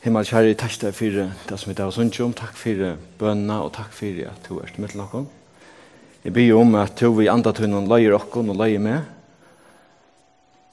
Himmel 0.00 0.24
kjære, 0.24 0.54
takk 0.56 0.78
deg 0.80 0.94
for 0.96 1.12
det 1.12 1.56
som 1.60 1.68
vi 1.68 1.74
tar 1.76 1.90
oss 1.90 1.98
ikke 2.00 2.24
om. 2.24 2.32
Takk 2.32 2.54
for 2.56 2.84
bønene, 3.20 3.58
og 3.60 3.74
takk 3.76 3.92
for 3.92 4.20
at 4.30 4.46
du 4.48 4.56
er 4.56 4.70
med 4.80 4.88
til 4.88 5.02
dere. 5.02 5.20
Jeg 6.24 6.32
byr 6.32 6.56
om 6.56 6.74
at 6.80 6.94
du 7.00 7.10
vil 7.18 7.28
andre 7.28 7.52
til 7.52 7.68
noen 7.68 7.88
løyer 7.88 8.16
dere 8.16 8.40
og 8.40 8.56
løyer 8.56 8.80
med. 8.80 9.04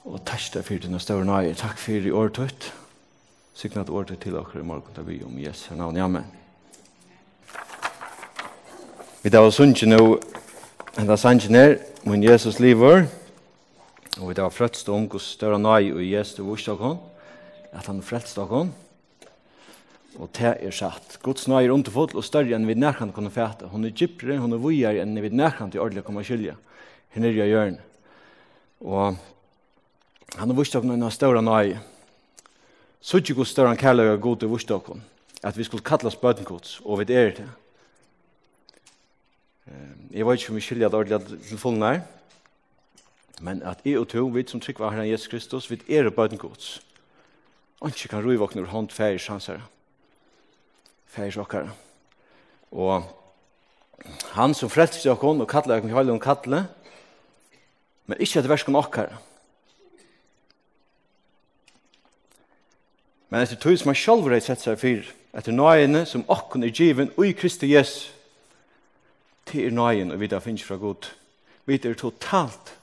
Og 0.08 0.24
takk 0.24 0.48
deg 0.54 0.64
for 0.64 0.80
dine 0.80 1.00
større 1.00 1.28
nøye. 1.28 1.52
Takk 1.60 1.76
for 1.76 2.08
i 2.08 2.10
året 2.10 2.40
tøtt. 2.40 2.70
Sikkert 3.52 3.84
at 3.84 3.92
året 3.92 4.16
til 4.16 4.32
dere 4.32 4.62
i 4.62 4.64
morgen, 4.64 4.96
da 4.96 5.04
byr 5.04 5.28
om 5.28 5.36
Jesu 5.44 5.74
navn. 5.76 6.00
Amen. 6.00 6.24
Vi 9.22 9.28
tar 9.28 9.44
oss 9.44 9.60
ikke 9.60 9.92
nå, 9.92 10.02
enda 10.96 11.20
sannsyn 11.20 11.54
her, 11.54 11.78
min 12.08 12.24
Jesus 12.24 12.60
lever. 12.64 13.04
Og 14.22 14.30
vi 14.30 14.40
tar 14.40 14.48
frøtst 14.48 14.88
om 14.88 15.04
hos 15.12 15.34
større 15.36 15.60
nøye 15.60 15.92
og 15.92 16.04
Jesu 16.16 16.42
vurs 16.48 16.64
dere, 16.64 16.96
at 17.76 17.84
han 17.92 18.00
frelst 18.00 18.40
dere. 18.40 18.70
Og 20.18 20.30
det 20.34 20.56
er 20.66 20.74
satt. 20.74 21.20
Guds 21.22 21.46
nøye 21.46 21.68
er 21.68 21.72
underfull 21.72 22.10
og 22.18 22.24
større 22.26 22.56
enn 22.56 22.66
vi 22.66 22.74
nærkant 22.74 23.14
kunne 23.14 23.30
fæte. 23.30 23.68
Hun 23.70 23.86
er 23.86 23.94
gypere, 23.94 24.40
hun 24.42 24.56
er 24.56 24.62
vujer 24.62 24.98
enn 25.02 25.14
vi 25.22 25.30
nærkant 25.30 25.76
i 25.76 25.78
ordentlig 25.78 26.04
kommer 26.06 26.26
skilje. 26.26 26.56
Hun 27.14 27.24
er 27.24 27.36
i 27.36 27.46
hjørnet. 27.46 27.84
Og 28.82 29.14
han 30.34 30.50
har 30.50 30.58
vist 30.58 30.74
noen 30.74 31.06
av 31.06 31.14
større 31.14 31.42
nøye. 31.42 31.78
Så 33.00 33.22
ikke 33.22 33.38
god 33.38 33.46
større 33.46 33.70
enn 33.72 33.80
kærlig 33.80 34.08
og 34.10 34.20
god 34.26 34.42
til 34.42 34.52
vist 34.52 34.68
dere. 34.68 34.98
At 35.46 35.56
vi 35.58 35.64
skulle 35.64 35.86
kalla 35.86 36.10
bøten 36.10 36.44
Guds, 36.44 36.80
og 36.84 36.98
vi 36.98 37.14
er 37.14 37.30
det. 37.38 37.46
Jeg 40.10 40.26
vet 40.26 40.40
ikke 40.40 40.50
om 40.50 40.56
vi 40.56 40.64
skiljer 40.66 40.90
det 40.90 40.98
ordentlig 40.98 41.38
til 41.46 41.58
full 41.58 41.78
nær. 41.78 42.00
Men 43.40 43.62
at 43.62 43.84
jeg 43.86 44.00
og 44.00 44.08
to, 44.10 44.26
vi 44.34 44.42
som 44.48 44.60
trykker 44.60 44.82
var 44.82 44.96
Herren 44.96 45.10
Jesus 45.10 45.30
Kristus, 45.30 45.70
vi 45.70 45.78
er 45.88 46.10
bøten 46.10 46.38
Guds. 46.38 46.80
Og 47.80 47.94
ikke 47.94 48.08
kan 48.08 48.24
røyvåkne 48.24 48.66
hånd 48.66 48.90
færre 48.90 49.18
sanser 49.18 49.60
færs 51.08 51.38
okkar. 51.40 51.70
Og 52.70 53.02
han 54.36 54.54
som 54.54 54.70
frelste 54.70 55.10
okkon 55.10 55.40
og 55.42 55.50
kallar 55.50 55.80
okkon 55.80 55.94
heilig 55.94 56.14
om 56.14 56.20
kallet, 56.22 56.68
men 58.08 58.20
ikkje 58.20 58.40
etter 58.40 58.52
verskom 58.52 58.78
okkar. 58.78 59.16
Men 63.28 63.44
etter 63.44 63.60
tog 63.60 63.76
som 63.76 63.90
han 63.92 63.98
sjálfur 63.98 64.32
eit 64.32 64.46
sett 64.46 64.62
seg 64.64 64.78
fyr, 64.80 65.08
etter 65.36 65.52
nøyene 65.52 66.06
som 66.08 66.24
okkon 66.32 66.64
er 66.64 66.72
given 66.72 67.12
ui 67.20 67.34
Kristi 67.36 67.74
Jesu, 67.74 68.08
til 69.48 69.68
er 69.68 69.72
nøyene 69.72 70.14
og 70.14 70.20
vidar 70.20 70.44
finnes 70.44 70.64
fra 70.64 70.76
god. 70.76 71.08
Vi 71.68 71.76
er 71.76 71.96
totalt, 71.96 72.74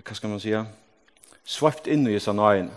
hva 0.00 0.14
skal 0.14 0.30
man 0.30 0.42
sija, 0.42 0.64
svart 1.44 1.86
inn 1.90 2.06
i 2.06 2.14
jesa 2.14 2.34
nøyen. 2.34 2.70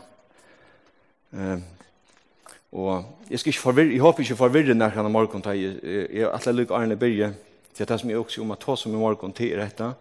Og 2.73 3.05
jeg 3.29 3.39
skal 3.39 3.49
ikke 3.49 3.61
forvirre, 3.61 3.93
jeg 3.93 4.01
håper 4.01 4.23
ikke 4.23 4.35
forvirre 4.35 4.73
når 4.73 4.95
han 4.95 5.05
er 5.05 5.13
morgen 5.13 5.41
til 5.45 5.59
jeg, 5.61 5.75
jeg 5.83 6.21
er 6.25 6.31
alle 6.33 6.53
lykke 6.57 6.73
Arne 6.73 6.95
Birge, 6.97 7.33
til 7.73 7.87
det 7.87 7.99
som 7.99 8.09
jeg 8.09 8.17
også 8.17 8.41
om 8.41 8.51
at 8.51 8.63
ta 8.65 8.75
som 8.75 8.93
i 8.93 8.97
morgen 8.97 9.33
til 9.33 9.51
er 9.53 9.61
dette, 9.61 9.91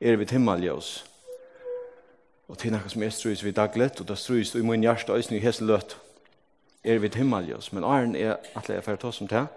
er 0.00 0.16
vi 0.16 0.26
himmeljøs. 0.30 0.90
Og 2.48 2.58
til 2.58 2.72
noe 2.72 2.88
som 2.88 3.02
jeg 3.02 3.12
strøys 3.12 3.44
vi 3.44 3.52
daglet, 3.52 4.00
og 4.00 4.08
det 4.08 4.18
strøys 4.18 4.54
i 4.54 4.64
min 4.64 4.84
hjerte 4.84 5.12
og 5.12 5.32
i 5.32 5.40
hese 5.40 5.64
løt, 5.64 5.96
er 6.84 6.98
vi 6.98 7.10
himmeljøs. 7.14 7.72
Men 7.72 7.84
Arne 7.84 8.18
er 8.18 8.36
at 8.56 8.68
jeg 8.68 8.84
får 8.84 9.00
ta 9.00 9.12
som 9.12 9.28
til, 9.28 9.48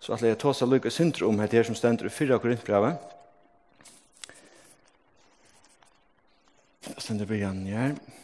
så 0.00 0.12
at 0.12 0.22
jeg 0.22 0.38
tar 0.38 0.52
seg 0.52 0.68
lykke 0.68 0.90
syndrom 0.90 1.38
om 1.38 1.46
dette 1.46 1.64
som 1.64 1.78
stender 1.78 2.10
i 2.10 2.10
4 2.10 2.38
Korintbrevet. 2.38 2.98
Det 6.84 6.98
stender 6.98 7.26
Birge 7.26 7.54
her. 7.70 7.86
Ja. 7.86 8.22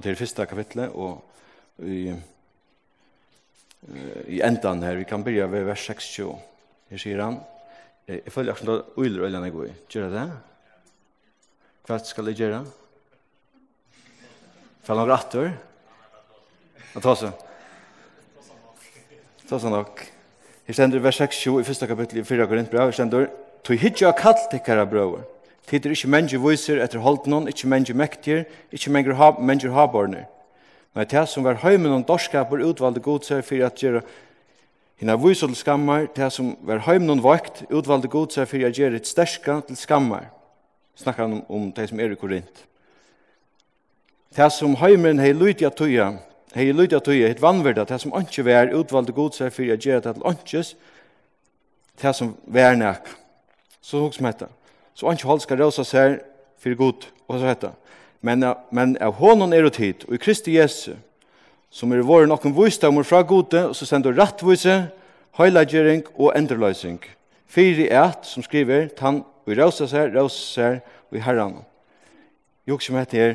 Og 0.00 0.04
til 0.06 0.16
fyrsta 0.16 0.46
kapitlet, 0.48 0.94
og 0.96 1.20
i, 1.84 2.06
i 4.32 4.38
endan 4.40 4.80
her, 4.80 4.94
vi 4.96 5.04
kan 5.04 5.20
byrja 5.20 5.44
ved 5.52 5.66
vers 5.68 5.82
60. 5.90 6.06
Her 6.88 7.02
sier 7.02 7.20
han, 7.20 7.36
jeg 8.08 8.32
følger 8.32 8.54
akkurat 8.54 8.80
da 8.80 8.94
uiler 8.96 9.26
øyne 9.26 9.42
jeg 9.44 9.52
går 9.52 9.66
i. 9.68 9.74
Gjør 9.92 10.06
det? 10.14 10.22
Hva 11.84 11.98
skal 12.08 12.30
jeg 12.32 12.38
gjøre? 12.40 12.62
Fall 14.88 15.02
noen 15.02 15.12
rattor? 15.12 15.52
Han 16.94 17.04
ta 17.04 17.14
seg. 17.20 17.44
Ta 19.50 19.60
seg 19.60 19.76
nok. 19.76 20.00
Her 20.64 20.78
stender 20.80 21.04
vers 21.04 21.20
60 21.20 21.60
i 21.60 21.68
fyrsta 21.68 21.90
kapitlet 21.92 22.24
i 22.24 22.28
4 22.32 22.48
Korintbrev. 22.48 22.88
Her 22.88 22.96
stender, 23.02 23.28
«Tog 23.68 23.84
hitja 23.84 24.16
kallt 24.16 24.48
tikkara 24.48 24.88
brøver.» 24.88 25.28
Tid 25.68 25.86
er 25.86 25.94
ikke 25.94 26.10
menneske 26.10 26.40
viser 26.42 26.80
etter 26.82 27.02
holdt 27.04 27.28
noen, 27.30 27.48
ikke 27.48 27.68
menneske 27.68 27.94
mektier, 27.94 28.44
ikke 28.72 28.90
menneske 28.90 29.72
haborne. 29.74 30.26
Men 30.94 31.06
det 31.06 31.28
som 31.28 31.44
var 31.44 31.60
høy 31.62 31.76
med 31.76 31.90
noen 31.90 32.06
dorskaper 32.06 32.64
utvalgte 32.66 33.02
god 33.04 33.26
seg 33.26 33.44
for 33.46 33.62
at 33.66 33.78
gjøre 33.78 34.02
hina 35.00 35.14
viser 35.16 35.48
til 35.48 35.56
skammar, 35.56 36.08
det 36.16 36.32
som 36.34 36.56
var 36.66 36.82
høy 36.84 36.98
med 36.98 37.08
noen 37.08 37.22
vakt 37.24 37.62
utvalgte 37.70 38.10
god 38.10 38.34
seg 38.34 38.48
for 38.50 38.66
at 38.66 38.76
gjøre 38.76 38.98
et 38.98 39.08
sterska 39.08 39.60
til 39.68 39.78
skammar. 39.78 40.26
Snakker 40.98 41.24
han 41.24 41.38
om, 41.38 41.44
om 41.48 41.70
det 41.72 41.88
som 41.88 42.00
er 42.00 42.12
i 42.12 42.18
Korint. 42.18 42.66
Det 44.36 44.50
som 44.52 44.76
heimen 44.78 45.18
hei 45.18 45.32
lydig 45.32 45.66
at 45.66 45.78
tøya, 45.78 46.12
hei 46.54 46.68
lydig 46.70 46.98
at 46.98 47.06
tøya, 47.06 47.30
et 47.30 47.42
vannverda, 47.42 47.86
det 47.86 48.00
som 48.02 48.12
ikke 48.18 48.44
var 48.46 48.74
utvalgte 48.76 49.14
god 49.16 49.38
seg 49.38 49.54
for 49.54 49.72
at 49.72 49.86
gjøre 49.86 50.04
det 50.04 50.14
til 50.14 50.26
åndsjes, 50.30 50.76
det 52.02 52.14
som 52.16 52.34
var 52.46 52.76
nek. 52.78 53.08
Så 53.80 54.04
hos 54.04 54.20
meg 54.20 54.36
etter. 54.36 54.52
Så 55.00 55.08
han 55.08 55.16
ikke 55.16 55.30
holdt 55.30 55.46
skal 55.46 55.62
røse 55.62 55.80
seg 55.88 56.18
for 56.60 56.76
god, 56.76 57.06
og 57.24 57.38
så 57.40 57.46
heter 57.48 57.70
Men, 58.20 58.44
men 58.68 58.98
av 59.00 59.14
hånden 59.16 59.54
er 59.56 59.64
det 59.64 59.78
tid, 59.78 60.02
og 60.04 60.12
i 60.12 60.20
Kristi 60.20 60.58
Jesu, 60.58 60.92
som 61.72 61.94
er 61.96 62.04
våre 62.04 62.28
noen 62.28 62.52
vysdamer 62.52 63.06
fra 63.08 63.22
gode, 63.24 63.62
og 63.70 63.72
så 63.78 63.88
sender 63.88 64.12
rattvise, 64.12 64.90
høylagjering 65.40 66.02
og 66.18 66.34
endreløsning. 66.36 66.98
Fyri 67.48 67.86
et, 67.88 68.28
som 68.28 68.44
skriver, 68.44 68.90
tann 68.92 69.22
og 69.46 69.56
røse 69.56 69.88
seg, 69.88 70.12
røse 70.12 70.44
seg, 70.50 70.84
og 71.08 71.16
i 71.16 71.24
herren. 71.24 71.56
Jo, 72.68 72.76
som 72.76 73.00
heter 73.00 73.22
her, 73.22 73.34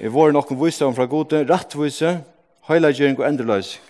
er 0.00 0.16
våre 0.16 0.32
noen 0.32 0.62
vysdamer 0.62 0.96
fra 0.96 1.04
gode, 1.04 1.44
rattvise, 1.52 2.16
høylagjering 2.70 3.20
og 3.20 3.28
endreløsning. 3.28 3.84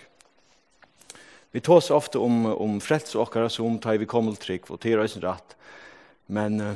Vi 1.55 1.63
tås 1.63 1.93
ofte 1.95 2.19
om, 2.19 2.43
om 2.51 2.79
frelse 2.83 3.15
og 3.15 3.29
akkurat 3.29 3.55
som 3.55 3.79
tar 3.79 4.01
vi 4.01 4.09
kommer 4.09 4.35
til 4.35 4.49
trygg, 4.49 4.67
og 4.67 4.83
til 4.83 4.99
røysen 4.99 5.23
rett. 5.23 5.55
Men 6.27 6.61
uh, 6.61 6.75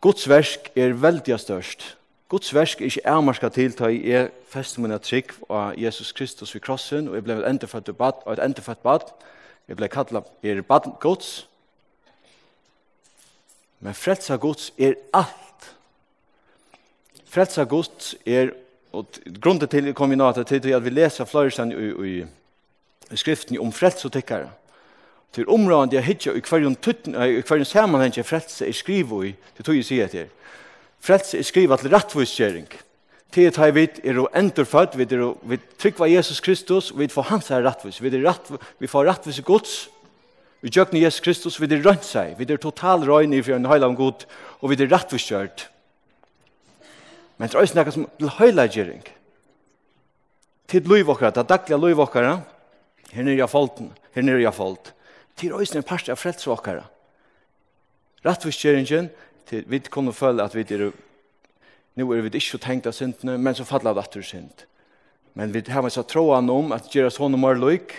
Guds 0.00 0.28
versk 0.28 0.70
er 0.76 0.92
veldig 0.92 1.38
størst. 1.40 1.94
Guds 2.28 2.54
versk 2.54 2.80
er 2.80 2.90
ikke 2.90 3.06
ærmarska 3.08 3.48
til 3.48 3.72
til 3.72 4.02
jeg 4.04 4.30
fester 4.48 4.82
min 4.84 4.98
trygg 5.00 5.32
av 5.48 5.78
Jesus 5.80 6.12
Kristus 6.12 6.54
ved 6.54 6.60
krossen, 6.60 7.08
og 7.08 7.14
jeg 7.14 7.24
ble 7.24 7.38
endefødt 7.48 7.96
bad, 7.96 8.20
og 8.26 8.32
et 8.32 8.44
endefødt 8.44 8.82
bad. 8.82 9.06
Jeg 9.68 9.76
ble 9.76 9.88
kallet 9.88 10.24
er 10.42 10.60
bad 10.62 10.90
Guds. 11.00 11.48
Men 13.80 13.94
frelsa 13.94 14.36
Guds 14.36 14.72
er 14.78 14.94
alt. 15.14 15.74
Frelsa 17.24 17.64
Guds 17.64 18.14
er, 18.26 18.50
og 18.92 19.06
grunden 19.40 19.68
til 19.68 19.94
kombinatet 19.94 20.46
til 20.46 20.72
at 20.72 20.84
vi 20.84 20.90
leser 20.90 21.24
fløysen 21.24 21.72
i, 21.72 22.08
i, 22.08 22.24
i 23.10 23.16
skriften 23.16 23.58
om 23.60 23.72
frelsotikkere. 23.72 24.50
Det 25.34 25.44
er 25.44 25.52
området 25.52 25.98
jeg 25.98 26.06
hittar 26.06 26.36
i 26.38 26.42
hverjon, 26.42 26.74
i 26.74 27.42
hverjon 27.44 28.16
jeg 28.16 28.26
frelse 28.26 28.66
er 28.66 28.76
skrivo 28.76 29.22
i, 29.26 29.34
det 29.56 29.64
tog 29.64 29.76
jeg 29.76 29.84
sier 29.84 30.08
til. 30.12 30.30
Frelse 31.04 31.38
er 31.38 31.46
skrivo 31.46 31.76
til 31.76 31.92
rattvistgjering, 31.92 32.68
til 33.32 33.50
at 33.50 33.58
jeg 33.60 33.74
vet 33.76 34.00
er 34.04 34.18
å 34.18 34.28
endurfødt, 34.32 34.96
vi 34.96 35.04
er 35.04 35.34
vi 35.44 35.60
tryggva 35.78 36.08
Jesus 36.08 36.40
Kristus, 36.40 36.90
vi 36.96 37.10
får 37.12 37.28
hans 37.28 37.52
her 37.52 37.62
rattvist, 37.62 38.00
vi, 38.00 38.08
er 38.08 38.24
ratt, 38.24 38.48
vi 38.80 38.88
får 38.88 39.06
rattvist 39.10 39.44
gods, 39.44 39.76
vi 40.64 40.72
gjøkne 40.74 41.04
Jesus 41.04 41.20
Kristus, 41.22 41.60
vi 41.60 41.68
er 41.68 41.84
rønt 41.84 42.08
seg, 42.08 42.34
vi 42.38 42.48
er 42.48 42.58
total 42.58 43.04
røyne 43.04 43.36
i 43.36 43.44
fyrir 43.44 43.68
høyla 43.68 43.92
om 43.92 43.98
god, 44.00 44.24
og 44.58 44.72
vi 44.72 44.80
er 44.80 44.90
rattvisgjørt. 44.90 45.68
Men 47.38 47.46
det 47.46 47.54
er 47.54 47.62
også 47.62 47.78
noe 47.78 47.94
som 47.94 48.10
til 48.18 48.36
heilagjering. 48.40 49.04
Tid 50.68 50.88
loiv 50.88 51.12
okkara, 51.12 51.30
det 51.36 51.44
er 51.44 51.52
daglige 51.52 51.78
loiv 51.78 52.00
okkara, 52.02 52.40
her 53.12 53.24
nere 53.24 53.44
i 53.44 53.50
folten, 53.50 53.92
her 54.16 54.24
nere 54.24 54.42
i 54.42 54.50
folten 54.52 54.94
til 55.38 55.54
øyne 55.54 55.80
en 55.80 55.86
parst 55.86 56.08
av 56.08 56.18
frelsvåkere. 56.18 56.84
Rattvistgjøringen, 58.26 59.10
til 59.46 59.64
vi 59.66 59.78
kunne 59.78 60.12
føle 60.12 60.42
at 60.42 60.54
vi 60.54 60.66
er, 60.74 60.90
nå 61.96 62.12
er 62.12 62.26
vi 62.26 62.34
ikke 62.38 62.58
tenkt 62.58 62.86
av 62.86 62.96
syndene, 62.96 63.38
men 63.38 63.54
så 63.54 63.64
faller 63.64 63.94
det 63.94 64.04
etter 64.04 64.26
synd. 64.26 64.64
Men 65.34 65.54
vi 65.54 65.62
har 65.68 65.88
så 65.88 66.02
troen 66.02 66.50
om 66.50 66.72
at 66.74 66.90
gjøre 66.90 67.14
sånne 67.14 67.38
mer 67.38 67.58
løyk, 67.58 67.94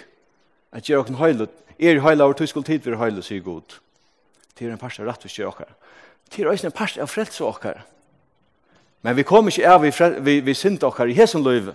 at 0.75 0.89
gjøre 0.89 1.05
åkken 1.05 1.19
høylet, 1.21 1.53
er 1.79 2.01
høylet 2.03 2.25
over 2.25 2.35
tysk 2.35 2.59
tid 2.67 2.83
vi 2.83 2.91
er 2.91 2.99
høylet, 2.99 3.23
sier 3.23 3.39
god. 3.39 3.79
Til 4.59 4.69
en 4.69 4.77
parst 4.81 4.99
av 4.99 5.07
rattvistgjøringen. 5.07 5.77
Til 6.29 6.51
øyne 6.51 6.67
en 6.67 6.75
parst 6.75 6.99
av 6.99 7.07
frelsvåkere. 7.07 7.85
Men 9.01 9.15
vi 9.15 9.23
kommer 9.23 9.51
ikke 9.51 9.69
av 9.71 9.81
vi, 9.81 9.93
vi, 10.19 10.39
vi 10.43 10.53
synd 10.53 10.81
dere 10.81 11.07
i 11.07 11.15
hesen 11.15 11.43
løyve. 11.45 11.73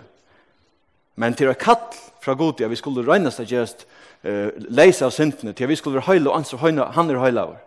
Men 1.17 1.33
til 1.33 1.49
å 1.49 1.57
kall 1.57 1.81
fra 2.21 2.35
god, 2.37 2.61
ja, 2.61 2.69
vi 2.69 2.77
skulle 2.77 3.05
regnes 3.05 3.39
det 3.39 3.49
just 3.49 3.85
uh, 4.25 4.49
leise 4.69 5.05
av 5.05 5.11
syndene, 5.13 5.53
til 5.53 5.69
vi 5.69 5.75
skulle 5.75 5.99
være 5.99 6.09
høyla 6.09 6.31
og 6.31 6.37
ansvar 6.39 6.59
høyna, 6.65 6.87
han 6.95 7.09
er 7.09 7.21
høyla 7.21 7.45
over. 7.49 7.59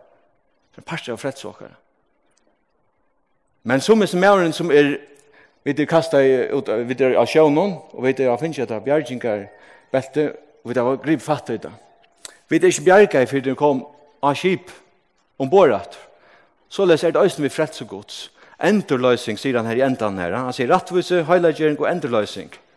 Det 0.74 0.82
er 0.82 0.88
parster 0.88 1.14
av 1.14 1.20
fredsåkere. 1.22 1.74
Men 3.68 3.80
som 3.80 4.02
er 4.02 4.06
som 4.06 4.20
mæren 4.20 4.52
som 4.52 4.70
er, 4.70 4.96
vi 5.64 5.74
er 5.74 5.86
kastet 5.90 6.52
ut, 6.54 6.70
vi 6.88 6.96
er 7.04 7.18
av 7.18 7.26
sjøvnån, 7.28 7.74
og 7.92 8.04
vi 8.04 8.14
er 8.14 8.30
av 8.32 8.40
finnes 8.40 8.58
etter 8.62 8.80
bjergjengar, 8.84 9.48
belte, 9.92 10.30
og 10.64 10.70
vi 10.70 10.76
er 10.76 10.82
av 10.84 11.00
grip 11.02 11.22
fatt 11.22 11.50
i 11.50 11.58
det. 11.62 11.72
Vi 12.48 12.56
er 12.56 12.70
ikke 12.70 12.86
bjergjengar 12.86 13.28
for 13.28 13.44
den 13.44 13.58
kom 13.58 13.84
av 14.22 14.38
skip 14.38 14.70
om 15.38 15.50
borat. 15.50 15.98
Så 16.68 16.84
les 16.84 17.04
er 17.04 17.12
det 17.12 17.20
øyne 17.22 17.44
vi 17.44 17.52
freds 17.52 17.82
og 17.82 17.88
gods. 17.88 18.30
Enderløsing, 18.58 19.38
sier 19.38 19.56
han 19.56 19.66
her 19.66 19.78
i 19.78 19.84
endan 19.86 20.18
her. 20.18 20.34
Han 20.34 20.52
sier 20.52 20.70
rattvise, 20.72 21.22
heilagjering 21.28 21.78
og 21.78 21.86
enderløsing. 21.90 22.48
Enderløsing 22.48 22.67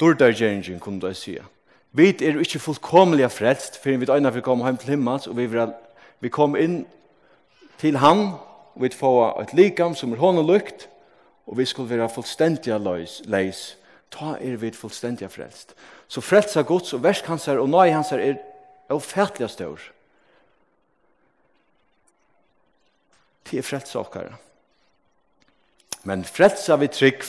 Dordargjeringen 0.00 0.80
kunne 0.80 1.00
du 1.00 1.14
sige. 1.14 1.44
Vi 1.92 2.08
er 2.08 2.38
ikke 2.38 2.58
fullkomlig 2.58 3.30
frelst, 3.32 3.78
for 3.82 3.96
vi 3.96 4.06
øyne 4.12 4.34
vi 4.34 4.40
kommer 4.40 4.66
hjem 4.66 4.76
til 4.76 4.88
himmels, 4.88 5.26
og 5.26 5.36
vi, 5.36 5.46
vil, 5.46 5.72
vi 6.20 6.28
kommer 6.28 6.58
inn 6.58 6.86
til 7.78 7.96
han, 7.96 8.18
og 8.74 8.82
vi 8.82 8.90
får 8.92 9.40
et 9.40 9.54
likam 9.54 9.94
som 9.94 10.12
er 10.12 10.20
hånd 10.20 10.38
og 10.38 10.44
lukt, 10.44 10.88
og 11.46 11.58
vi 11.58 11.64
skal 11.64 11.88
være 11.88 12.10
fullstendig 12.10 12.80
leis, 12.80 13.22
leis. 13.24 13.78
Ta 14.10 14.36
er 14.40 14.56
vi 14.56 14.70
fullstendig 14.70 15.30
frelst. 15.30 15.74
Så 16.08 16.20
frelst 16.20 16.56
av 16.56 16.64
Guds 16.68 16.92
og 16.92 17.02
versk 17.02 17.26
hans 17.26 17.48
er, 17.48 17.58
og 17.58 17.68
nøy 17.68 17.90
hans 17.90 18.12
er, 18.12 18.36
er 18.88 18.94
ofertelig 18.94 19.50
stør. 19.50 19.80
Det 23.50 23.58
er 23.58 23.66
frelst 23.66 23.96
av 23.96 24.12
Men 26.04 26.24
frelst 26.24 26.68
av 26.70 26.80
vi 26.80 26.86
trygg, 26.88 27.24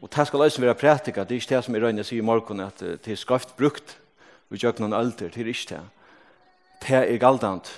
Og 0.00 0.08
det 0.08 0.26
skal 0.26 0.40
også 0.40 0.60
være 0.60 0.74
prætika, 0.74 1.24
det 1.24 1.36
er 1.36 1.40
ikke 1.40 1.54
det 1.54 1.64
som 1.64 1.74
jeg 1.74 1.82
røyne 1.82 2.04
sier 2.04 2.22
i 2.22 2.24
morgen, 2.24 2.60
at 2.64 2.80
det 2.80 3.12
er 3.12 3.20
skaft 3.20 3.56
brukt 3.56 3.98
vi 4.50 4.58
gjør 4.58 4.80
noen 4.82 4.96
alder, 4.96 5.30
det 5.30 5.44
er 5.44 5.48
ikke 5.52 5.76
det. 5.76 5.80
Det 6.82 6.96
er 6.98 7.18
galdant. 7.22 7.68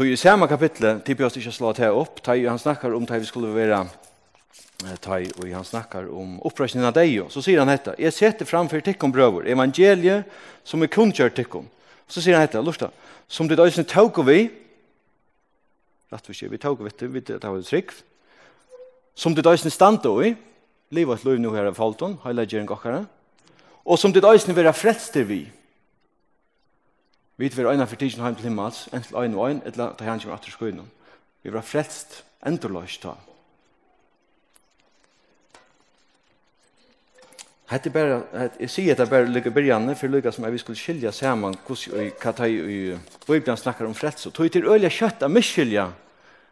Så 0.00 0.06
i 0.08 0.16
samme 0.16 0.46
kapitlet, 0.48 1.02
det 1.04 1.12
bør 1.16 1.26
oss 1.28 1.36
ikke 1.36 1.52
slå 1.52 1.74
det 1.76 1.90
opp, 1.92 2.22
da 2.24 2.32
han 2.32 2.58
snakker 2.58 2.94
om 2.96 3.04
det 3.04 3.18
vi 3.20 3.28
skulle 3.28 3.50
være 3.52 3.82
ta 5.04 5.18
og 5.20 5.44
han 5.44 5.66
snakkar 5.66 6.06
om 6.08 6.38
opprøsningen 6.48 6.88
av 6.88 6.94
deg, 6.96 7.18
så 7.28 7.42
sier 7.44 7.60
han 7.60 7.68
dette, 7.68 7.92
«Jeg 8.00 8.16
setter 8.16 8.48
framfor 8.48 8.80
tikkum 8.80 9.12
brøver, 9.12 9.44
evangeliet 9.52 10.24
som 10.64 10.80
er 10.80 10.88
kunngjørt 10.88 11.36
tikkum». 11.36 11.66
Så 12.08 12.24
sier 12.24 12.38
han 12.38 12.46
dette, 12.46 12.62
lorsta, 12.64 12.88
«Som 13.28 13.50
ditt 13.50 13.60
øyne 13.60 13.84
tåg 13.84 14.22
vi, 14.24 14.38
rett 16.10 16.32
og 16.32 16.34
slett, 16.34 16.54
vi 16.54 16.62
tåg 16.64 16.80
vi, 16.80 16.94
vi 17.12 17.22
tåg 17.28 17.58
vi 17.58 17.68
trygg, 17.68 17.92
som 19.20 19.34
det 19.36 19.44
døysene 19.44 19.72
standa 19.72 20.12
i, 20.24 20.32
livet 20.96 21.18
et 21.18 21.26
liv 21.28 21.40
nå 21.42 21.52
her 21.52 21.68
av 21.68 21.76
falton, 21.76 22.16
heilagjering 22.24 22.70
okkara, 22.72 23.02
og 23.84 23.98
som 24.00 24.14
det 24.14 24.22
døysene 24.24 24.56
vera 24.56 24.72
frelster 24.72 25.26
vi. 25.28 25.42
Vi 27.40 27.50
vera 27.56 27.74
øyne 27.74 27.86
for 27.88 28.00
tidsen 28.00 28.24
heim 28.24 28.36
til 28.36 28.48
himmels, 28.48 28.86
enn 28.92 29.04
til 29.04 29.16
øyne 29.16 29.36
og 29.36 29.48
øyne, 29.48 29.64
etla 29.68 29.92
ta 29.96 30.08
han 30.08 30.20
kommer 30.20 30.38
atter 30.38 30.52
skoene, 30.52 30.88
Vi 31.42 31.50
vera 31.50 31.62
frelst, 31.64 32.22
endurløys 32.46 32.98
ta. 33.00 33.14
Hette 37.70 37.90
bara, 37.90 38.22
het, 38.34 38.56
jeg 38.60 38.70
sier 38.70 38.92
at 38.92 38.98
det 38.98 39.08
bare 39.08 39.28
lykker 39.30 39.52
byrjane, 39.54 39.94
for 39.96 40.08
lykker 40.08 40.34
som 40.34 40.44
jeg 40.44 40.52
vi 40.52 40.58
skulle 40.58 40.78
skilja 40.78 41.12
saman 41.12 41.54
hvordan 41.66 42.10
Katai 42.20 42.60
og 42.60 43.26
Bibelen 43.26 43.56
snakkar 43.56 43.86
om 43.86 43.94
frelst. 43.94 44.26
Tog 44.34 44.52
til 44.52 44.66
øyla 44.66 44.88
kjøtt 44.88 45.22
av 45.22 45.30
misskilja, 45.30 45.90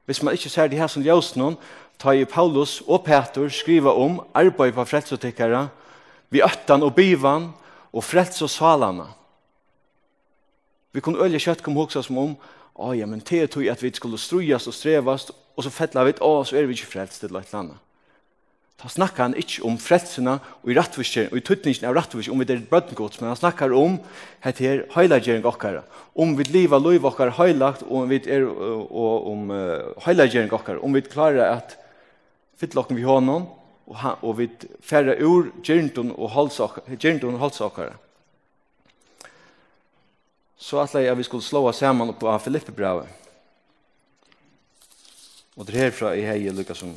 hvis 0.06 0.22
man 0.22 0.34
ikke 0.34 0.48
ser 0.48 0.68
det 0.68 0.78
her 0.78 0.86
som 0.86 1.02
ljøs 1.02 1.34
noen, 1.36 1.58
ta 1.98 2.14
i 2.14 2.26
Paulus 2.28 2.78
og 2.86 3.02
Petur 3.06 3.50
skriva 3.50 3.92
om 3.98 4.20
arbeid 4.34 4.76
på 4.76 4.86
frelsotikkere, 4.86 5.66
vi 6.30 6.44
øttan 6.44 6.84
og 6.84 6.94
bivan 6.94 7.50
og 7.92 8.04
frels 8.04 8.42
og 8.44 8.50
salana. 8.52 9.08
Vi 10.92 11.02
kunne 11.04 11.20
øye 11.24 11.40
kjøtt 11.40 11.62
kom 11.64 11.76
hoksa 11.78 12.02
som 12.04 12.20
om, 12.20 12.36
å 12.78 12.92
ja, 12.94 13.08
men 13.10 13.20
det 13.26 13.42
er 13.42 13.50
tog 13.50 13.66
at 13.66 13.82
vi 13.82 13.90
skulle 13.94 14.20
strujas 14.20 14.68
og 14.70 14.76
strevast, 14.76 15.32
og 15.56 15.66
så 15.66 15.72
fettla 15.74 16.04
vi, 16.06 16.14
å, 16.22 16.44
så 16.46 16.56
er 16.56 16.68
vi 16.68 16.76
ikke 16.76 16.92
frelst 16.92 17.24
til 17.24 17.34
et 17.36 17.52
landa. 17.52 17.80
Da 18.78 18.86
snakkar 18.86 19.24
han 19.24 19.34
ikke 19.34 19.64
om 19.66 19.74
frelsene 19.82 20.36
og 20.38 20.70
i 20.70 20.76
rettviskjeren, 20.78 21.32
og 21.32 21.40
i 21.40 21.42
tuttningen 21.42 21.88
av 21.88 21.96
rettviskjeren, 21.96 22.36
om 22.36 22.44
vi 22.44 22.54
er 22.54 22.60
brøddengods, 22.70 23.18
men 23.18 23.32
han 23.32 23.40
snakkar 23.40 23.74
om 23.74 23.96
het 24.44 24.60
her 24.62 24.84
heilagjering 24.94 25.48
okkara, 25.50 25.82
om 26.14 26.36
vi 26.38 26.46
liva 26.46 26.78
loiv 26.78 27.08
okkara 27.10 27.34
heilagt, 27.40 27.82
og 27.88 28.04
om 28.04 28.12
vi 28.12 28.20
er, 28.30 28.46
og, 28.46 29.26
om 29.32 29.50
uh, 29.50 29.98
heilagjering 30.06 30.54
okkara, 30.54 30.78
om 30.86 30.94
vi 30.94 31.02
klarer 31.02 31.48
at 31.56 31.74
fyttlokken 32.58 32.98
vi 32.98 33.06
hånden, 33.06 33.46
og, 33.88 33.96
han, 34.02 34.18
og 34.22 34.38
vi 34.38 34.48
færre 34.84 35.16
ur 35.24 35.52
gjerntun 35.64 36.12
og 36.16 36.30
holdsakare. 36.34 37.94
Så 40.58 40.80
atle 40.82 41.04
jeg 41.04 41.16
vi 41.16 41.26
skulle 41.26 41.46
slå 41.46 41.62
oss 41.70 41.80
sammen 41.80 42.10
på 42.18 42.32
Filippebravet. 42.42 43.06
Og 45.58 45.66
det 45.66 45.74
herfra 45.74 46.12
i 46.14 46.26
hei 46.26 46.50
lukka 46.54 46.74
som 46.74 46.92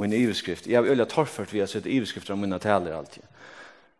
min 0.00 0.12
iveskrift. 0.12 0.66
Jeg 0.66 0.78
har 0.78 0.88
øyla 0.88 1.04
torført 1.04 1.52
vi 1.52 1.60
har 1.60 1.68
sett 1.68 1.86
iveskrifter 1.86 2.32
av 2.32 2.38
mine 2.40 2.58
taler 2.58 2.94
alltid. 2.96 3.24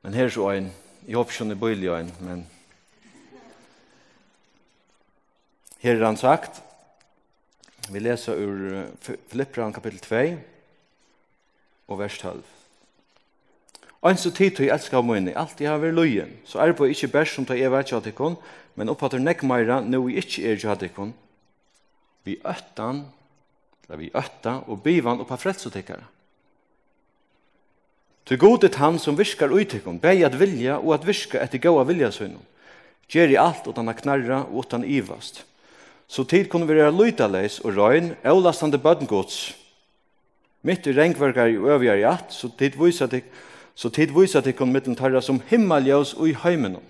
Men 0.03 0.15
her 0.15 0.31
så 0.33 0.49
en, 0.55 0.71
jeg 1.07 1.17
håper 1.17 1.33
ikke 1.33 1.45
hun 1.45 1.61
bøylig 1.61 1.91
en, 1.93 2.13
men 2.21 2.47
her 5.81 5.97
er 5.97 6.05
han 6.05 6.17
sagt, 6.17 6.63
vi 7.91 8.01
leser 8.01 8.37
ur 8.37 8.87
Filippran 9.29 9.73
kapitel 9.73 9.99
2, 9.99 10.39
og 11.91 11.99
vers 12.01 12.19
12. 12.19 12.43
Ein 14.07 14.17
så 14.17 14.31
tid 14.33 14.57
til 14.57 14.71
elska 14.73 15.03
munni, 15.05 15.35
alt 15.37 15.61
jeg 15.61 15.69
har 15.69 15.81
vært 15.83 15.99
løyen, 15.99 16.31
så 16.49 16.63
er 16.63 16.73
på 16.73 16.89
ikke 16.89 17.11
bærs 17.13 17.35
som 17.37 17.45
tar 17.45 17.59
jeg 17.61 17.73
vært 17.73 17.93
jadikon, 17.93 18.39
men 18.79 18.89
oppfatter 18.89 19.21
nek 19.21 19.43
meira, 19.45 19.83
nå 19.85 20.01
vi 20.07 20.17
ikke 20.23 20.47
er 20.49 20.63
jadikon, 20.63 21.13
vi 22.25 22.39
øttan, 22.47 23.05
eller 23.85 24.01
vi 24.01 24.09
øtta, 24.15 24.63
og 24.71 24.81
bivan 24.87 25.21
oppa 25.21 25.37
frelsotikkara. 25.37 26.07
Til 28.25 28.39
god 28.39 28.65
er 28.65 28.77
han 28.79 28.99
som 29.03 29.19
viskar 29.19 29.51
utikon, 29.51 29.99
bei 29.99 30.23
at 30.23 30.39
vilja 30.39 30.79
og 30.79 30.95
at 30.95 31.07
viska 31.07 31.41
etter 31.43 31.59
gaua 31.59 31.83
vilja 31.85 32.13
sunnum. 32.15 32.45
Gjer 33.11 33.33
i 33.33 33.39
alt 33.41 33.67
utan 33.67 33.91
a 33.91 33.95
knarra 33.99 34.45
og 34.47 34.63
utan 34.63 34.85
ivast. 34.87 35.43
Så 36.07 36.23
tid 36.25 36.47
kunne 36.49 36.69
vi 36.69 36.79
være 36.79 36.95
løytaleis 36.95 37.59
og 37.65 37.75
røyn, 37.75 38.13
avlastande 38.23 38.79
bødngods, 38.79 39.60
Mitt 40.63 40.87
i 40.87 40.93
rengverkar 40.93 41.49
i 41.49 41.57
øvjar 41.57 41.97
i 41.97 42.05
at, 42.05 42.33
så 42.33 42.51
tid 42.59 42.77
viser 42.77 43.09
at 43.09 43.23
så 43.75 43.89
tid 43.89 44.13
viser 44.13 44.43
at 44.43 44.57
kun 44.57 44.73
mitten 44.73 44.97
tarra 44.97 45.23
som 45.25 45.41
himmeljøs 45.49 46.15
og 46.15 46.29
i 46.29 46.37
heimenom. 46.37 46.83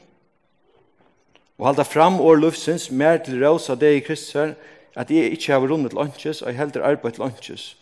Og 1.58 1.66
halda 1.66 1.84
fram 1.84 2.20
år 2.20 2.40
luftsins, 2.40 2.90
mer 2.90 3.20
til 3.22 3.44
rosa 3.44 3.74
det 3.74 3.92
i 3.96 4.00
Kristus 4.00 4.56
at 4.96 5.10
jeg 5.10 5.30
ikke 5.30 5.52
har 5.52 5.68
rundet 5.70 5.92
lunches, 5.92 6.42
og 6.42 6.48
jeg 6.48 6.58
helder 6.58 6.82
arbeid 6.82 7.18
lunches. 7.18 7.76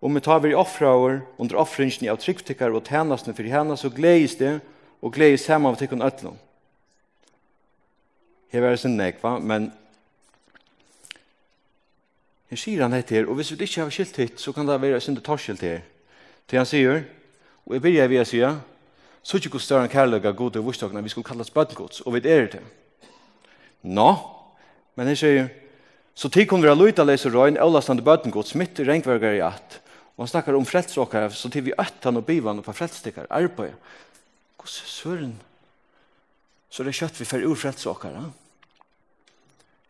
Og 0.00 0.14
vi 0.14 0.20
tar 0.20 0.38
vi 0.38 0.54
offraver 0.54 1.20
under 1.38 1.56
offringen 1.56 2.10
av 2.10 2.18
tryggtikkar 2.22 2.74
og 2.74 2.86
tjenestene 2.86 3.34
for 3.34 3.46
henne, 3.46 3.76
så 3.76 3.90
gledes 3.90 4.34
det, 4.38 4.60
og 5.02 5.12
gledes 5.14 5.46
hjemme 5.46 5.68
av 5.68 5.78
tikkun 5.78 6.02
øtlom. 6.02 6.38
Her 8.48 8.64
var 8.64 8.74
det 8.74 8.80
sin 8.80 8.96
nekva, 8.96 9.38
men 9.38 9.72
Her 12.48 12.56
sier 12.56 12.82
han 12.82 12.94
dette 12.96 13.14
her, 13.14 13.28
og 13.28 13.36
hvis 13.36 13.52
vi 13.52 13.60
ikke 13.66 13.82
har 13.84 13.92
skilt 13.92 14.16
hit, 14.16 14.40
så 14.40 14.52
kan 14.56 14.68
det 14.68 14.80
være 14.80 15.00
sin 15.04 15.16
torskilt 15.20 15.60
her. 15.60 15.82
Til 16.48 16.60
han 16.62 16.68
sier, 16.68 17.02
og 17.66 17.76
jeg 17.76 17.84
begynner 17.84 18.08
ved 18.08 18.22
å 18.22 18.28
si, 18.28 18.40
så 18.40 19.36
er 19.36 19.42
ikke 19.42 19.58
hvor 19.58 19.64
større 19.64 19.84
en 19.84 19.92
kærlighet 19.92 20.30
av 20.30 20.36
gode 20.38 20.62
vursdagene, 20.64 21.02
vi 21.04 21.12
skulle 21.12 21.28
kalles 21.28 21.52
bødgods, 21.52 22.00
og 22.00 22.16
vi 22.16 22.22
er 22.24 22.48
det. 22.54 22.62
Nå, 23.84 24.08
men 24.96 25.10
han 25.12 25.18
sier, 25.18 25.50
så 26.16 26.30
tid 26.32 26.48
kunne 26.48 26.64
vi 26.64 26.72
ha 26.72 26.74
løyta 26.74 27.04
leser 27.04 27.36
og 27.36 27.74
lastende 27.74 28.02
bøttengods, 28.02 28.56
midt 28.56 28.80
i 28.80 28.88
regnverker 28.88 29.36
i 29.36 29.44
at, 29.44 29.80
og 30.16 30.24
han 30.24 30.32
snakker 30.32 30.56
om 30.56 30.66
frelsråkere, 30.66 31.30
så 31.30 31.50
tid 31.52 31.68
vi 31.68 31.76
øtter 31.78 32.16
og 32.16 32.24
bivan 32.26 32.58
og 32.58 32.64
på 32.66 32.74
frelstikker, 32.74 33.28
arbeid. 33.30 33.76
Hvor 34.58 34.66
søren? 34.66 35.36
Så 36.68 36.82
det 36.82 36.90
er 36.90 37.04
kjøtt 37.04 37.20
vi 37.20 37.28
får 37.28 37.44
ur 37.46 37.60
frelsråkere. 37.60 38.24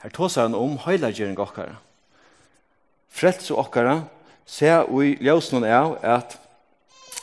Her 0.03 0.13
tåser 0.15 0.45
han 0.45 0.59
om 0.59 0.77
høylagjering 0.85 1.39
okkara 1.41 1.79
frelse 3.09 3.55
okkara, 3.55 4.03
se 4.49 4.69
i 4.69 5.17
ljøsene 5.21 5.69
er 5.69 5.97
at 6.03 6.39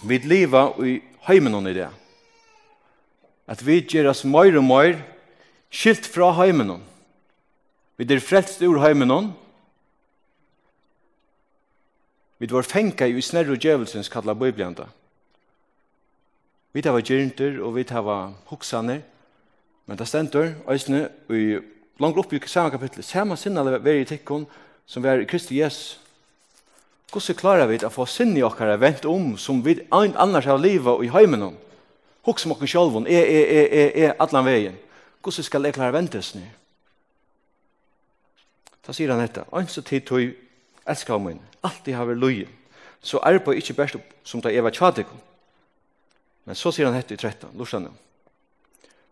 vi 0.06 0.20
lever 0.24 0.84
i 0.86 0.98
heimen 1.28 1.68
i 1.68 1.74
det. 1.74 1.90
At 3.48 3.62
vi 3.66 3.82
gjør 3.82 4.12
oss 4.12 4.26
mer 4.26 4.58
og 4.58 4.66
mer 4.66 5.00
skilt 5.70 6.08
fra 6.10 6.32
heimen. 6.42 6.80
Vi 7.98 8.06
er 8.10 8.20
frelst 8.20 8.62
ur 8.62 8.82
heimen. 8.84 9.34
Vi 12.38 12.52
var 12.52 12.68
fengt 12.68 13.02
i 13.02 13.22
snærre 13.22 13.56
og 13.56 13.62
djevelsens 13.62 14.10
kalla 14.10 14.34
Bibelen 14.34 14.76
da. 14.76 14.90
Vi 16.76 16.82
tar 16.84 17.00
gjernder 17.00 17.62
og 17.64 17.76
vi 17.78 17.84
tar 17.88 18.34
hoksaner. 18.52 19.02
Men 19.86 19.98
det 19.98 20.08
stender, 20.08 20.56
og 20.66 20.74
og 21.30 21.64
langt 22.00 22.18
opp 22.18 22.34
i 22.34 22.40
samme 22.48 22.72
kapittel, 22.72 23.04
samme 23.04 23.38
sinne 23.38 23.64
veri 23.64 24.02
i 24.02 24.06
tikkene, 24.06 24.46
som 24.86 25.04
vi 25.04 25.10
er 25.10 25.22
i 25.22 25.30
Kristi 25.30 25.60
Jesus. 25.60 26.00
Hvordan 27.12 27.38
klarer 27.40 27.70
vi 27.70 27.80
å 27.86 27.92
få 27.94 28.06
sinne 28.10 28.42
i 28.42 28.44
okkara 28.46 28.78
vent 28.82 29.06
om 29.08 29.36
som 29.40 29.62
vi 29.64 29.78
annars 29.92 30.50
har 30.50 30.60
livet 30.60 31.06
i 31.06 31.12
heimen 31.14 31.50
om? 31.52 31.56
Huk 32.26 32.42
som 32.42 32.56
okken 32.56 32.68
sjolvun, 32.68 33.08
er, 33.08 33.22
er, 33.22 33.46
er, 33.46 33.68
er, 33.70 33.92
er, 34.04 34.16
atlan 34.20 34.46
veien. 34.48 34.78
Hvordan 35.22 35.46
skal 35.46 35.66
jeg 35.66 35.76
klare 35.78 35.94
ventes 35.94 36.34
nu? 36.36 36.44
Da 38.86 38.94
sier 38.94 39.14
han 39.14 39.22
dette, 39.22 39.46
«Ønse 39.54 39.82
tid 39.86 40.06
tog 40.06 40.34
elsker 40.86 41.22
min, 41.22 41.40
alltid 41.66 41.96
har 41.98 42.10
vært 42.10 42.22
løye, 42.22 42.48
så 43.02 43.22
arbeid 43.26 43.62
ikke 43.62 43.78
best 43.78 44.02
som 44.26 44.42
da 44.42 44.52
eva 44.54 44.74
tjadikum. 44.74 45.22
Men 46.46 46.58
så 46.58 46.74
sier 46.74 46.90
han 46.90 46.98
dette 46.98 47.16
i 47.16 47.18
13, 47.18 47.54
lorsan, 47.58 47.88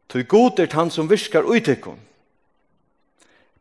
«Tog 0.09 0.27
god 0.29 0.59
er 0.59 0.73
han 0.73 0.91
som 0.93 1.09
virkar 1.09 1.47
uitikum, 1.49 1.97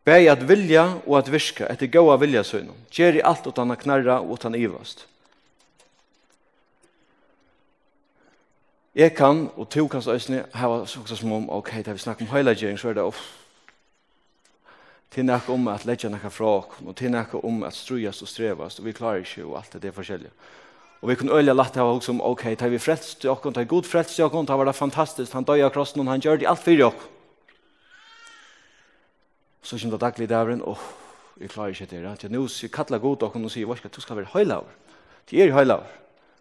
Bæg 0.05 0.29
at 0.29 0.49
vilja 0.49 0.83
og 1.07 1.19
at 1.19 1.31
virka, 1.31 1.69
etter 1.71 1.87
gåa 1.87 2.17
vilja 2.19 2.43
søgnum. 2.43 2.79
Gjeri 2.91 3.21
alt 3.25 3.47
utan 3.47 3.71
a 3.71 3.77
knarra 3.79 4.19
og 4.21 4.35
utan 4.35 4.55
ivast. 4.55 5.07
Jeg 8.95 9.15
kan, 9.15 9.47
og 9.57 9.69
to 9.71 9.87
kan 9.89 10.03
søsne, 10.03 10.45
hava 10.53 10.83
suksa 10.87 11.17
som 11.17 11.33
om, 11.33 11.47
ok, 11.51 11.71
da 11.87 11.93
vi 11.93 11.99
snakker 11.99 12.27
om 12.27 12.33
heilagjering, 12.35 12.79
så 12.79 12.91
er 12.91 12.99
det, 12.99 13.05
uff, 13.09 13.23
til 15.11 15.25
nekka 15.25 15.53
om 15.53 15.69
at 15.73 15.87
leggja 15.89 16.11
nekka 16.13 16.29
fra 16.29 16.51
ok, 16.59 16.75
og 16.85 16.97
til 16.97 17.11
nekka 17.15 17.41
om 17.41 17.63
at 17.65 17.73
strujast 17.73 18.23
og 18.23 18.29
strevast, 18.29 18.81
og 18.81 18.87
vi 18.87 18.93
klarer 18.93 19.25
ikke, 19.25 19.47
og 19.47 19.57
alt 19.63 19.73
det 19.73 19.89
er 19.89 19.97
forskjellige. 19.97 20.31
Og 21.01 21.09
vi 21.09 21.15
kunne 21.15 21.33
øyla 21.33 21.55
latt 21.57 21.77
hava 21.77 22.01
som, 22.01 22.21
ok, 22.21 22.45
da 22.61 22.69
vi 22.69 22.79
frelst 22.79 23.21
til 23.21 23.31
okken, 23.31 23.53
da 23.53 23.65
vi 23.65 23.73
god 23.73 23.89
frelst 23.89 24.15
til 24.15 24.25
okken, 24.25 24.47
da 24.47 24.61
var 24.61 24.69
det 24.69 24.75
fantastisk, 24.75 25.33
han 25.33 25.45
døy 25.45 25.63
av 25.63 25.73
krossen, 25.73 26.07
han 26.07 26.21
gjør 26.21 26.43
det 26.43 26.49
alt 26.51 26.61
fyrir 26.61 26.91
okken 26.91 27.09
så 29.62 29.78
kommer 29.78 29.97
det 29.97 30.00
daglig 30.02 30.28
dævren, 30.28 30.62
åh, 30.62 30.78
oh, 30.78 31.40
jeg 31.40 31.50
klarer 31.50 31.75
ikke 31.75 31.87
det. 31.90 32.02
Ja, 32.02 32.28
nå 32.28 32.47
kattler 32.73 32.99
god 32.99 33.23
og 33.23 33.33
hun 33.37 33.49
sier, 33.50 33.66
hva 33.66 33.76
skal 33.78 33.90
du 33.90 34.00
skal 34.02 34.19
være 34.19 34.33
høylaver? 34.35 34.75
Det 35.31 35.40
er 35.40 35.54
høylaver. 35.54 35.88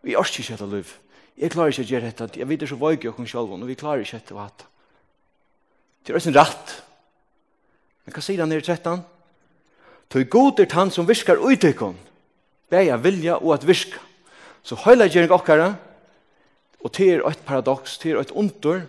Vi 0.01 0.15
orker 0.17 0.41
ikke 0.41 0.57
dette 0.57 0.69
liv. 0.71 0.93
Jeg 1.37 1.53
klarer 1.53 1.71
ikke 1.71 1.85
å 1.85 1.91
gjøre 1.91 2.11
dette. 2.11 2.39
Jeg 2.39 2.47
vet 2.49 2.61
ikke 2.61 2.73
så 2.73 2.79
vøyge 2.81 3.09
og 3.09 3.27
selv, 3.29 3.53
og 3.53 3.67
vi 3.69 3.77
klarer 3.77 4.03
ikke 4.03 4.19
dette 4.19 4.37
og. 4.37 4.65
Det 6.01 6.13
er 6.13 6.17
også 6.17 6.31
en 6.31 6.39
rett. 6.39 6.73
Men 8.05 8.15
hva 8.15 8.23
sier 8.25 8.41
han 8.41 8.51
her 8.51 8.63
i 8.63 8.65
13? 8.65 9.03
Tøy 10.11 10.25
god 10.27 10.59
er 10.59 10.73
han 10.75 10.91
som 10.91 11.07
virker 11.07 11.39
utøkken. 11.39 11.95
Beja 12.71 12.97
vilja 12.97 13.37
og 13.37 13.53
at 13.55 13.67
virka. 13.67 14.01
Så 14.63 14.75
høyla 14.75 15.05
høylagjering 15.05 15.31
okkara, 15.33 15.71
og 16.81 16.91
til 16.93 17.19
er 17.19 17.23
et 17.29 17.45
paradoks, 17.45 17.97
til 17.97 18.17
er 18.17 18.21
et 18.25 18.33
ondur, 18.37 18.83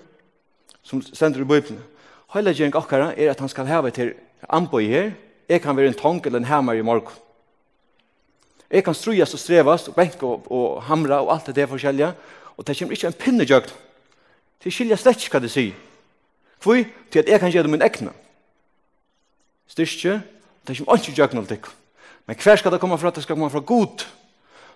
som 0.83 1.01
stender 1.03 1.45
i 1.45 1.49
Bibelen. 1.49 1.81
Heilagjering 2.33 2.75
okkara 2.75 3.13
er 3.17 3.31
at 3.31 3.41
han 3.41 3.51
skal 3.53 3.69
hava 3.69 3.91
til 3.93 4.15
anboi 4.49 4.87
her. 4.89 5.11
Jeg 5.49 5.61
kan 5.61 5.77
være 5.77 5.93
en 5.93 5.99
tong 5.99 6.23
eller 6.27 6.41
en 6.41 6.49
hammer 6.49 6.73
i 6.73 6.83
morgon. 6.83 7.13
Jeg 8.71 8.85
kan 8.85 8.95
strujas 8.95 9.35
og 9.35 9.41
strevas 9.41 9.89
og 9.89 9.95
benka 9.95 10.27
og, 10.27 10.47
og 10.49 10.83
hamra 10.83 11.21
og 11.21 11.35
alt 11.35 11.47
det 11.47 11.57
der 11.57 11.69
forskjellige. 11.69 12.13
Og 12.57 12.67
det 12.67 12.79
kommer 12.79 12.93
ikke 12.93 13.07
en 13.07 13.21
pinnegjøkt. 13.21 13.75
Det 14.65 14.73
skilja 14.73 14.97
slett 14.97 15.21
ikke 15.21 15.37
hva 15.37 15.43
det 15.45 15.53
sier. 15.53 15.77
Hvor? 16.63 16.81
Til 17.11 17.19
at 17.19 17.29
jeg 17.29 17.41
kan 17.41 17.53
gjøre 17.53 17.69
det 17.69 17.75
min 17.75 17.85
egna. 17.85 18.15
Styrstje, 19.69 20.23
det 20.69 20.77
kommer 20.79 20.97
ikke 20.97 21.17
gjøkken 21.19 21.43
av 21.43 21.49
det. 21.51 21.61
Men 22.27 22.37
hver 22.37 22.57
skal 22.57 22.73
det 22.73 22.81
komme 22.81 22.99
fra? 22.99 23.11
Det 23.11 23.23
skal 23.23 23.37
komme 23.37 23.51
fra 23.51 23.61
god. 23.61 24.07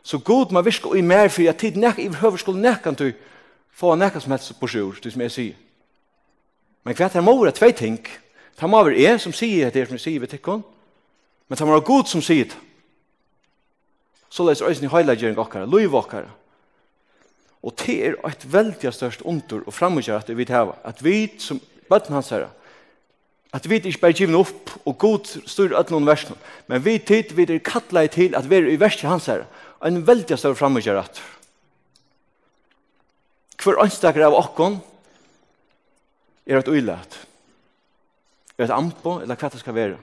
Så 0.02 0.18
god 0.18 0.52
må 0.52 0.60
virke 0.62 0.98
i 0.98 1.00
mer 1.00 1.28
for 1.28 1.48
at 1.48 1.56
tid 1.56 1.76
nek 1.80 1.98
i 1.98 2.08
høver 2.08 2.36
skulle 2.36 2.60
nekkan 2.60 2.96
til 2.96 3.14
få 3.72 3.94
nekkan 3.94 4.20
som 4.20 4.32
helst 4.32 4.60
på 4.60 4.68
sjur, 4.68 4.98
det 5.02 5.12
som 5.12 5.22
jeg 5.24 5.32
sier. 5.32 5.54
Men 6.86 6.94
hva 6.94 7.08
er 7.10 7.24
må 7.24 7.34
være 7.40 7.56
tvei 7.56 7.72
ting. 7.74 7.98
Det 8.56 8.68
må 8.70 8.78
være 8.86 9.10
en 9.10 9.18
som 9.18 9.34
sier 9.34 9.72
det 9.74 9.88
som 9.88 9.98
jeg 9.98 10.04
sier 10.04 10.22
ved 10.22 10.30
tikkun, 10.30 10.62
men 11.48 11.58
det 11.58 11.66
må 11.66 11.74
være 11.74 11.88
god 11.88 12.06
som 12.06 12.22
sier 12.22 12.46
det. 12.46 12.60
Så 14.30 14.46
leser 14.46 14.68
øyne 14.70 14.86
i 14.86 14.92
høyleggering 14.92 15.38
okkara, 15.38 15.66
loiv 15.66 15.94
okkara. 15.98 16.30
Og 17.66 17.74
det 17.82 17.96
er 18.06 18.16
et 18.28 18.46
veldig 18.52 18.92
størst 18.94 19.26
ondur 19.26 19.66
og 19.66 19.74
framgjør 19.74 20.22
at 20.22 20.30
vi 20.30 20.46
tar 20.46 20.76
at 20.86 21.02
vi 21.02 21.32
som 21.42 21.60
bøtten 21.90 22.14
hans 22.14 22.30
herre, 22.30 22.52
at 23.54 23.66
vi 23.66 23.80
ikke 23.80 24.02
bare 24.02 24.14
givna 24.14 24.38
opp 24.44 24.70
og 24.84 24.98
god 24.98 25.30
styr 25.48 25.74
at 25.78 25.90
noen 25.90 26.06
versen, 26.06 26.38
men 26.68 26.84
vi 26.84 26.98
tid 26.98 27.32
vi 27.34 27.48
er 27.48 27.62
kattleid 27.64 28.14
til 28.14 28.36
at 28.38 28.46
vi 28.50 28.60
er 28.60 28.68
i 28.70 28.78
verset 28.78 29.08
hans 29.10 29.26
herre, 29.26 29.48
en 29.82 30.04
veldig 30.06 30.38
størst 30.38 30.60
framgjør 30.60 31.02
at. 31.02 31.22
Hver 33.62 33.82
anstakere 33.82 34.28
av 34.28 34.36
okkon, 34.38 34.78
er 36.46 36.58
et 36.58 36.68
uilat. 36.68 37.18
Er 38.58 38.64
et 38.64 38.74
ampo, 38.74 39.18
eller 39.20 39.36
hva 39.36 39.50
det 39.52 39.60
skal 39.60 39.74
være. 39.74 39.98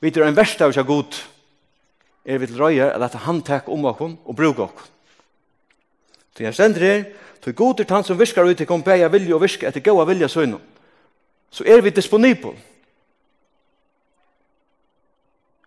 Vi 0.00 0.12
er 0.12 0.26
en 0.26 0.36
verst 0.36 0.60
av 0.60 0.74
seg 0.74 0.86
god. 0.86 1.16
Er 2.24 2.38
vi 2.38 2.48
til 2.48 2.60
røyer, 2.60 2.92
eller 2.92 3.06
at 3.06 3.24
han 3.24 3.42
tek 3.42 3.68
om 3.68 3.86
okken 3.88 4.18
og 4.24 4.36
bruk 4.36 4.58
okken. 4.58 4.90
Så 6.36 6.42
jeg 6.42 6.54
sender 6.54 6.80
her, 6.80 7.04
til 7.42 7.54
god 7.54 7.80
er 7.80 7.94
han 7.94 8.04
som 8.04 8.18
virker 8.18 8.44
ut 8.44 8.56
til 8.56 8.66
kom 8.66 8.82
beia 8.82 9.08
vilje 9.08 9.34
og 9.34 9.42
virker 9.42 9.68
etter 9.68 9.84
gåa 9.84 10.04
vilje 10.08 10.28
søgnom. 10.28 10.60
Så 11.50 11.64
er 11.66 11.80
vi 11.80 11.90
disponibel. 11.90 12.56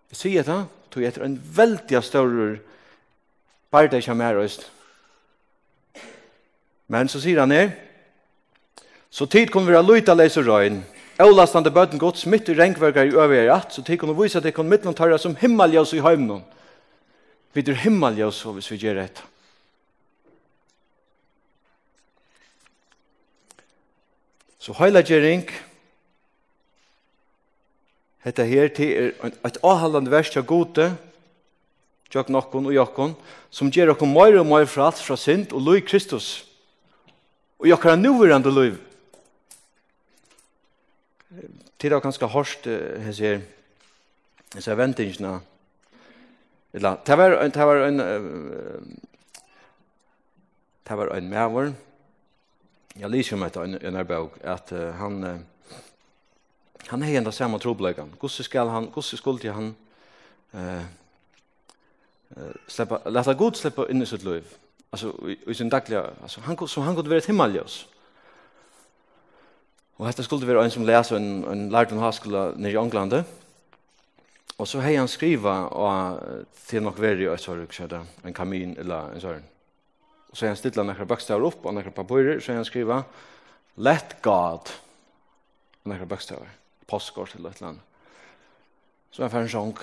Jeg 0.10 0.18
sier 0.18 0.44
det, 0.44 0.66
så 0.94 1.00
jeg 1.00 1.14
er 1.16 1.24
en 1.24 1.42
veldig 1.56 2.04
større 2.04 2.58
bare 3.72 3.88
det 3.88 4.08
er 4.08 4.14
her, 4.14 4.64
Men 6.88 7.08
så 7.08 7.20
sier 7.20 7.40
han 7.40 7.52
her, 7.52 7.72
Så 9.10 9.26
tid 9.26 9.52
kunne 9.52 9.70
vi 9.70 9.78
ha 9.78 9.82
løyta 9.82 10.14
leis 10.14 10.38
og 10.38 10.48
røyn. 10.50 10.82
Ålastande 11.18 11.72
bøten 11.74 11.98
gods 11.98 12.28
mitt 12.30 12.50
i 12.50 12.54
regnverkar 12.54 13.08
i 13.10 13.16
øvrig 13.16 13.40
er 13.46 13.56
at, 13.56 13.72
så 13.74 13.82
tid 13.82 13.98
kunne 13.98 14.14
vi 14.14 14.28
vise 14.28 14.38
at 14.38 14.46
det 14.46 14.54
kunne 14.54 14.70
mittlen 14.70 14.94
tørre 14.94 15.18
som 15.18 15.36
himmeljøs 15.36 15.96
i 15.98 16.04
høymnen. 16.06 16.44
Vi 17.54 17.64
er 17.66 17.80
himmeljøs 17.82 18.44
hvis 18.44 18.72
vi 18.72 18.78
gjør 18.84 19.00
dette. 19.02 19.24
Så 24.62 24.76
heilagjering, 24.78 25.48
hetta 28.26 28.44
her 28.44 28.68
til 28.76 28.90
er 28.92 29.30
et 29.48 29.60
avhaldande 29.64 30.12
vers 30.12 30.30
til 30.30 30.44
gode, 30.44 30.90
tjokk 32.12 32.30
nokkon 32.30 32.68
og 32.68 32.76
jokkon, 32.76 33.14
som 33.50 33.72
gjør 33.72 33.94
okkom 33.96 34.12
meir 34.12 34.42
og 34.42 34.50
meir 34.50 34.68
fra 34.70 34.90
alt 34.92 35.00
fra 35.02 35.16
synd 35.18 35.56
og 35.56 35.64
lov 35.64 35.82
Kristus. 35.88 36.46
Og 37.58 37.72
jokkara 37.72 37.96
nuverande 37.96 38.52
lov 38.54 38.76
tid 41.80 41.92
har 41.92 42.00
ganske 42.00 42.26
hårst 42.26 42.66
hans 43.04 43.20
her 43.20 43.42
hans 44.54 44.68
eller 46.74 46.98
det 47.06 47.18
var 47.18 47.38
en 47.42 47.52
det 47.52 47.66
var 47.66 47.76
en 47.76 48.00
det 50.88 50.98
var 50.98 51.16
en 51.16 51.30
maver. 51.30 51.74
Jeg 53.00 53.10
lyser 53.10 53.36
om 53.36 53.44
etter 53.44 53.62
en 53.64 53.96
erbog 53.96 54.38
at 54.44 54.72
han 54.72 55.46
han 56.88 57.04
er 57.04 57.18
enda 57.18 57.32
samme 57.32 57.60
troblegan 57.60 58.14
hvordan 58.20 58.44
skal 58.44 58.70
han 58.70 58.84
hvordan 58.94 59.18
skulle 59.18 59.54
han 59.54 59.76
eh 60.54 60.86
släppa 62.68 63.10
låta 63.10 63.34
Gud 63.34 63.56
släppa 63.56 63.90
in 63.90 64.02
i 64.02 64.06
sitt 64.06 64.24
liv? 64.24 64.44
Alltså 64.92 65.14
i 65.48 65.54
sin 65.54 65.70
dagliga 65.70 66.10
alltså 66.22 66.42
han 66.42 66.68
så 66.68 66.82
han 66.82 66.96
kunde 66.96 67.10
vara 67.10 67.18
ett 67.18 67.26
himmelljus 67.26 67.88
Og 69.98 70.06
hetta 70.06 70.22
skulle 70.22 70.46
vera 70.46 70.62
ein 70.62 70.72
som 70.72 70.86
læs 70.86 71.12
ein 71.12 71.44
ein 71.50 71.70
lærdan 71.74 72.00
háskúla 72.00 72.54
nær 72.56 72.70
í 72.70 72.78
Englandi. 72.78 73.24
Og 74.60 74.68
so 74.68 74.80
hei 74.80 74.96
han 74.96 75.08
skriva 75.08 75.70
og 75.74 76.46
til 76.68 76.84
nok 76.84 77.00
veri 77.02 77.28
og 77.28 77.40
så 77.40 77.56
ruk 77.58 77.74
skjøta 77.74 78.04
ein 78.26 78.34
kamin 78.34 78.76
eller 78.78 79.14
ein 79.14 79.22
sånn. 79.22 79.44
Og 80.30 80.38
så 80.38 80.46
hei 80.46 80.54
han 80.54 80.58
stilla 80.58 80.84
nakra 80.84 81.06
bokstavar 81.06 81.46
opp 81.50 81.66
og 81.66 81.74
nakra 81.74 81.92
papirer 81.92 82.40
så 82.40 82.52
hei 82.52 82.60
han 82.60 82.66
skriva 82.66 83.04
let 83.78 84.22
god 84.22 84.70
og 84.70 85.90
nakra 85.90 86.06
bokstavar. 86.06 86.54
Postkort 86.88 87.34
til 87.34 87.46
eit 87.50 87.62
land. 87.62 87.82
Så 89.12 89.24
er 89.24 89.34
han 89.34 89.50
sjong. 89.50 89.78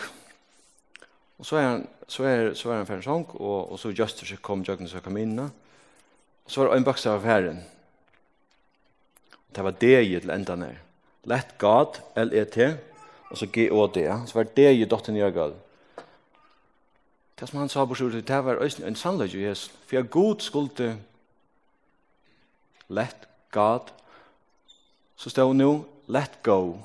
Og 1.39 1.47
så 1.47 1.59
er 1.59 1.69
han 1.73 1.87
så 2.07 2.25
er 2.25 2.55
så 2.55 2.71
er 2.71 2.85
han 2.87 3.03
sjong 3.03 3.27
og 3.35 3.73
og 3.73 3.79
så 3.79 3.91
juster 3.91 4.27
seg 4.27 4.43
kom 4.43 4.63
jøgnes 4.63 4.95
og 4.95 5.03
kaminna. 5.03 5.51
Og 6.45 6.51
så 6.51 6.63
var 6.63 6.77
ein 6.77 6.85
bokstav 6.85 7.19
av 7.19 7.25
herren. 7.25 7.65
Det 9.55 9.65
var 9.65 9.77
det 9.81 10.01
i 10.03 10.19
til 10.21 10.31
enda 10.31 10.57
nær. 10.57 10.81
Let 11.25 11.55
God, 11.59 12.01
L-E-T, 12.17 12.59
og 13.31 13.39
så 13.39 13.47
G-O-D. 13.47 14.03
Så 14.27 14.35
var 14.35 14.51
det 14.57 14.73
i 14.75 14.85
dotten 14.85 15.17
jeg 15.17 15.33
gav. 15.33 15.55
Det 17.41 17.49
som 17.49 17.59
han 17.59 17.69
sa 17.69 17.85
på 17.85 17.95
sjuret, 17.95 18.27
det 18.29 18.45
var 18.45 18.61
en 18.63 18.97
sannløg 18.97 19.35
i 19.35 19.45
Jesus. 19.47 19.73
For 19.87 19.97
jeg 19.97 20.11
god 20.11 20.41
skulle 20.41 20.97
let 22.89 23.29
God, 23.51 23.91
så 25.17 25.31
stod 25.31 25.55
nå, 25.55 25.85
let 26.07 26.39
go. 26.43 26.79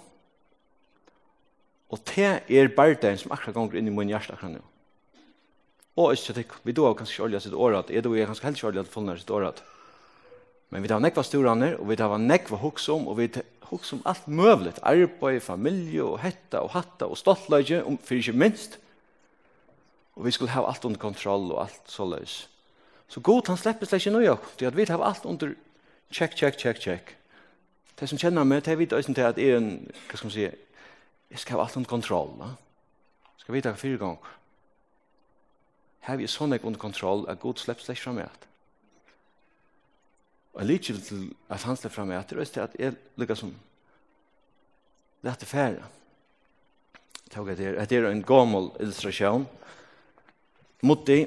Og 1.89 1.99
det 2.15 2.25
er 2.25 2.67
bare 2.67 2.75
bardein 2.75 3.17
som 3.17 3.31
akkurat 3.31 3.55
ganger 3.55 3.79
inn 3.79 3.89
i 3.89 3.93
min 3.93 4.09
hjerte 4.09 4.33
akkurat 4.33 4.57
nå. 4.57 4.65
Og 5.99 6.13
ikke, 6.13 6.45
vi 6.63 6.71
då 6.71 6.85
har 6.85 6.93
kanskje 6.93 7.13
ikke 7.13 7.23
olja 7.23 7.39
sitt 7.39 7.53
året, 7.53 7.89
jeg 7.89 8.03
du 8.03 8.13
er 8.13 8.25
kanskje 8.25 8.45
helst 8.45 8.63
ikke 8.63 8.67
olja 8.67 9.15
sitt 9.17 9.29
året. 9.29 9.63
Men 10.69 10.83
vi 10.85 10.89
tar 10.91 11.01
nekva 11.01 11.23
storaner, 11.25 11.79
og 11.81 11.89
vi 11.89 11.97
tar 11.97 12.17
nekva 12.21 12.59
hoks 12.61 12.85
om, 12.93 13.07
og 13.09 13.17
vi 13.17 13.29
tar 13.33 13.45
hoks 13.69 13.93
om 13.93 14.03
alt 14.09 14.27
møvlet, 14.27 14.79
arbeid, 14.85 15.41
familje, 15.41 16.03
og 16.05 16.19
hetta, 16.21 16.61
og 16.61 16.73
hatta, 16.75 17.09
og 17.09 17.17
stoltløyge, 17.17 17.81
om 17.85 17.97
fyrir 17.97 18.27
ikke 18.27 18.37
minst. 18.37 18.77
Og 20.15 20.25
vi 20.25 20.33
skulle 20.35 20.53
ha 20.53 20.65
alt 20.67 20.85
under 20.85 21.01
kontroll, 21.01 21.51
og 21.53 21.63
alt 21.65 21.89
så 21.89 22.05
løs. 22.05 22.41
Så 23.09 23.21
god, 23.25 23.47
han 23.47 23.57
slipper 23.57 23.89
slik 23.89 24.05
ikke 24.05 24.17
nøy, 24.17 24.35
til 24.57 24.69
at 24.69 24.77
vi 24.77 24.85
tar 24.85 25.01
alt 25.01 25.25
under 25.25 25.55
check, 26.11 26.37
check, 26.37 26.59
check, 26.59 26.81
check. 26.81 27.15
Det 27.99 28.09
som 28.09 28.19
kjenner 28.21 28.45
meg, 28.45 28.61
det 28.65 28.73
er 28.73 28.79
vidt 28.79 28.93
øyne 28.93 29.13
til 29.13 29.25
at 29.25 29.37
jeg 29.37 29.55
er 29.55 29.57
en, 29.57 29.71
hva 30.07 30.17
skal 30.17 30.29
man 30.29 30.35
si, 30.35 30.45
jeg 31.29 31.39
skal 31.41 31.57
ha 31.57 31.65
alt 31.65 31.77
under 31.77 31.89
kontroll, 31.89 32.35
da. 32.39 32.53
Skal 33.41 33.55
vi 33.55 33.61
ta 33.65 33.73
fire 33.73 33.97
ganger. 33.97 34.35
Her 36.05 36.21
er 36.21 36.31
sånn 36.31 36.53
jeg 36.53 36.63
under 36.63 36.79
kontroll, 36.79 37.25
at 37.27 37.41
god 37.41 37.57
slipper 37.57 37.83
slik 37.83 37.97
ikke 37.97 38.05
fra 38.05 38.15
meg, 38.19 38.48
Og 40.59 40.65
jeg 40.65 40.73
liker 40.73 40.97
til 40.99 41.21
at 41.47 41.63
han 41.63 41.77
slår 41.79 41.91
frem 41.93 42.09
etter, 42.11 42.35
og 42.35 42.57
at 42.59 42.73
jeg 42.75 42.95
lykker 43.15 43.37
som 43.39 43.53
lette 45.23 45.47
færre. 45.47 45.85
Tog 47.31 47.47
at 47.53 47.61
det 47.61 47.95
er 47.95 48.09
en 48.09 48.23
gammel 48.27 48.67
illustrasjon. 48.83 49.45
Motti, 50.83 51.21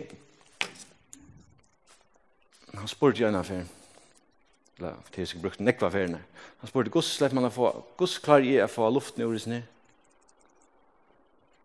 han 2.74 2.92
spurte 2.92 3.22
jo 3.22 3.24
gjerne 3.24 3.40
affæren, 3.40 3.70
eller 4.76 5.00
til 5.08 5.24
jeg 5.24 5.32
skulle 5.32 5.48
brukt 5.48 5.64
nekva 5.64 5.88
affærene. 5.88 6.20
Han 6.60 6.68
spurte, 6.68 6.92
hvordan 6.92 7.08
slipper 7.08 7.40
man 7.40 7.48
å 7.48 7.54
få, 7.56 7.72
hvordan 7.96 8.24
klarer 8.28 8.50
jeg 8.50 8.68
å 8.68 8.74
få 8.74 8.92
luften 8.92 9.24
i 9.24 9.30
ordet 9.30 9.48
ned? 9.48 9.64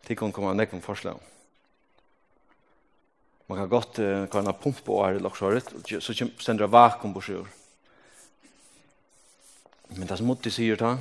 Til 0.08 0.24
hun 0.24 0.32
kommer 0.32 0.56
nekva 0.56 0.80
forslag. 0.88 1.20
Man 3.52 3.60
kan 3.60 3.76
godt 3.76 4.00
uh, 4.00 4.24
kan 4.32 4.48
ha 4.48 4.56
pump 4.56 4.80
på 4.88 5.04
året, 5.04 5.24
så 6.00 6.16
kommer 6.16 6.64
det 6.64 6.72
vakuum 6.72 7.16
på 7.16 7.28
sjøret. 7.28 7.57
Men 9.96 10.08
det 10.08 10.17
som 10.20 10.27
Mutti 10.27 10.51
sier 10.51 10.79
da, 10.79 10.98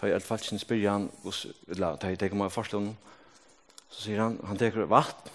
da 0.00 0.08
jeg 0.08 0.20
alt 0.20 0.44
sin 0.44 0.60
spyrir 0.60 0.90
han, 0.90 1.10
eller 1.68 1.98
da 2.00 2.10
jeg 2.12 2.20
teker 2.20 2.38
meg 2.38 2.54
forslån, 2.54 2.90
så 3.90 4.02
sier 4.02 4.22
han, 4.22 4.38
han 4.48 4.60
teker 4.60 4.88
vatt, 4.90 5.30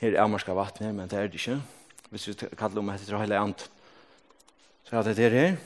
her 0.00 0.12
er 0.12 0.24
amerska 0.24 0.56
vatt 0.56 0.80
her, 0.82 0.92
men 0.92 1.08
det 1.08 1.18
er 1.18 1.28
det 1.28 1.40
ikke, 1.40 1.60
hvis 2.10 2.28
vi 2.28 2.34
kallar 2.56 2.82
om 2.82 2.90
etter 2.92 3.20
hele 3.20 3.40
ant, 3.40 3.68
så 4.84 4.98
er 4.98 5.08
det 5.08 5.16
det 5.20 5.30
her, 5.32 5.56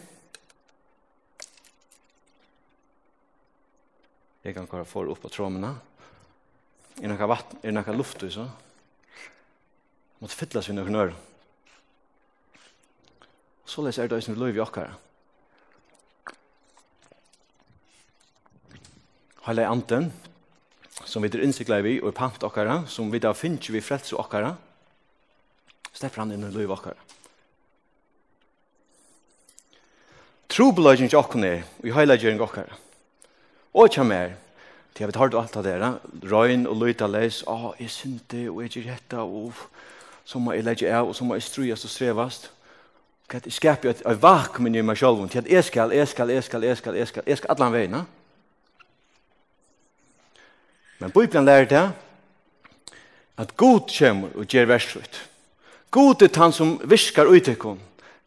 jeg 4.45 4.55
kan 4.57 4.69
kvar 4.71 4.87
for 4.89 5.11
opp 5.11 5.23
på 5.25 5.31
tråmene, 5.33 5.75
er 6.99 7.07
det 7.07 7.15
noe 7.15 7.31
vatt, 7.31 7.59
er 7.63 7.71
det 7.71 7.79
noe 7.79 7.97
luft, 7.97 8.23
så, 8.35 8.47
måtte 10.19 10.39
fytlas 10.39 10.71
vi 10.71 10.75
noen 10.79 10.95
nøyre, 10.95 11.17
Så 13.69 13.85
les 13.85 13.99
er 14.01 14.09
det 14.09 14.23
som 14.25 14.37
løy 14.39 14.55
vi 14.57 14.63
okkara. 14.65 14.95
Heile 19.45 19.67
anten, 19.69 20.09
som 21.05 21.23
vi 21.25 21.29
er 21.29 21.45
innsikla 21.45 21.83
vi 21.85 21.99
og 22.01 22.15
pant 22.17 22.43
okkara, 22.49 22.87
som 22.89 23.13
vi 23.13 23.21
da 23.21 23.35
finner 23.37 23.77
vi 23.77 23.85
frelse 23.85 24.17
okkara, 24.17 24.55
stepper 25.93 26.25
han 26.25 26.33
inn 26.33 26.49
i 26.49 26.53
løy 26.55 26.65
okkara. 26.65 26.97
Trobeløygen 30.49 31.13
til 31.13 31.21
okkara 31.21 31.53
er, 31.53 31.65
og 31.81 31.89
i 31.89 31.97
heilagjøring 31.97 32.41
okkara. 32.45 32.85
Og 33.77 33.93
kjem 33.93 34.17
er, 34.17 34.37
til 34.95 35.05
jeg 35.05 35.13
vet 35.13 35.21
hardt 35.21 35.37
alt 35.37 35.57
av 35.61 35.67
dere, 35.69 35.97
røyn 36.25 36.65
og 36.67 36.81
løyta 36.81 37.07
leis, 37.07 37.45
ah, 37.47 37.75
jeg 37.79 37.93
synte, 37.93 38.47
og 38.49 38.65
jeg 38.65 38.79
gjør 38.79 38.95
hetta, 38.95 39.25
og 39.29 39.53
så 40.25 40.41
må 40.41 40.57
jeg 40.57 40.65
legge 40.65 40.89
av, 40.89 41.13
og 41.13 41.17
så 41.17 41.29
må 41.29 41.37
jeg 41.37 41.45
strues 41.45 41.85
og 41.85 41.93
strevast. 41.93 42.55
Hva 43.29 43.41
det 43.45 43.53
skaper 43.53 43.91
et, 43.91 43.99
et 44.09 44.23
vakuum 44.23 44.71
i 44.71 44.81
meg 44.81 44.97
selv, 44.97 45.27
til 45.29 45.43
at 45.43 45.51
jeg 45.53 45.65
skal, 45.65 45.93
jeg 45.93 46.09
skal, 46.09 46.31
jeg 46.33 46.45
skal, 46.45 46.63
jeg 46.65 46.77
skal, 46.77 46.95
jeg 46.97 47.09
skal, 47.09 47.23
jeg 47.27 47.39
skal, 47.39 47.51
alle 47.51 47.73
veien. 47.75 47.97
Men 50.99 51.11
Bibelen 51.13 51.45
lærer 51.45 51.69
det 51.69 51.83
at 53.39 53.57
god 53.57 53.93
kommer 53.99 54.29
og 54.35 54.47
gjør 54.47 54.65
verset. 54.67 55.29
God 55.91 56.23
er 56.23 56.41
han 56.41 56.53
som 56.53 56.81
viskar 56.85 57.29
ut 57.29 57.37
i 57.37 57.53
utekom, 57.53 57.79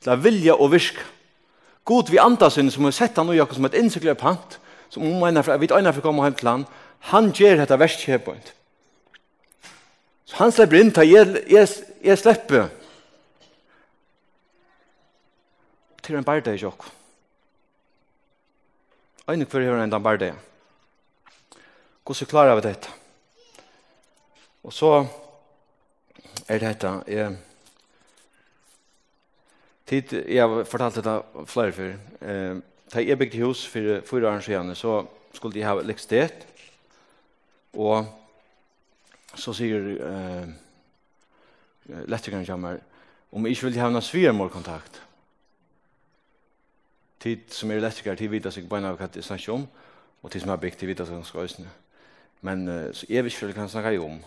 til 0.01 0.13
å 0.13 0.22
vilja 0.22 0.53
og 0.55 0.72
viska. 0.72 1.03
God 1.86 2.12
vi 2.13 2.22
andas 2.22 2.60
inn 2.62 2.70
som 2.72 2.86
har 2.86 2.93
sett 2.93 3.17
han 3.17 3.29
og 3.29 3.36
Jakob 3.36 3.58
som 3.58 3.65
et 3.65 3.77
innsikler 3.77 4.13
pant, 4.13 4.60
som 4.89 5.03
om 5.03 5.24
en 5.25 5.43
fra, 5.43 5.58
vet 5.58 5.74
en 5.74 5.93
fra 5.93 6.03
kommer 6.03 6.29
hjem 6.29 6.38
til 6.38 6.50
han, 6.50 6.65
han 7.12 7.31
gjør 7.34 7.63
dette 7.63 7.79
verskjøpet. 7.81 8.53
Så 10.30 10.38
han 10.38 10.54
slipper 10.54 10.80
inn 10.80 10.93
til 10.93 11.10
jeg, 11.10 11.41
jeg, 11.49 11.67
jeg 12.06 12.21
slipper 12.21 12.69
hver 16.12 16.19
en 16.19 16.28
bardag 16.28 16.56
i 16.56 16.60
sjokk. 16.60 16.86
Ein 19.32 19.45
hver 19.45 19.63
hver 19.63 19.84
en 19.84 20.04
bardag. 20.04 20.36
Hvordan 22.04 22.28
klarer 22.28 22.56
vi 22.56 22.65
dette? 22.65 22.89
Og 24.63 24.74
så 24.74 24.89
er 26.47 26.60
det 26.60 26.67
dette. 26.67 26.91
Jeg, 27.08 27.38
tid, 29.86 30.15
jeg 30.28 30.41
har 30.41 30.65
fortalt 30.67 31.00
dette 31.00 31.45
flere 31.47 31.71
før. 31.71 31.93
Eh, 32.21 32.58
da 32.91 33.04
jeg 33.06 33.17
bygde 33.17 33.45
hus 33.45 33.63
for 33.67 34.02
fire 34.06 34.28
år 34.28 34.39
siden, 34.39 34.76
så 34.76 35.06
skulle 35.34 35.54
de 35.54 35.63
ha 35.63 35.78
elektrisitet. 35.80 36.43
Og 37.74 38.06
så 39.36 39.54
sier 39.56 39.88
eh, 39.95 40.52
elektrikeren 42.04 42.45
kommer, 42.45 42.84
om 43.32 43.45
jeg 43.45 43.56
ikke 43.56 43.69
vil 43.69 43.80
ha 43.80 43.89
noen 43.89 44.04
svigermålkontakt. 44.04 44.91
kontakt 44.91 45.11
tid 47.21 47.47
som 47.53 47.71
er 47.71 47.81
elektriker, 47.81 48.17
tid 48.17 48.31
vita 48.34 48.51
sig 48.51 48.67
beina 48.69 48.93
hva 48.97 49.07
det 49.13 49.23
snakker 49.25 49.53
om, 49.53 49.65
og 50.21 50.31
tid 50.34 50.43
som 50.43 50.53
er 50.53 50.62
bygd, 50.62 50.79
tid 50.79 50.89
vita 50.89 51.05
seg 51.07 51.19
ganske 51.19 51.45
øsne. 51.45 51.71
Men 52.41 52.67
uh, 52.67 52.89
så 52.93 53.10
jeg 53.10 53.23
vet 53.23 53.34
ikke 53.34 53.45
hva 53.45 53.51
det 53.51 53.57
kan 53.60 53.71
snakke 53.71 53.95
om. 54.01 54.19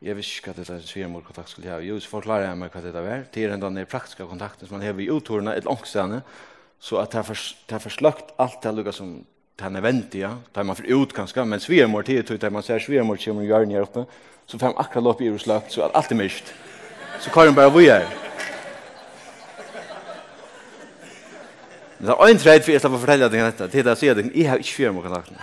Jeg 0.00 0.16
vet 0.16 0.26
ikke 0.26 0.50
hva 0.50 0.56
dette 0.56 0.78
sier 0.88 1.10
mot 1.12 1.24
kontakt 1.24 1.52
skulle 1.52 1.70
ha. 1.70 1.80
Jo, 1.84 1.98
så 2.00 2.08
forklarer 2.10 2.48
jeg 2.48 2.58
meg 2.58 2.72
hva 2.74 2.82
dette 2.84 3.02
er. 3.04 3.26
Det 3.32 3.44
er 3.44 3.54
enda 3.54 3.68
den 3.70 3.90
praktiske 3.90 4.26
kontakten 4.26 4.66
som 4.66 4.78
man 4.78 4.86
har 4.86 4.98
i 4.98 5.10
uttorene, 5.12 5.54
et 5.54 5.68
langstående, 5.68 6.22
så 6.80 7.02
at 7.02 7.12
det 7.12 7.20
har 7.74 7.82
forslagt 7.84 8.32
alt 8.40 8.62
det 8.64 8.72
lukket 8.74 8.96
som 8.96 9.18
det 9.60 9.66
er 9.66 9.74
nødvendig, 9.74 10.20
ja. 10.22 10.30
Det 10.54 10.56
er 10.56 10.64
man 10.64 10.76
for 10.76 10.88
ut 10.88 11.12
ganske, 11.12 11.44
men 11.44 11.60
svigermor 11.60 12.02
tid, 12.02 12.22
det 12.22 12.52
man 12.52 12.62
ser 12.62 12.80
svigermor 12.80 13.18
kommer 13.24 13.42
og 13.42 13.48
gjør 13.48 13.66
den 13.66 13.74
her 13.76 13.84
oppe, 13.84 14.04
så 14.46 14.58
får 14.58 14.72
man 14.72 14.80
akkurat 14.80 15.06
opp 15.06 15.20
i 15.20 15.28
urslagt, 15.30 15.72
så 15.72 15.90
alt 15.94 16.12
er 16.12 16.16
mist. 16.16 16.54
Så 17.20 17.30
kan 17.30 17.46
man 17.46 17.54
bare 17.54 17.70
hvor 17.70 17.80
jeg 17.84 18.02
er. 18.02 18.08
Det 22.00 22.08
er 22.08 22.26
en 22.26 22.38
tredje 22.38 22.62
for 22.64 22.72
jeg 22.72 22.80
slipper 22.80 22.96
å 22.96 23.02
fortelle 23.02 23.28
deg 23.28 23.42
dette. 23.44 23.66
Det 23.68 23.82
er 23.82 23.92
å 23.92 23.98
si 23.98 24.08
at 24.08 24.18
jeg 24.24 24.46
har 24.48 24.60
ikke 24.62 24.72
fyrt 24.72 24.94
med 24.96 25.04
kontakten. 25.04 25.36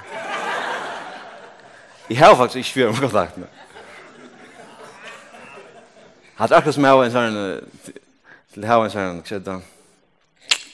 Jeg 2.09 2.17
har 2.17 2.33
faktisk 2.39 2.57
ikke 2.63 2.73
fyrt 2.73 2.95
med 2.95 3.03
kontakten. 3.05 3.45
har 6.37 6.53
akkurat 6.53 6.73
som 6.73 6.85
jeg 6.85 6.93
har 6.93 7.03
en 7.03 7.13
sånn, 7.13 7.37
til 8.53 8.65
jeg 8.65 8.71
har 8.71 8.85
en 8.85 8.93
sånn, 8.93 9.21
hva 9.21 9.39
det? 9.45 9.57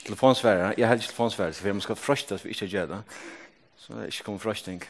Telefonsfære. 0.06 0.72
Jeg 0.78 0.88
har 0.88 0.96
ikke 0.96 1.10
telefonsfære, 1.10 1.52
for 1.58 1.68
jeg 1.68 1.76
må 1.76 1.84
skal 1.84 2.00
frøste 2.00 2.38
hvis 2.38 2.44
vi 2.44 2.56
ikke 2.56 2.70
gjør 2.72 2.90
det. 2.94 3.02
Så 3.76 3.92
det 3.92 4.02
er 4.06 4.12
ikke 4.12 4.28
kommet 4.30 4.44
frøsting. 4.44 4.80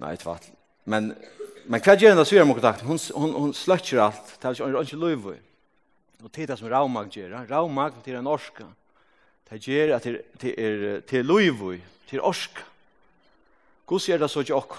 Nei, 0.00 0.14
et 0.16 0.24
vatt. 0.24 0.48
Men, 0.88 1.12
men 1.68 1.84
hva 1.84 1.96
gjør 1.96 2.16
hun 2.16 2.22
da 2.22 2.28
syr 2.28 2.48
med 2.48 2.56
kontakten? 2.56 2.88
Hun, 2.88 3.00
hun, 3.12 3.38
hun 3.44 3.56
sløtter 3.56 4.06
alt. 4.08 4.36
Det 4.40 4.54
er 4.54 4.80
ikke 4.80 5.04
løyvøy. 5.04 5.38
Og 6.24 6.32
det 6.32 6.42
er 6.42 6.52
det 6.54 6.60
som 6.60 6.72
Raumag 6.72 7.12
gjør. 7.12 7.42
Raumag, 7.50 8.00
det 8.04 8.14
er 8.14 8.22
en 8.22 8.30
orska. 8.32 8.64
Det 9.48 9.62
gjør 9.64 9.94
at 9.96 10.04
det 10.42 10.52
er 10.60 11.00
til 11.08 11.24
loivui, 11.24 11.78
til 12.08 12.20
orsk. 12.20 12.60
Guds 13.88 14.08
er 14.08 14.20
det 14.20 14.28
så 14.28 14.44
ikke 14.44 14.58
okk. 14.58 14.74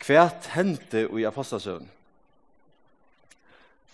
Kvært 0.00 0.50
hente 0.52 1.06
i 1.16 1.24
apostasøvn. 1.28 1.88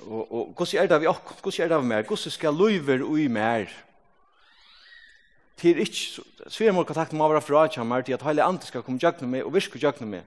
Og, 0.07 0.23
og 0.27 0.55
guds 0.59 0.75
er 0.75 0.89
det 0.91 0.99
vi 1.03 1.11
okk, 1.11 1.37
guds 1.43 1.59
er 1.63 1.71
det 1.71 1.79
vi 1.83 1.91
mer, 1.91 2.07
guds 2.07 2.27
skal 2.33 2.55
loiver 2.55 3.03
ui 3.07 3.27
mer. 3.33 3.71
Det 5.57 5.71
er 5.73 5.79
ikke, 5.87 5.97
så 5.97 6.23
er 6.45 6.53
svigermor 6.53 6.87
kontakt 6.87 7.15
med 7.15 7.25
å 7.25 7.31
være 7.33 7.43
fra 7.43 7.63
kjemmer 7.73 8.05
til 8.05 8.15
at 8.19 8.27
hele 8.27 8.45
andre 8.45 8.69
skal 8.69 8.85
komme 8.85 9.01
jøgne 9.03 9.31
med 9.31 9.47
og 9.47 9.55
virke 9.55 9.81
jøgne 9.83 10.09
med. 10.11 10.27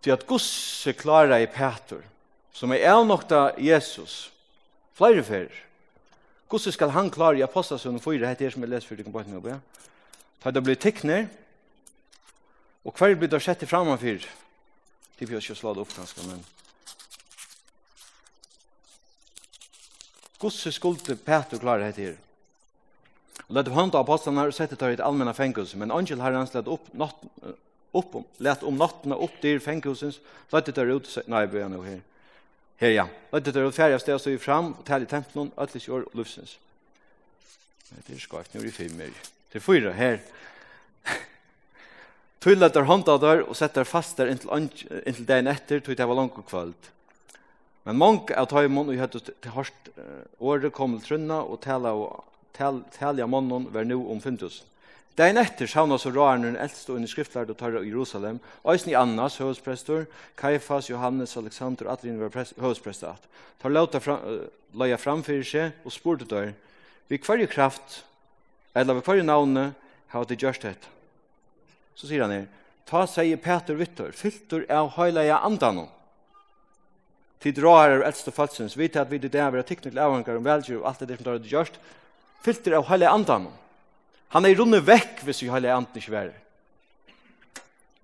Til 0.00 0.14
at 0.14 0.24
guds 0.26 0.86
klarer 0.98 1.42
i 1.42 1.50
Peter, 1.50 2.00
som 2.56 2.72
er 2.72 2.86
av 2.88 3.02
avnokta 3.02 3.50
Jesus, 3.60 4.30
flere 4.96 5.26
fyrir 5.26 5.66
Hvordan 6.50 6.72
skal 6.74 6.90
han 6.90 7.10
klare 7.14 7.38
i 7.38 7.46
apostasjonen 7.46 8.02
for 8.02 8.18
det 8.18 8.26
her 8.26 8.50
som 8.50 8.64
jeg 8.64 8.70
leser 8.72 8.88
for 8.88 8.98
dere 8.98 9.12
på 9.12 9.20
en 9.22 9.36
måte? 9.36 9.60
Da 10.42 10.50
det 10.50 10.62
blir 10.66 10.74
tekner, 10.74 11.28
og 12.84 12.96
hver 12.96 13.14
blir 13.14 13.28
det 13.30 13.42
sett 13.44 13.62
fremme 13.68 13.94
for. 14.00 14.24
Det 15.18 15.28
blir 15.28 15.38
ikke 15.38 15.54
slå 15.54 15.76
opp 15.78 15.94
ganske, 15.94 16.24
men... 16.26 16.42
Hvordan 20.40 20.72
skulle 20.72 21.16
Peter 21.16 21.60
klare 21.60 21.86
dette 21.86 22.02
her? 22.02 22.18
Og 23.46 23.58
er 23.58 23.70
hånd 23.74 23.94
av 23.94 24.02
apostlene 24.02 24.46
og 24.48 24.54
sette 24.56 24.78
til 24.78 24.94
et 24.94 25.02
allmenn 25.04 25.34
fengelse, 25.36 25.78
men 25.78 25.92
angel 25.92 26.22
har 26.22 26.34
hans 26.34 26.54
lett 26.54 26.70
opp, 26.70 26.86
natt, 26.96 27.26
opp, 27.92 28.16
lett 28.38 28.62
om 28.66 28.78
nattene 28.78 29.18
opp 29.18 29.36
til 29.42 29.60
fengelsens, 29.60 30.18
lette 30.50 30.72
til 30.72 30.96
ut, 30.96 31.10
nei, 31.28 31.44
bør 31.46 31.64
jeg 31.66 31.72
nå 31.74 31.82
her 31.84 32.00
her, 32.80 32.94
ja. 32.94 33.06
Og 33.30 33.44
det 33.44 33.54
er 33.54 33.64
det 33.64 33.74
færre 33.76 33.98
sted 34.00 34.18
som 34.18 34.32
er 34.32 34.42
fram, 34.42 34.72
og 34.78 34.84
tæller 34.86 35.08
tempelen, 35.10 35.52
og 35.54 35.64
alle 35.64 35.82
kjør 35.82 36.06
og 36.08 36.16
løsens. 36.20 36.56
Det 37.90 38.14
er 38.14 38.22
skakt, 38.22 38.54
nå 38.54 38.62
er 38.62 38.68
det 38.68 38.74
fem 38.74 38.94
mer. 38.98 39.12
Det 39.50 39.60
er 39.60 39.64
fyra 39.64 39.92
her. 39.96 40.20
Tullet 42.42 42.74
der 42.74 42.88
hånda 42.88 43.18
der, 43.20 43.44
og 43.44 43.58
setter 43.58 43.84
fast 43.84 44.18
der 44.18 44.32
inntil 44.32 45.28
dagen 45.28 45.50
etter, 45.50 45.82
tog 45.84 45.98
det 45.98 46.08
var 46.08 46.18
langt 46.18 46.38
og 46.38 46.48
kvöld. 46.48 46.90
Men 47.84 47.98
mange 47.98 48.36
av 48.36 48.48
tøymon, 48.48 48.88
og 48.88 48.94
jeg 48.94 49.04
hadde 49.04 49.22
til 49.28 49.54
hårst 49.54 49.92
året 50.40 50.72
kom 50.72 50.98
til 50.98 51.06
trunna, 51.08 51.42
og 51.42 51.60
tala 51.64 51.94
og 51.96 52.24
tal, 52.56 52.82
tal, 52.96 53.16
tal, 53.16 53.28
tal, 53.28 53.68
tal, 53.68 53.70
tal, 53.76 54.20
tal, 54.20 54.38
tal, 54.38 54.50
tal, 54.50 54.66
Dagen 55.18 55.40
etter 55.40 55.66
savna 55.66 55.98
så 55.98 56.12
raren 56.14 56.46
den 56.46 56.56
eldste 56.56 56.94
under 56.94 57.10
skriftlærd 57.10 57.50
og 57.50 57.84
i 57.84 57.90
Jerusalem, 57.90 58.38
Øysen 58.64 58.92
i 58.92 58.94
Annas, 58.94 59.36
høvesprester, 59.36 60.06
Kaifas, 60.36 60.90
Johannes, 60.90 61.36
Alexander, 61.36 61.90
Adrin 61.90 62.20
var 62.20 62.46
høvesprester. 62.60 63.18
Tar 63.60 63.74
lauta 63.74 63.98
fra, 64.00 64.18
leia 64.72 64.96
framfyrir 64.96 65.44
seg 65.44 65.84
og 65.84 65.92
spurte 65.92 66.24
dør, 66.24 66.52
vi 67.10 67.18
kvarje 67.18 67.50
kraft, 67.50 68.04
eller 68.74 68.94
vi 68.94 69.04
kvarje 69.04 69.26
navne, 69.26 69.72
har 70.10 70.26
det 70.26 70.38
gjørst 70.40 70.62
det. 70.62 70.88
Så 71.94 72.06
sier 72.06 72.22
han 72.22 72.34
her, 72.34 72.46
ta 72.86 73.02
seg 73.06 73.34
Peter 73.42 73.74
Vittor, 73.78 74.14
fyltur 74.14 74.62
av 74.70 74.94
høyleia 74.94 75.40
andanum. 75.46 75.90
Tid 77.40 77.58
rar 77.64 77.90
er 77.90 78.04
eldste 78.04 78.32
falsens, 78.34 78.76
vite 78.76 79.00
at 79.00 79.10
vi 79.10 79.18
det 79.18 79.34
er 79.34 79.50
vi 79.50 79.60
ha 79.60 79.66
teknikk 79.66 79.96
avhanger 79.96 80.38
om 80.38 80.44
velger 80.44 80.78
og 80.78 80.86
alt 80.88 81.02
det 81.02 81.16
som 81.16 81.26
tar 81.26 81.38
det 81.40 81.50
gjørst, 81.50 81.78
fyltur 82.44 82.78
av 82.78 82.88
høyleia 82.88 83.12
andanum. 83.16 83.52
Han 84.30 84.46
er 84.46 84.54
runnet 84.58 84.86
vekk 84.86 85.24
hvis 85.26 85.42
vi 85.42 85.50
heilige 85.50 85.74
anten 85.74 85.98
ikke 85.98 86.14
være. 86.14 86.34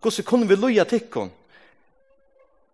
Hvordan 0.02 0.26
kunne 0.26 0.48
vi 0.48 0.58
loja 0.58 0.84
tikkun? 0.84 1.30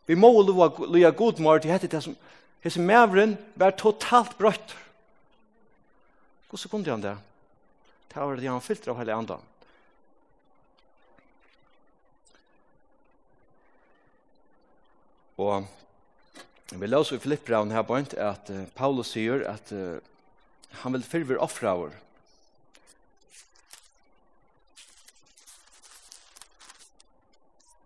Vi 0.06 0.16
må 0.18 0.30
loja 0.42 1.10
god 1.16 1.40
mor 1.40 1.60
til 1.62 1.72
hette 1.72 1.88
det 1.88 2.02
som 2.04 2.16
hese 2.64 2.80
mævren 2.80 3.36
var 3.54 3.76
totalt 3.76 4.36
brøtt. 4.38 4.76
Hvordan 6.50 6.70
kunne 6.70 6.90
han 6.90 7.04
det? 7.04 7.16
Det 8.12 8.20
var 8.20 8.36
det 8.36 8.50
han 8.50 8.60
fyllt 8.60 8.88
av 8.88 8.98
heilige 9.00 9.16
anden. 9.16 9.48
Og 15.40 15.64
vi 16.72 16.86
låser 16.86 17.16
i 17.16 17.22
Filippbraun 17.22 17.72
her 17.72 17.82
på 17.84 17.96
at 18.00 18.50
uh, 18.52 18.64
Paulus 18.76 19.12
sier 19.12 19.44
at 19.48 19.72
uh, 19.72 19.98
han 20.84 20.92
vil 20.92 21.04
fyrver 21.04 21.40
offraver. 21.40 21.96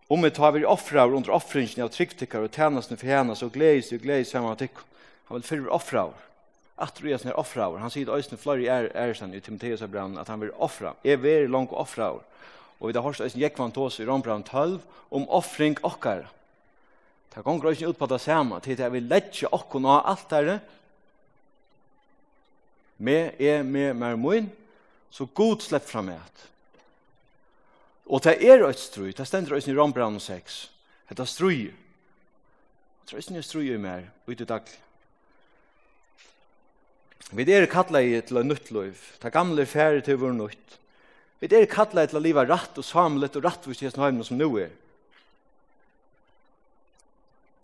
Om 0.08 0.22
vi 0.22 0.30
tar 0.30 0.52
vi 0.54 0.64
offra 0.64 1.06
og 1.06 1.16
under 1.18 1.34
offringen 1.34 1.82
av 1.82 1.90
tryggtikkar 1.94 2.46
og 2.46 2.54
tjenestene 2.54 2.98
for 3.00 3.10
henne, 3.10 3.34
så 3.34 3.48
gledes 3.50 3.90
og 3.92 4.04
gledes 4.04 4.30
sammen 4.30 4.52
av 4.52 4.60
tikk. 4.60 4.78
Han 5.26 5.40
vil 5.40 5.48
fyrre 5.48 5.74
offra 5.74 6.06
og 6.12 6.22
at 6.76 6.98
du 7.00 7.08
er 7.08 7.16
sånn 7.16 7.32
offra 7.32 7.70
og 7.72 7.78
han 7.80 7.90
sier 7.90 8.10
øyne 8.12 8.36
flere 8.36 8.68
er, 8.68 8.90
er 8.92 9.14
sånn 9.16 9.32
i 9.34 9.40
Timoteus 9.40 9.80
og 9.82 9.90
brann 9.90 10.18
at 10.20 10.28
han 10.28 10.42
vil 10.42 10.52
offra. 10.62 10.92
Jeg 11.02 11.22
vil 11.24 11.48
langt 11.50 11.72
offra 11.72 12.12
og 12.18 12.24
og 12.80 12.88
vi 12.88 12.92
har 12.92 13.02
hørt 13.02 13.20
øyne 13.20 13.40
Jekvann 13.40 13.72
Tås 13.72 14.00
i 14.00 14.06
Rambrann 14.06 14.42
12 14.44 14.80
om 15.10 15.28
offring 15.28 15.78
okkar. 15.82 16.26
Det 17.34 17.44
gonger 17.44 17.70
øyne 17.70 17.88
ut 17.88 17.98
på 17.98 18.06
det 18.06 18.20
samme 18.20 18.60
til 18.60 18.82
at 18.82 18.92
vi 18.92 19.00
letjer 19.00 19.54
okkar 19.54 19.86
av 19.86 20.02
alt 20.12 20.30
der 20.30 20.58
med 22.98 23.40
er 23.40 23.62
med 23.62 23.94
mer 23.94 24.16
moin 24.16 24.50
så 25.10 25.26
god 25.26 25.60
slepp 25.60 25.88
fram 25.88 26.08
et. 26.08 26.46
Og 28.06 28.22
det 28.22 28.36
er 28.38 28.62
et 28.62 28.78
strøy, 28.78 29.10
det 29.10 29.26
stender 29.26 29.56
også 29.56 29.72
i 29.72 29.76
Rombrand 29.76 30.20
6. 30.22 30.70
Det 31.10 31.20
er 31.20 31.30
strøy. 31.30 31.72
Det 33.06 33.12
er 33.12 33.18
også 33.18 33.42
strøy 33.42 33.74
i 33.74 33.78
mer, 33.78 34.06
ut 34.26 34.40
i 34.40 34.44
dag. 34.46 34.62
Vi 37.34 37.42
er 37.50 37.66
kattla 37.66 38.00
i 38.00 38.20
til 38.22 38.38
en 38.38 38.48
nytt 38.48 38.70
liv. 38.70 38.98
Det 39.22 39.32
gamle 39.34 39.66
færre 39.66 40.00
til 40.00 40.18
vår 40.22 40.36
nytt. 40.38 40.78
Vi 41.40 41.48
er 41.50 41.66
kattla 41.66 42.06
til 42.06 42.20
å 42.20 42.22
leve 42.22 42.46
rett 42.46 42.78
og 42.78 42.86
samlet 42.86 43.36
og 43.36 43.44
rattvist 43.44 43.82
i 43.82 43.88
hesten 43.88 44.02
heimene 44.04 44.24
som 44.24 44.38
nå 44.38 44.48
er. 44.62 44.70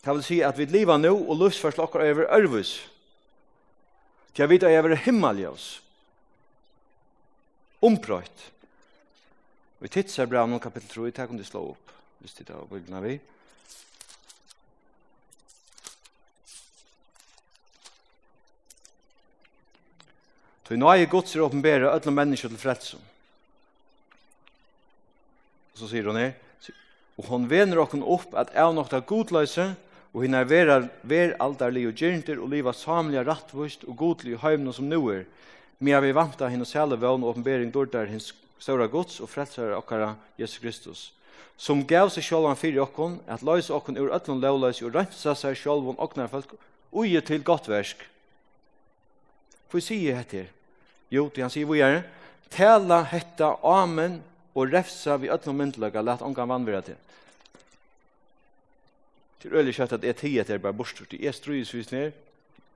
Det 0.02 0.16
vil 0.16 0.24
si 0.26 0.40
at 0.42 0.58
vi 0.58 0.66
lever 0.66 0.98
nå 0.98 1.12
og 1.14 1.38
løsførst 1.38 1.78
okkar 1.78 2.02
over 2.08 2.26
ørvus. 2.34 2.80
Til 4.34 4.42
jeg 4.42 4.50
vet 4.50 4.66
at 4.66 4.74
jeg 4.74 4.84
er 4.84 5.04
himmeljøs. 5.06 5.68
Omprøyt. 7.82 8.51
Og 9.82 9.88
i 9.88 9.90
titsa 9.90 10.28
bra 10.30 10.44
om 10.46 10.60
kapitel 10.62 10.86
3, 10.86 11.08
det 11.10 11.24
kan 11.26 11.34
du 11.34 11.42
slå 11.42 11.60
opp, 11.72 11.88
hvis 12.22 12.36
det 12.38 12.44
er 12.54 12.66
bildene 12.70 13.00
vi. 13.02 13.16
Så 20.62 20.76
i 20.76 20.78
nøye 20.78 21.08
gods 21.10 21.34
er 21.34 21.42
åpenbære 21.42 21.90
alle 21.90 22.12
mennesker 22.14 22.52
til 22.52 22.60
frelse. 22.62 23.00
Og 25.72 25.82
så 25.82 25.88
sier 25.90 26.06
hun 26.06 26.20
her, 26.20 26.36
og 27.18 27.26
hun 27.32 27.48
vener 27.50 27.82
okken 27.82 28.06
opp 28.06 28.36
at 28.38 28.54
jeg 28.54 28.76
nok 28.78 28.94
er 28.94 29.02
godløse, 29.10 29.66
og 30.12 30.22
hun 30.22 30.38
er 30.38 30.46
ver, 30.46 30.86
ver 31.02 31.34
alderlig 31.42 31.88
og 31.90 31.98
gyrnter 31.98 32.38
og 32.38 32.54
liva 32.54 32.70
samlige 32.70 33.26
rattvust 33.26 33.82
og 33.90 33.98
godlig 33.98 34.36
i 34.36 34.40
høymne 34.46 34.76
som 34.78 34.86
nå 34.86 35.02
er, 35.10 35.26
men 35.82 35.90
jeg 35.96 36.06
vil 36.06 36.16
vanta 36.22 36.46
henne 36.54 36.70
selv 36.70 36.94
vøvn 37.02 37.26
og 37.26 37.34
åpenbæring 37.34 37.74
dårdar 37.74 38.06
hins 38.06 38.30
stora 38.62 38.86
Guds 38.86 39.18
og 39.20 39.30
frelsare 39.30 39.76
okkara 39.76 40.14
Jesus 40.38 40.60
Kristus, 40.62 41.02
som 41.58 41.82
gav 41.86 42.10
seg 42.14 42.24
sjálvan 42.26 42.58
fyrir 42.58 42.84
okkon, 42.84 43.18
at 43.26 43.42
løysa 43.42 43.74
okkon 43.74 43.98
ur 43.98 44.12
öllum 44.14 44.42
lovløys 44.42 44.82
og 44.86 44.94
rensa 44.94 45.34
seg 45.38 45.58
sjálvan 45.58 45.98
okknar 46.02 46.30
folk, 46.30 46.54
ui 46.92 47.14
til 47.26 47.42
gott 47.42 47.68
versk. 47.70 48.04
For 49.68 49.80
jeg 49.80 49.88
sier 49.88 50.18
hette 50.20 50.44
her, 50.44 50.50
jo, 51.12 51.28
det 51.34 51.44
han 51.44 51.52
sier 51.52 51.68
vi 51.68 51.82
er, 51.82 52.04
tala 52.52 53.02
hetta 53.08 53.56
amen 53.66 54.20
og 54.54 54.72
refsa 54.72 55.16
vi 55.18 55.32
öllum 55.32 55.58
myndløyga, 55.58 56.04
lat 56.04 56.22
ongan 56.22 56.50
vannvira 56.50 56.82
til. 56.86 56.98
Til 59.42 59.56
øylig 59.58 59.74
kjøtt 59.74 59.96
at 59.96 60.04
jeg 60.06 60.16
tiget 60.20 60.50
er 60.50 60.62
bare 60.62 60.76
bostort, 60.76 61.16
jeg 61.18 61.34
strøyes 61.34 61.74
vis 61.74 61.90
ned, 61.90 62.12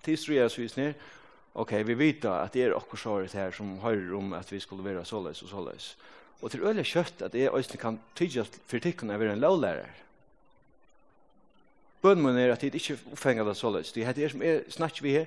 til 0.02 0.18
strøyes 0.18 0.58
vis 0.58 0.74
ned, 0.76 0.96
ok, 1.56 1.72
vi 1.88 1.96
vet 1.96 2.24
at 2.28 2.52
det 2.52 2.66
er 2.66 2.76
okkur 2.76 3.00
såret 3.00 3.32
her 3.36 3.54
som 3.54 3.78
hører 3.80 4.12
om 4.18 4.34
at 4.36 4.50
vi 4.52 4.60
skulle 4.60 4.84
være 4.84 5.04
såleis 5.08 5.42
og 5.42 5.48
såleis. 5.48 5.94
Og 6.44 6.52
til 6.52 6.64
øyelig 6.68 6.84
kjøtt 6.90 7.22
at 7.24 7.34
jeg 7.34 7.50
også 7.50 7.78
kan 7.80 8.00
tydelig 8.14 8.44
for 8.68 8.82
tikkene 8.82 9.14
er 9.14 9.22
være 9.22 9.32
en 9.32 9.40
lovlærer. 9.40 10.02
Bønmen 12.02 12.36
er 12.38 12.52
at 12.52 12.62
jeg 12.62 12.74
ikke 12.74 12.98
oppfenger 13.12 13.44
det 13.44 13.56
såleis. 13.56 13.92
Det 13.92 14.04
er 14.04 14.12
det 14.12 14.30
som 14.30 14.42
er 14.44 14.66
snakk 14.70 15.00
vi 15.02 15.16
her, 15.16 15.26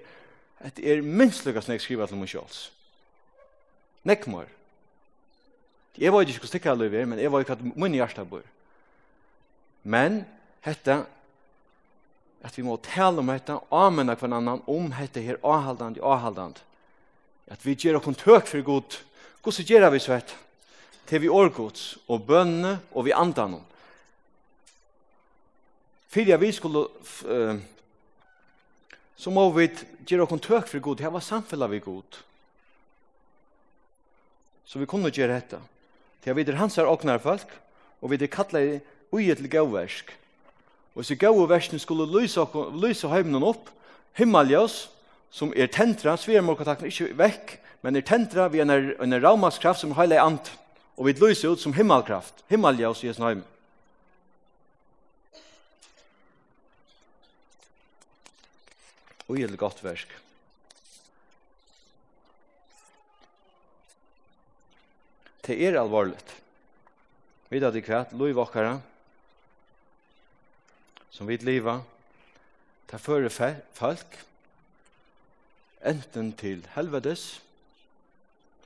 at 0.59 0.77
det 0.77 0.85
er 0.91 1.01
minst 1.01 1.45
lukket 1.45 1.65
som 1.65 1.73
jeg 1.73 1.81
skriver 1.81 2.07
til 2.07 2.19
meg 2.19 2.29
sjåls. 2.29 2.69
Nekmar. 4.05 4.47
Jeg 5.97 6.13
var 6.13 6.21
ikke 6.21 6.39
hvordan 6.39 6.53
stikker 6.53 6.83
er, 6.85 7.05
men 7.05 7.19
jeg 7.19 7.31
var 7.31 7.43
ikke 7.43 7.57
at 7.57 7.63
min 7.75 7.97
hjerte 7.97 8.25
bor. 8.25 8.45
Men, 9.83 10.25
hette, 10.61 11.05
at 12.43 12.55
vi 12.57 12.63
må 12.63 12.77
tale 12.83 13.19
om 13.19 13.31
dette, 13.31 13.57
amenna 13.71 14.15
hver 14.15 14.33
annan, 14.37 14.61
om 14.67 14.91
dette 14.95 15.23
her 15.23 15.39
avhaldand 15.43 15.99
i. 15.99 16.61
At 17.49 17.65
vi 17.65 17.75
gjør 17.75 17.99
okkur 17.99 18.15
tøk 18.15 18.47
for 18.47 18.63
god. 18.63 18.99
Hvordan 19.43 19.65
gjør 19.65 19.89
vi 19.91 19.99
så 19.99 20.15
dette? 20.15 20.37
Til 21.09 21.23
vi 21.23 21.31
årgods, 21.33 21.97
og 22.07 22.27
bønne, 22.27 22.79
og 22.93 23.05
vi 23.07 23.15
andan 23.17 23.57
om. 23.57 23.65
Fyrir 26.09 26.37
vi 26.41 26.51
skulle, 26.53 26.85
uh, 27.25 27.57
så 29.17 29.33
må 29.33 29.49
vi 29.57 29.67
gjøre 30.05 30.27
okkur 30.27 30.43
tøk 30.45 30.69
for 30.69 30.85
god. 30.85 31.01
Her 31.01 31.13
var 31.13 31.25
samfellet 31.25 31.71
vi 31.71 31.81
god. 31.83 32.21
Så 34.65 34.79
vi 34.79 34.85
kunne 34.85 35.11
gjøre 35.11 35.35
dette. 35.35 35.59
Til 36.23 36.37
vi 36.37 36.45
er 36.45 36.61
hans 36.61 36.77
her 36.77 36.87
åknar 36.87 37.19
folk, 37.19 37.49
og 38.01 38.11
vi 38.11 38.21
er 38.21 38.31
kallet 38.31 38.85
ui 39.11 39.25
til 39.33 39.49
gauversk 39.49 40.13
Og 40.95 41.05
så 41.05 41.15
gav 41.15 41.37
versen 41.49 41.79
skulle 41.79 42.07
lyse, 42.09 42.41
lyse 42.81 43.09
heimene 43.11 43.41
opp, 43.45 43.69
himmeljøs, 44.17 44.87
som 45.31 45.53
er 45.55 45.69
tentra, 45.69 46.15
svermorkontakten 46.17 46.87
er 46.87 46.93
ikke 46.93 47.17
vekk, 47.19 47.53
men 47.85 47.95
er 47.95 48.05
tentra 48.05 48.47
vi 48.51 48.63
en, 48.63 48.73
en 48.73 49.19
raumaskraft 49.21 49.83
som 49.83 49.93
heile 49.99 50.19
ant, 50.21 50.49
og 50.97 51.07
vi 51.07 51.15
lyser 51.21 51.53
ut 51.53 51.61
som 51.61 51.75
himmelkraft, 51.77 52.43
himmeljøs 52.49 53.03
i 53.03 53.11
Jesu 53.11 53.23
heim. 53.23 53.45
Og 59.29 59.37
gjeld 59.37 59.59
godt 59.61 59.83
versk. 59.85 60.09
Det 65.45 65.55
er 65.65 65.79
alvorligt. 65.81 66.35
Vi 67.49 67.57
vet 67.57 67.65
at 67.65 67.73
det 67.73 67.89
er 67.89 68.11
lui 68.13 68.33
lov 68.33 68.81
som 71.19 71.27
vi 71.27 71.35
lever, 71.43 71.81
ta 72.87 72.95
føre 72.95 73.27
folk, 73.75 74.13
enten 75.83 76.29
til 76.39 76.61
helvedes, 76.77 77.41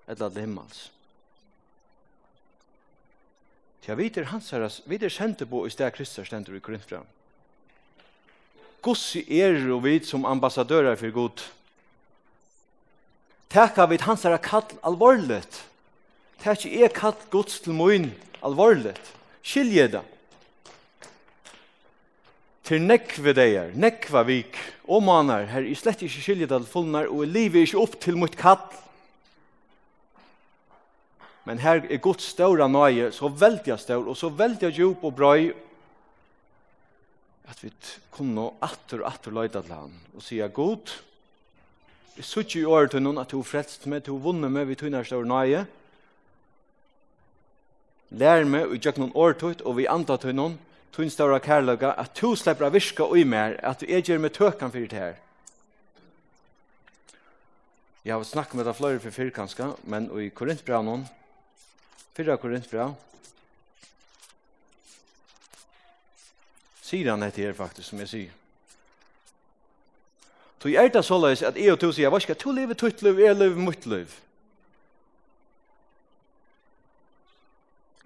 eller 0.06 0.30
til 0.30 0.46
himmels. 0.46 0.84
Tja, 3.82 3.98
vi 3.98 4.12
er 4.14 4.30
hans 4.30 4.52
herres, 4.54 4.84
vi 4.86 5.02
er 5.02 5.10
kjente 5.10 5.50
på 5.50 5.64
i 5.66 5.74
sted 5.74 5.90
Kristus 5.98 6.30
stendur 6.30 6.60
i 6.60 6.62
Korinthra. 6.62 7.02
Gossi 8.86 9.26
er 9.42 9.58
og 9.74 9.82
vi 9.88 9.98
som 10.06 10.30
ambassadører 10.30 10.94
for 10.96 11.10
god. 11.10 11.44
Teka 13.50 13.90
vi 13.90 13.98
hans 14.06 14.30
herre 14.30 14.38
kall 14.38 14.78
alvorligt. 14.86 15.64
Teka 16.46 16.70
er 16.70 16.94
kall 16.94 17.18
gods 17.34 17.64
til 17.66 17.74
moin 17.74 18.12
alvorligt. 18.46 19.16
Skilje 19.42 19.90
det 19.98 20.06
til 22.64 22.84
nekve 22.84 23.34
deier, 23.36 23.74
nekva 23.76 24.24
vik, 24.28 24.56
og 24.88 25.04
manar, 25.04 25.50
her 25.52 25.66
i 25.68 25.76
slett 25.76 26.04
ikkje 26.06 26.24
skilje 26.24 26.48
til 26.52 26.68
fullnar, 26.68 27.10
og 27.12 27.28
livet 27.28 27.66
ikkje 27.66 27.82
opp 27.82 27.98
til 28.04 28.18
mitt 28.20 28.38
kall. 28.40 28.64
Men 31.44 31.60
her 31.60 31.84
er 31.84 32.00
Guds 32.00 32.30
ståra 32.32 32.70
nøye, 32.72 33.12
så 33.12 33.28
veldig 33.28 33.76
stål, 33.80 34.08
og 34.08 34.16
så 34.16 34.32
veldig 34.32 34.72
djup 34.72 35.04
og 35.04 35.16
brøy, 35.18 35.52
at 37.52 37.60
vi 37.60 37.74
kunne 38.16 38.48
atter 38.64 39.04
og 39.04 39.10
atter 39.12 39.36
løyda 39.36 39.60
til 39.60 39.76
han, 39.76 39.98
og 40.16 40.24
sier, 40.24 40.48
God, 40.48 40.96
vi 42.16 42.24
sier 42.24 42.62
i 42.62 42.68
året 42.70 42.94
til 42.96 43.04
noen 43.04 43.20
at 43.20 43.34
du 43.34 43.44
frelst 43.44 43.90
med, 43.92 44.06
du 44.08 44.16
vunnet 44.16 44.52
med, 44.52 44.70
vi 44.70 44.80
tunner 44.80 45.04
ståra 45.04 45.28
nøye, 45.28 45.66
lær 48.16 48.48
meg, 48.48 48.70
og 48.70 48.80
gjør 48.80 49.02
noen 49.02 49.18
året 49.20 49.66
og 49.66 49.76
vi 49.82 49.90
antar 49.90 50.24
til 50.24 50.38
noen, 50.38 50.56
tunn 50.94 51.10
ståra 51.10 51.40
kærløyga, 51.42 51.96
at 51.98 52.14
du 52.22 52.36
slipper 52.38 52.68
av 52.68 52.74
virka 52.74 53.08
i 53.18 53.24
mer, 53.26 53.58
at 53.64 53.82
du 53.82 53.88
er 53.90 54.02
gjør 54.02 54.22
med 54.22 54.34
tökan 54.34 54.72
för 54.72 54.80
det 54.80 55.00
her. 55.00 55.16
Jeg 58.06 58.14
har 58.14 58.24
snakket 58.24 58.54
med 58.54 58.66
det 58.66 58.76
för 58.76 59.00
for 59.00 59.10
fyrkanska, 59.10 59.74
men 59.84 60.22
i 60.22 60.30
Korintbra 60.30 60.82
noen, 60.82 61.08
fyrra 62.16 62.38
Korintbra, 62.38 62.94
sier 66.82 67.10
han 67.10 67.22
dette 67.22 67.42
her 67.42 67.54
faktisk, 67.54 67.90
som 67.90 68.00
jeg 68.00 68.08
sier. 68.08 68.32
Tog 70.60 70.74
er 70.74 70.88
det 70.88 71.06
såleis 71.06 71.42
at 71.42 71.56
jeg 71.58 71.72
og 71.72 71.82
du 71.82 71.92
sier, 71.92 72.10
hva 72.10 72.20
skal 72.20 72.36
to 72.36 72.52
leve, 72.52 72.74
tutt 72.74 73.02
liv, 73.02 73.20
jeg 73.20 73.36
lever 73.36 73.56
mitt 73.56 73.86
liv. 73.86 74.12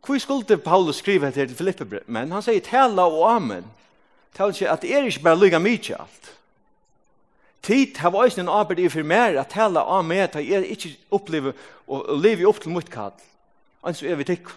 Hvor 0.07 0.17
skulle 0.17 0.57
Paulus 0.57 0.95
skrive 0.95 1.31
til 1.31 1.55
Filippe? 1.55 1.99
Men 2.07 2.31
han 2.31 2.43
sier 2.43 2.63
tala 2.63 3.09
og 3.11 3.25
amen. 3.27 3.65
Tala 4.37 4.53
ikke 4.55 4.69
at 4.71 4.81
det 4.81 4.93
er 4.95 5.07
ikke 5.09 5.25
bare 5.25 5.39
lyga 5.41 5.59
mye 5.59 5.97
alt. 5.99 6.29
Tid 7.67 7.97
har 7.99 8.13
vært 8.15 8.37
en 8.39 8.47
arbeid 8.47 8.79
i 8.79 8.87
for 8.87 9.03
mer 9.03 9.35
at 9.35 9.51
tala 9.51 9.83
og 9.83 9.97
amen 9.99 10.23
at 10.23 10.37
jeg 10.39 10.63
ikke 10.71 10.93
opplever 11.11 11.57
og 11.91 12.07
lever 12.23 12.47
opp 12.47 12.61
til 12.63 12.71
mitt 12.71 12.87
kall. 12.93 13.11
Altså 13.83 14.07
er 14.07 14.15
vi 14.15 14.29
tikk. 14.29 14.47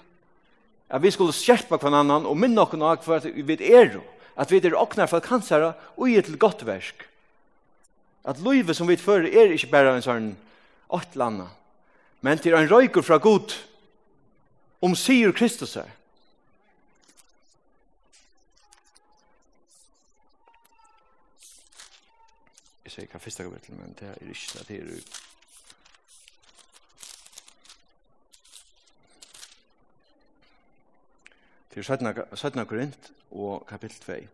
At 0.86 1.02
vi 1.02 1.10
skulle 1.10 1.34
skjerpa 1.34 1.80
hver 1.82 1.98
annan 1.98 2.28
og 2.30 2.38
minne 2.38 2.54
noen 2.60 2.84
av 2.86 3.02
hver 3.02 3.18
at 3.18 3.34
vi 3.34 3.56
er 3.74 3.98
at 4.36 4.52
vi 4.52 4.60
er 4.62 4.78
åknar 4.78 5.10
for 5.10 5.20
kansere 5.20 5.72
og 5.96 6.06
gir 6.08 6.22
til 6.22 6.38
godt 6.38 6.62
versk. 6.66 7.02
At 8.22 8.38
livet 8.38 8.76
som 8.76 8.86
vi 8.86 8.96
fører 8.96 9.26
er 9.26 9.50
ikke 9.50 9.72
bare 9.72 9.96
en 9.96 10.06
sånn 10.06 10.30
åttlanda, 10.94 11.48
men 12.22 12.38
til 12.38 12.54
en 12.54 12.70
røyker 12.70 13.02
fra 13.02 13.18
god 13.18 13.56
om 14.80 14.94
sier 14.94 15.32
Kristus 15.32 15.76
er. 15.76 15.90
Jeg 22.84 22.92
sier 22.94 23.10
hva 23.12 23.20
første 23.22 23.44
kapittel, 23.46 23.76
men 23.78 23.92
det 24.00 24.08
er 24.08 24.22
ikke 24.24 24.64
det 24.68 24.80
er 24.80 25.02
til 31.70 31.84
17. 31.84 32.66
Korint 32.66 33.12
og 33.30 33.66
kapittel 33.66 34.00
2. 34.00 34.26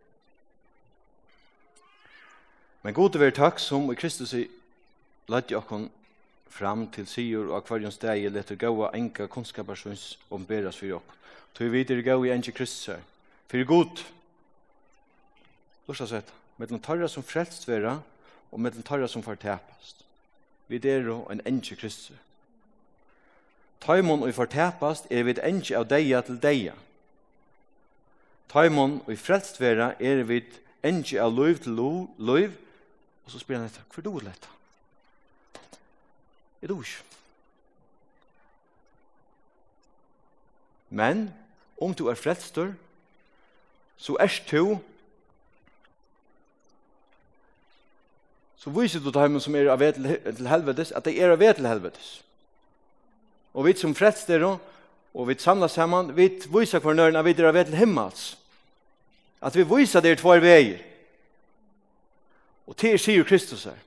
Men 2.82 2.94
god 2.94 3.10
til 3.10 3.20
å 3.20 3.24
være 3.24 3.34
takk 3.36 3.60
som 3.60 3.90
i 3.92 3.98
Kristus 3.98 4.32
i 4.38 4.46
ladde 5.28 5.58
okkon 5.58 5.90
fram 6.56 6.86
til 6.90 7.06
sigur 7.06 7.50
og 7.50 7.60
akvarion 7.60 7.92
steg 7.92 8.24
i 8.24 8.32
letur 8.32 8.56
gaua 8.56 8.90
enka 8.96 9.28
kunskaparsvins 9.28 10.16
omberas 10.32 10.78
fyrir 10.80 10.98
okk. 10.98 11.12
Tui 11.56 11.68
vidir 11.72 12.02
gau 12.04 12.24
i 12.24 12.32
enki 12.32 12.52
Kristus 12.52 12.86
her. 12.92 13.02
Fyrir 13.48 13.68
god. 13.68 14.02
Lursa 15.88 16.06
sett, 16.06 16.32
mellom 16.58 16.80
tarra 16.80 17.08
som 17.08 17.24
frelst 17.24 17.68
vera 17.68 17.98
og 18.50 18.60
mellom 18.60 18.82
tarra 18.82 19.08
som 19.08 19.22
fortepast. 19.22 20.04
Vi 20.68 20.78
deru 20.78 21.22
en 21.30 21.40
enki 21.46 21.76
Kristus. 21.76 22.16
Taimon 23.80 24.22
og 24.22 24.34
fortepast 24.34 25.06
er 25.10 25.28
vid 25.28 25.40
enki 25.44 25.76
av 25.78 25.86
deia 25.88 26.20
til 26.26 26.40
deia. 26.42 26.74
Taimon 28.50 29.00
og 29.06 29.18
frelst 29.18 29.60
vera 29.60 29.92
er 30.00 30.24
vid 30.26 30.58
enki 30.84 31.20
av 31.20 31.32
loiv 31.36 31.62
til 31.62 31.78
loiv, 32.18 32.56
og 33.24 33.32
så 33.32 33.40
spyrir 33.42 33.60
han 33.60 33.70
etter, 33.70 33.86
hvor 33.94 34.22
er 34.22 34.55
Jeg 36.66 36.74
tror 36.74 36.82
ikke. 36.82 37.02
Men 40.90 41.34
om 41.78 41.94
du 41.94 42.08
er 42.08 42.18
frelstur, 42.18 42.72
så 43.96 44.16
er 44.20 44.42
du 44.50 44.78
så 48.58 48.70
viser 48.74 49.00
du 49.00 49.12
til 49.14 49.40
som 49.40 49.54
er 49.54 49.68
av 49.70 49.78
til 49.78 50.48
helvetes, 50.48 50.90
at 50.90 51.04
det 51.04 51.14
er 51.22 51.30
av 51.30 51.44
til 51.54 51.66
helvetes. 51.66 52.22
Og 53.54 53.64
vi 53.64 53.76
som 53.78 53.94
frelster 53.94 54.42
og 54.42 55.28
vi 55.28 55.38
samlas 55.38 55.72
sammen, 55.72 56.16
vi 56.16 56.26
viser 56.50 56.82
hver 56.82 56.94
nøyren 56.94 57.16
at 57.16 57.24
vi 57.24 57.30
er 57.30 57.46
av 57.46 57.64
til 57.64 57.76
himmels. 57.78 58.36
At 59.40 59.54
vi 59.54 59.62
viser 59.62 60.00
det 60.00 60.10
er 60.10 60.18
tvær 60.18 60.42
veier. 60.42 60.82
Og 62.66 62.76
til 62.76 62.98
sier 62.98 63.24
Kristus 63.24 63.64
her, 63.64 63.78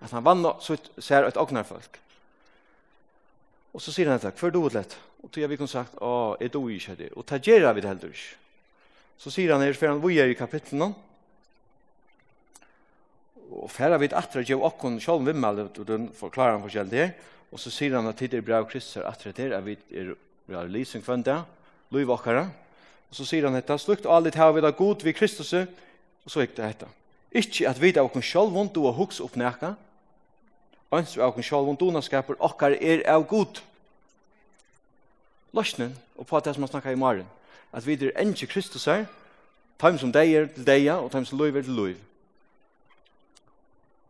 at 0.00 0.10
han 0.10 0.24
vann 0.24 0.46
så 0.62 0.78
ser 0.98 1.26
et 1.26 1.36
åknarfolk. 1.36 1.82
folk 1.82 2.09
Och 3.72 3.82
så 3.82 3.92
säger 3.92 4.10
han 4.10 4.20
att 4.22 4.38
för 4.38 4.50
då 4.50 4.68
lett? 4.68 4.98
Och 5.22 5.30
då 5.30 5.40
jeg 5.40 5.48
vi 5.50 5.56
kunne 5.56 5.68
sagt, 5.68 5.94
å, 6.00 6.36
er 6.40 6.48
du 6.48 6.68
ikke 6.68 6.94
det." 6.94 7.12
Och 7.12 7.26
tagerar 7.26 7.74
vi 7.74 7.80
det 7.80 7.88
heller 7.88 8.08
ikke. 8.08 8.36
Så 9.16 9.30
säger 9.30 9.52
han 9.52 9.62
her, 9.62 9.72
for 9.72 9.86
han 9.86 10.00
vad 10.00 10.12
gör 10.12 10.26
i 10.26 10.34
kapitlen 10.34 10.94
Och 13.50 13.70
färra 13.70 13.98
vid 13.98 14.12
att 14.12 14.32
det 14.32 14.48
ger 14.48 14.62
och 14.62 14.78
kon 14.78 15.00
själv 15.00 15.24
vem 15.24 15.68
den 15.86 16.12
forklarer 16.14 16.52
han 16.52 16.62
förskäl 16.62 16.88
det. 16.88 17.10
Och 17.50 17.60
så 17.60 17.70
säger 17.70 17.96
han 17.96 18.06
att 18.06 18.16
det 18.16 18.34
är 18.34 18.40
bra 18.40 18.64
kristna 18.64 19.02
att 19.02 19.24
det 19.24 19.38
är 19.38 19.60
vi 19.60 19.76
er 19.90 20.16
vi 20.66 20.84
for 20.84 21.12
en 21.12 21.22
dag, 21.22 21.42
Louis 21.88 22.06
Vakara. 22.06 22.48
Och 23.08 23.16
så 23.16 23.24
säger 23.24 23.44
han 23.44 23.52
detta 23.52 23.78
slukt 23.78 24.06
allt 24.06 24.34
har 24.34 24.52
vi 24.52 24.60
da 24.60 24.70
god 24.70 25.02
vid 25.02 25.16
Kristus. 25.16 25.54
og 26.24 26.30
så 26.30 26.40
gick 26.40 26.56
det 26.56 26.64
detta. 26.64 26.86
Ikke 27.32 27.68
at 27.68 27.80
vi 27.80 27.92
da 27.92 28.02
oss 28.02 28.26
selv 28.26 28.52
vondt 28.54 28.76
og 28.76 28.94
huks 28.94 29.20
opp 29.20 29.36
nækka, 29.36 29.74
Ønsk 30.92 31.16
vi 31.16 31.22
åkken 31.22 31.46
sjálf, 31.46 31.68
og 31.70 31.78
donaskaper, 31.80 32.38
okkar 32.42 32.74
er 32.80 33.04
av 33.08 33.26
god. 33.30 33.62
Løsnen, 35.54 35.94
og 36.18 36.26
på 36.26 36.40
det 36.40 36.54
som 36.54 36.66
han 36.66 36.72
snakker 36.72 36.94
i 36.94 36.98
morgen, 36.98 37.26
at 37.72 37.86
vi 37.86 37.94
er 37.94 38.14
enge 38.18 38.46
Kristus 38.46 38.84
her, 38.90 39.06
taim 39.78 39.98
som 39.98 40.12
deg 40.12 40.34
er 40.34 40.48
til 40.54 40.66
deg, 40.66 40.88
og 40.92 41.10
taim 41.10 41.26
som 41.26 41.38
løyv 41.38 41.56
er 41.56 41.66
til 41.66 41.78
løyv. 41.78 41.98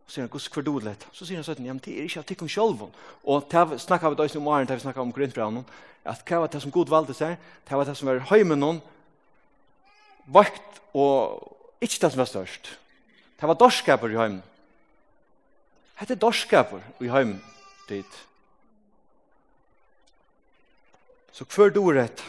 Så 0.07 0.17
sier 0.17 0.25
han, 0.25 0.31
gus 0.33 0.49
hver 0.51 0.65
dod 0.67 0.83
lett. 0.83 1.05
Så 1.15 1.23
sier 1.23 1.39
han 1.39 1.45
sånn, 1.47 1.63
ja, 1.63 1.71
men 1.71 1.79
det 1.85 1.93
er 1.95 2.09
ikke 2.09 2.19
at 2.19 2.27
tikkum 2.27 2.49
sjolvun. 2.51 2.91
Og 3.23 3.45
det 3.47 3.79
snakka 3.79 4.09
vi 4.11 4.17
døys 4.19 4.35
om 4.35 4.43
morgen, 4.43 4.67
det 4.67 4.75
vi 4.75 4.83
snakka 4.83 4.99
om 4.99 5.13
grunntbraunen, 5.15 5.63
at 6.03 6.25
hva 6.27 6.41
var 6.41 6.51
det 6.51 6.59
som 6.59 6.73
god 6.73 6.89
valde 6.91 7.15
seg, 7.15 7.37
det 7.69 7.77
var 7.77 7.87
det 7.87 7.95
som 7.95 8.09
var 8.09 8.19
høymen 8.27 8.59
noen, 8.59 8.81
vakt 10.27 10.81
og 10.97 11.45
ikke 11.79 12.01
det 12.01 12.11
som 12.11 12.21
var 12.21 12.29
størst. 12.29 12.73
Det 13.39 13.47
var 13.47 13.57
dorskaper 13.57 14.11
i 14.11 14.19
høymen. 14.19 14.41
Hette 16.01 16.17
dorskaper 16.17 16.81
i 16.99 17.09
heim 17.13 17.35
dit. 17.85 18.19
Så 21.31 21.45
hver 21.45 21.69
du 21.73 21.83
rett, 21.93 22.23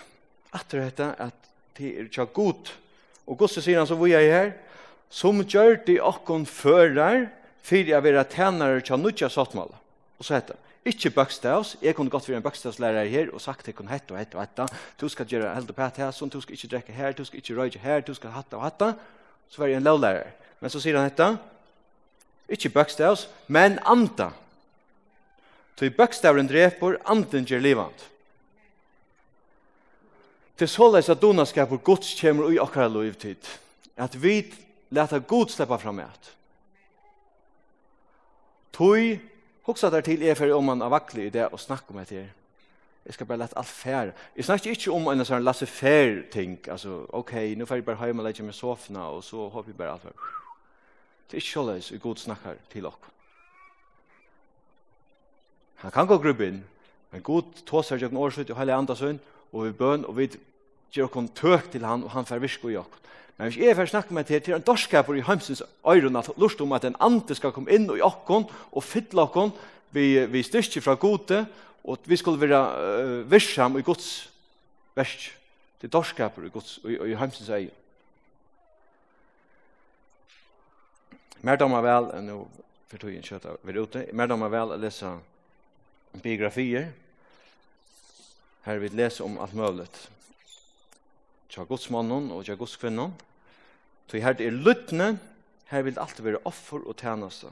at 0.53 0.69
det 0.71 0.83
hette 0.85 1.07
at 1.17 1.49
det 1.79 1.93
er 1.97 2.11
tja 2.13 2.27
god. 2.29 2.69
Og 3.25 3.39
gosse 3.41 3.63
sier 3.65 3.81
han 3.81 3.89
så 3.89 3.97
vi 3.97 4.13
er 4.13 4.29
her, 4.29 4.51
som 5.13 5.41
gjør 5.41 5.79
de 5.87 5.97
okkon 6.05 6.45
fører, 6.49 7.31
fyrir 7.65 7.95
jeg 7.95 8.05
vera 8.05 8.27
tænare 8.29 8.83
tja 8.85 8.99
nutja 9.01 9.31
sattmala. 9.33 9.81
Og 10.21 10.29
så 10.29 10.37
heter 10.37 10.61
ikke 10.85 11.13
bøkstavs, 11.15 11.77
jeg 11.83 11.95
kunne 11.95 12.11
godt 12.11 12.29
være 12.29 12.43
en 12.43 12.45
bøkstavslærer 12.45 13.09
her, 13.09 13.31
og 13.33 13.41
sagt 13.41 13.65
til 13.65 13.75
henne 13.79 13.93
hette 13.95 14.13
og 14.13 14.19
hette 14.19 14.37
og 14.37 14.43
hette, 14.43 14.67
du 15.01 15.09
skal 15.09 15.27
gjøre 15.31 15.55
held 15.55 15.71
og 15.71 15.77
pæt 15.79 16.01
her, 16.03 16.11
sånn, 16.11 16.31
du 16.33 16.41
skal 16.43 16.59
ikke 16.59 16.71
drekke 16.75 16.97
her, 16.97 17.15
du 17.15 17.25
skal 17.25 17.39
ikke 17.39 17.57
røyge 17.57 17.81
her, 17.81 18.03
du 18.03 18.13
skal 18.19 18.35
hatta 18.35 18.59
og 18.59 18.67
hatta, 18.67 18.93
så 19.49 19.63
var 19.63 19.71
jeg 19.71 19.79
en 19.79 19.87
lovlærer. 19.87 20.33
Men 20.61 20.75
så 20.75 20.83
sier 20.83 20.99
han 20.99 21.07
hette, 21.07 21.29
Ikke 22.53 22.73
bøkstavs, 22.73 23.27
men 23.49 23.79
anda. 23.89 24.31
Så 25.79 25.89
i 25.89 25.95
bøkstavren 25.97 26.47
dreper, 26.47 27.01
anden 27.11 27.47
gjør 27.49 27.63
livand. 27.65 28.05
Til 30.59 30.69
såleis 30.69 31.09
at 31.11 31.19
donaskapet 31.23 31.83
gods 31.83 32.13
kommer 32.21 32.53
i 32.53 32.61
akkara 32.63 32.87
lovtid. 32.93 33.49
At 33.97 34.15
vi 34.23 34.45
leta 34.95 35.19
god 35.19 35.51
sleppa 35.51 35.79
fram 35.81 35.99
at. 36.05 36.29
Tui, 38.73 39.19
hoksa 39.67 39.91
der 39.91 40.05
til 40.07 40.23
er 40.23 40.39
fyrir 40.39 40.55
om 40.55 40.71
man 40.71 40.85
avakli 40.87 41.27
i 41.27 41.33
det 41.35 41.49
og 41.49 41.61
snakk 41.61 41.91
om 41.91 41.99
etter. 41.99 42.29
Jeg 43.03 43.15
skal 43.17 43.27
bare 43.27 43.43
lette 43.43 43.59
alt 43.59 43.67
fær. 43.67 44.13
Jeg 44.37 44.45
snakker 44.45 44.71
ikke 44.71 44.95
om 44.95 45.09
en 45.11 45.25
sånn 45.27 45.43
lasse 45.43 45.67
fær 45.67 46.23
ting. 46.31 46.61
Altså, 46.71 47.01
ok, 47.11 47.35
nå 47.59 47.67
får 47.67 47.81
jeg 47.81 47.89
bare 47.89 48.07
hjemme 48.07 48.23
og 48.23 48.29
legge 48.29 48.47
meg 48.47 48.55
sofna, 48.55 49.09
og 49.11 49.25
så 49.27 49.49
håper 49.49 49.73
jeg 49.73 49.81
bare 49.81 49.97
alt 49.97 50.07
fær. 50.07 50.42
Det 51.33 51.39
er 51.39 51.41
ikke 51.47 51.57
såleis 51.57 51.87
i 51.91 51.97
god 51.97 52.19
snakkar 52.21 52.59
til 52.69 52.85
okk. 52.85 53.07
Han 55.81 55.93
kan 55.95 56.07
gå 56.07 56.19
grubbe 56.21 56.45
inn, 56.45 56.59
men 57.09 57.23
god 57.25 57.63
tåser 57.65 57.97
jo 57.97 58.11
noen 58.11 58.27
årsut 58.27 58.53
i 58.53 58.57
heilig 58.59 58.75
andasøyn, 58.77 59.21
og 59.49 59.65
vi 59.65 59.73
bøn, 59.79 60.05
og 60.05 60.19
vi 60.19 60.27
gjør 60.93 61.09
okk 61.09 61.33
tøk 61.33 61.71
til 61.73 61.89
han, 61.89 62.05
og 62.05 62.13
han 62.13 62.29
fer 62.29 62.43
virko 62.43 62.69
i 62.69 62.77
okk. 62.77 63.01
Men 63.39 63.49
hvis 63.49 63.63
jeg 63.65 63.79
fer 63.81 63.89
snakke 63.89 64.13
med 64.13 64.29
til, 64.29 64.45
til 64.45 64.59
en 64.59 64.67
dorskaper 64.69 65.17
i 65.17 65.25
heimsins 65.25 65.65
øyren, 65.89 66.21
at 66.21 66.29
lust 66.37 66.61
om 66.61 66.77
at 66.77 66.85
en 66.85 67.01
ande 67.01 67.35
skal 67.35 67.57
komme 67.57 67.73
inn 67.73 67.89
i 67.89 68.05
okkon, 68.05 68.45
og 68.71 68.85
fytle 68.85 69.25
okkon, 69.25 69.57
vi, 69.97 70.27
vi 70.29 70.45
styrke 70.45 70.85
fra 70.85 71.01
gode, 71.01 71.47
og 71.85 72.05
vi 72.05 72.21
skulle 72.21 72.45
være 72.45 72.61
uh, 72.77 73.31
virksam 73.31 73.81
i 73.81 73.89
gods 73.89 74.29
versk. 74.95 75.33
til 75.81 75.89
er 75.89 75.97
dorskaper 75.97 76.45
i, 76.45 76.53
gods, 76.53 76.79
i, 76.85 77.01
i 77.09 77.17
heimsins 77.17 77.49
øyren. 77.49 77.82
Mer 81.43 81.59
damer 81.59 81.83
vel, 81.83 82.09
nå 82.23 82.37
for 82.87 83.03
tog 83.03 83.15
en 83.17 83.25
kjøtta 83.25 83.57
vi 83.67 83.75
ute, 83.75 84.05
mer 84.15 84.29
damer 84.31 84.51
vel 84.53 84.75
å 84.75 84.79
lese 84.79 85.09
biografier. 86.23 86.93
Her 88.63 88.79
vi 88.79 88.91
lese 88.95 89.25
om 89.25 89.41
alt 89.43 89.57
mulig. 89.59 89.89
Tja 91.51 91.65
godsmannen 91.67 92.29
og 92.31 92.45
tja 92.47 92.55
godskvinnen. 92.61 93.17
Så 94.07 94.21
her 94.23 94.37
det 94.39 94.47
er 94.47 94.55
luttene, 94.55 95.17
her 95.73 95.83
vil 95.83 95.97
det 95.97 96.03
alltid 96.03 96.27
være 96.29 96.43
offer 96.47 96.85
og 96.85 96.95
tjeneste. 97.01 97.51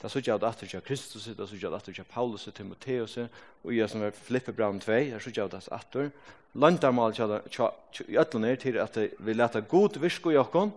Det 0.00 0.10
sier 0.10 0.26
jeg 0.26 0.40
at 0.40 0.60
det 0.60 0.72
er 0.74 0.82
Kristus, 0.84 1.28
det 1.28 1.46
sier 1.48 1.60
jeg 1.68 1.76
at 1.76 1.86
det 1.86 1.94
er 2.00 2.08
Paulus, 2.08 2.48
Timotheus, 2.56 3.18
og 3.62 3.70
jeg 3.76 3.88
som 3.92 4.02
er 4.02 4.16
Filippebran 4.16 4.80
2, 4.82 4.98
det 5.12 5.22
sier 5.22 5.38
jeg 5.38 5.52
at 5.52 5.94
det 5.94 6.08
er 6.08 6.10
Lantarmal, 6.56 7.12
i 7.12 8.16
øtlene 8.16 8.50
er 8.50 8.60
til 8.60 8.78
at 8.80 8.96
vi 8.96 9.34
leta 9.36 9.60
god 9.60 10.00
virke 10.00 10.32
i 10.32 10.40
okken, 10.40 10.72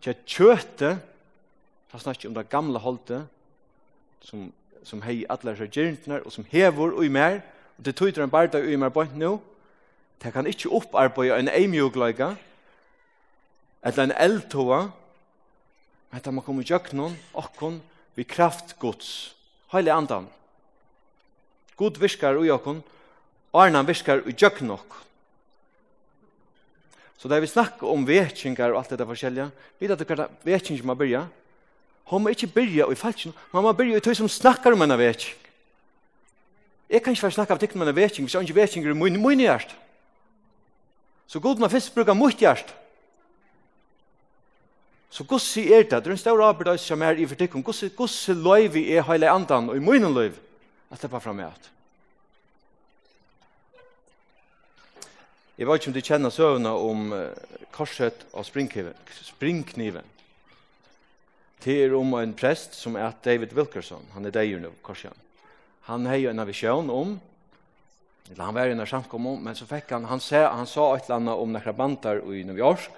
Tja 0.00 0.14
kjøte, 0.24 0.94
han 1.92 2.00
snakker 2.00 2.30
om 2.30 2.34
det 2.34 2.48
gamle 2.48 2.80
holdet, 2.80 3.26
som, 4.24 4.46
som 4.84 5.02
hei 5.04 5.24
atler 5.28 5.58
seg 5.58 5.72
gyrntner, 5.74 6.22
og 6.24 6.32
som 6.32 6.46
hever 6.48 6.94
og 6.94 7.04
i 7.04 7.12
mer, 7.12 7.42
og 7.76 7.84
det 7.84 7.96
tøyder 7.98 8.24
en 8.24 8.32
barda 8.32 8.62
og 8.62 8.70
i 8.72 8.78
mer 8.80 8.92
bort 8.94 9.12
nå, 9.16 9.34
det 10.20 10.32
kan 10.32 10.48
ikke 10.48 10.72
opparbeide 10.76 11.36
en 11.40 11.52
eimjogleika, 11.52 12.34
eller 13.82 14.04
en 14.04 14.16
eldtoa, 14.16 14.80
men 16.10 16.24
det 16.24 16.34
må 16.34 16.44
komme 16.44 16.64
gjøknon, 16.64 17.16
okkon, 17.38 17.80
vi 18.16 18.24
kraft 18.28 18.78
gods, 18.80 19.34
heilig 19.72 19.92
andan. 19.94 20.26
God 21.76 22.00
viskar 22.00 22.40
ui 22.40 22.50
okkon, 22.52 22.82
Arnan 23.56 23.88
viskar 23.88 24.20
ui 24.24 24.32
gjøknon 24.32 24.76
okkon. 24.76 25.06
Så 27.20 27.28
där 27.28 27.40
vi 27.40 27.46
snackar 27.46 27.86
om 27.86 28.04
vetchingar 28.04 28.70
och 28.70 28.78
allt 28.78 28.88
det 28.88 28.96
där 28.96 29.04
forskjelliga, 29.04 29.50
vet 29.78 29.90
att 29.90 29.98
det 29.98 30.04
kallar 30.04 30.28
vetchingar 30.42 30.84
man 30.84 30.96
börja. 30.96 31.26
Hon 32.04 32.22
må 32.22 32.28
inte 32.28 32.46
börja 32.46 32.92
i 32.92 32.94
falschen, 32.94 33.32
man 33.50 33.62
må 33.62 33.72
börja 33.72 33.96
i 33.96 34.00
tog 34.00 34.16
som 34.16 34.28
snackar 34.28 34.72
om 34.72 34.82
en 34.82 34.98
vetching. 34.98 35.36
Jag 36.88 37.04
kan 37.04 37.12
inte 37.12 37.22
vara 37.22 37.32
snacka 37.32 37.52
av 37.54 37.58
tyckna 37.58 37.82
om 37.82 37.88
en 37.88 37.94
vetching, 37.94 38.24
hvis 38.24 38.34
jag 38.34 38.42
inte 38.42 38.52
vetchingar 38.52 38.90
i 38.90 38.94
min, 38.94 39.22
min. 39.22 39.58
Så 41.26 41.40
god 41.40 41.58
man 41.58 41.70
finns 41.70 41.94
brukar 41.94 42.14
mot 42.14 42.40
hjärst. 42.40 42.66
Så 45.10 45.24
god 45.24 45.42
si 45.42 45.72
er 45.72 45.82
det, 45.82 45.90
det 45.90 46.06
er 46.06 46.10
en 46.10 46.18
stor 46.18 46.40
arbeid 46.42 46.80
som 46.80 47.02
er 47.02 47.18
i 47.18 47.26
for 47.26 47.34
tykken, 47.34 47.62
god 47.62 47.74
si, 47.74 47.88
god 47.88 48.08
si 48.08 48.32
løyvi 48.32 48.86
er 48.94 49.02
heile 49.02 49.28
andan 49.28 49.68
og 49.68 49.76
i 49.76 49.84
munnen 49.84 50.14
løyvi, 50.14 50.36
at 50.90 51.02
det 51.02 51.04
er 51.04 51.12
bare 51.12 51.20
fra 51.20 51.36
alt. 51.44 51.70
Jeg 55.60 55.68
vet 55.68 55.82
ikke 55.82 55.90
om 55.90 55.92
du 55.92 56.00
kjenner 56.00 56.32
søvnene 56.32 56.70
om 56.72 57.10
korset 57.68 58.22
og 58.32 58.46
springkniven. 58.48 60.06
Det 61.60 61.74
er 61.84 61.92
om 61.92 62.14
en 62.16 62.30
prest 62.32 62.78
som 62.78 62.94
er 62.96 63.12
David 63.20 63.52
Wilkerson. 63.52 64.06
Han 64.14 64.24
er 64.24 64.32
deier 64.32 64.62
nå, 64.62 64.70
korset. 64.80 65.12
Han 65.84 66.06
har 66.08 66.16
jo 66.16 66.30
en 66.30 66.40
visjon 66.48 66.88
om, 66.88 67.10
eller 68.30 68.40
han 68.40 68.56
var 68.56 68.70
jo 68.70 68.76
en 68.78 68.86
samkom 68.88 69.26
om, 69.34 69.42
men 69.44 69.58
så 69.58 69.68
fikk 69.68 69.92
han, 69.92 70.06
han, 70.08 70.22
sa, 70.24 70.46
han 70.48 70.70
sa 70.70 70.86
et 70.94 71.04
eller 71.04 71.18
annet 71.18 71.42
om 71.42 71.52
nekra 71.52 71.74
bantar 71.76 72.22
i 72.24 72.40
New 72.48 72.56
York, 72.56 72.88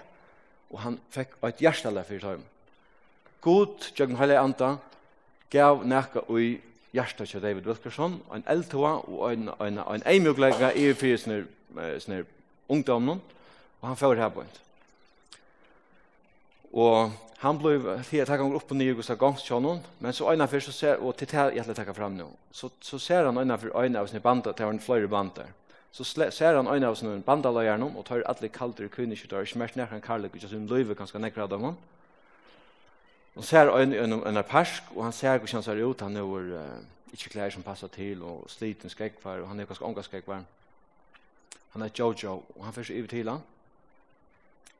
og 0.70 0.84
han 0.84 0.98
fikk 1.10 1.34
et 1.48 1.64
hjertelig 1.64 2.04
for 2.12 2.26
tøym. 2.26 2.44
God, 3.42 3.88
Jørgen 3.98 4.20
Heilig 4.20 4.36
Anta, 4.38 4.76
gav 5.50 5.82
nekka 5.82 6.22
i 6.38 6.52
hjertet 6.94 7.26
til 7.26 7.42
David 7.42 7.66
Wilkerson, 7.66 8.20
en 8.30 8.46
eldtoa 8.46 9.00
og 9.02 9.26
en, 9.32 9.50
en, 9.50 9.66
en, 9.66 9.82
en 9.96 10.06
eimjoglega 10.06 10.70
i 10.78 10.92
fyrsner, 10.94 11.42
snir 11.98 12.22
ungdommen, 12.68 13.20
og 13.80 13.88
han 13.88 13.96
får 13.96 14.14
her 14.14 14.28
på 14.28 14.44
en. 14.44 14.58
Og 16.72 17.12
han 17.42 17.58
ble 17.58 17.74
til 18.06 18.22
å 18.22 18.26
takke 18.28 18.44
opp 18.46 18.68
på 18.70 18.76
nye 18.78 18.94
Gustav 18.94 19.18
Gangstjånen, 19.20 19.80
men 20.00 20.14
så 20.14 20.30
øyne 20.30 20.46
for, 20.48 20.62
så 20.62 20.72
ser, 20.72 21.00
og 21.02 21.16
til 21.18 21.28
det 21.32 21.48
jeg 21.56 21.66
vil 21.66 21.76
takker 21.76 21.96
frem 21.96 22.14
nå, 22.16 22.28
så, 22.54 22.70
så 22.80 23.00
ser 23.02 23.26
han 23.26 23.40
øyne 23.40 23.58
for 23.58 23.82
øyne 23.82 23.98
av 23.98 24.06
sine 24.06 24.22
bander, 24.22 24.54
det 24.54 24.64
var 24.66 24.72
en 24.72 24.80
fløyre 24.80 25.10
bander. 25.10 25.50
Så 25.92 26.06
ser 26.06 26.56
han 26.56 26.70
øyne 26.70 26.88
av 26.88 26.96
sine 26.96 27.18
banderløyerne, 27.26 27.90
og 27.98 28.06
tar 28.06 28.22
alle 28.30 28.48
kalder 28.48 28.88
kvinnekytter, 28.88 29.42
og 29.42 29.50
smert 29.50 29.76
han 29.90 30.04
karlik, 30.04 30.38
ikke 30.38 30.52
sånn 30.54 30.70
løyve 30.70 30.96
ganske 30.96 31.18
nekrad 31.18 31.52
av 31.52 31.66
dem. 31.66 31.76
Han 33.34 33.48
ser 33.48 33.74
øyne 33.74 33.98
gjennom 33.98 34.24
en 34.28 34.44
persk, 34.46 34.94
og 34.94 35.04
han 35.04 35.12
ser 35.12 35.38
hvordan 35.38 35.58
han 35.58 35.66
ser 35.66 35.82
ut, 35.82 36.00
han 36.00 36.16
er 36.16 36.56
uh, 36.56 37.12
ikke 37.12 37.34
klær 37.34 37.52
som 37.52 37.66
passer 37.66 37.90
til, 37.92 38.22
og 38.22 38.46
sliten 38.48 38.92
skrekkvar, 38.92 39.42
og 39.42 39.50
han 39.50 39.60
er 39.60 39.68
ganske 39.68 39.84
unga 39.84 40.06
skrekkvar. 40.06 40.44
Mm 40.46 40.61
han 41.72 41.82
er 41.82 41.94
Jojo, 41.98 42.42
og 42.56 42.64
han 42.64 42.74
fyrir 42.76 43.00
yfir 43.00 43.08
til 43.08 43.30
han, 43.30 43.42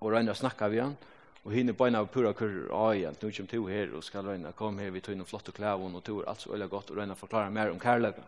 og 0.01 0.13
røyner 0.13 0.35
å 0.35 0.39
snakke 0.39 0.69
vi 0.73 0.83
han, 0.83 0.97
og 1.43 1.55
hinne 1.57 1.75
beina 1.75 2.03
av 2.03 2.11
pura 2.13 2.33
kurr, 2.37 2.69
ja, 2.95 3.11
nu 3.11 3.31
kjem 3.31 3.49
to 3.51 3.65
her, 3.67 3.95
og 3.97 4.05
skal 4.07 4.27
røyna, 4.27 4.53
kom 4.55 4.79
her, 4.79 4.93
vi 4.95 5.01
tog 5.03 5.17
inn 5.17 5.27
flotte 5.27 5.55
klævun, 5.55 5.97
og 5.99 6.05
tog 6.05 6.23
er 6.23 6.31
alt 6.31 6.45
så 6.45 6.53
øyla 6.55 6.69
godt, 6.71 6.93
og 6.93 7.01
røyna 7.01 7.17
forklara 7.19 7.51
mer 7.51 7.73
om 7.73 7.81
kærlega. 7.81 8.23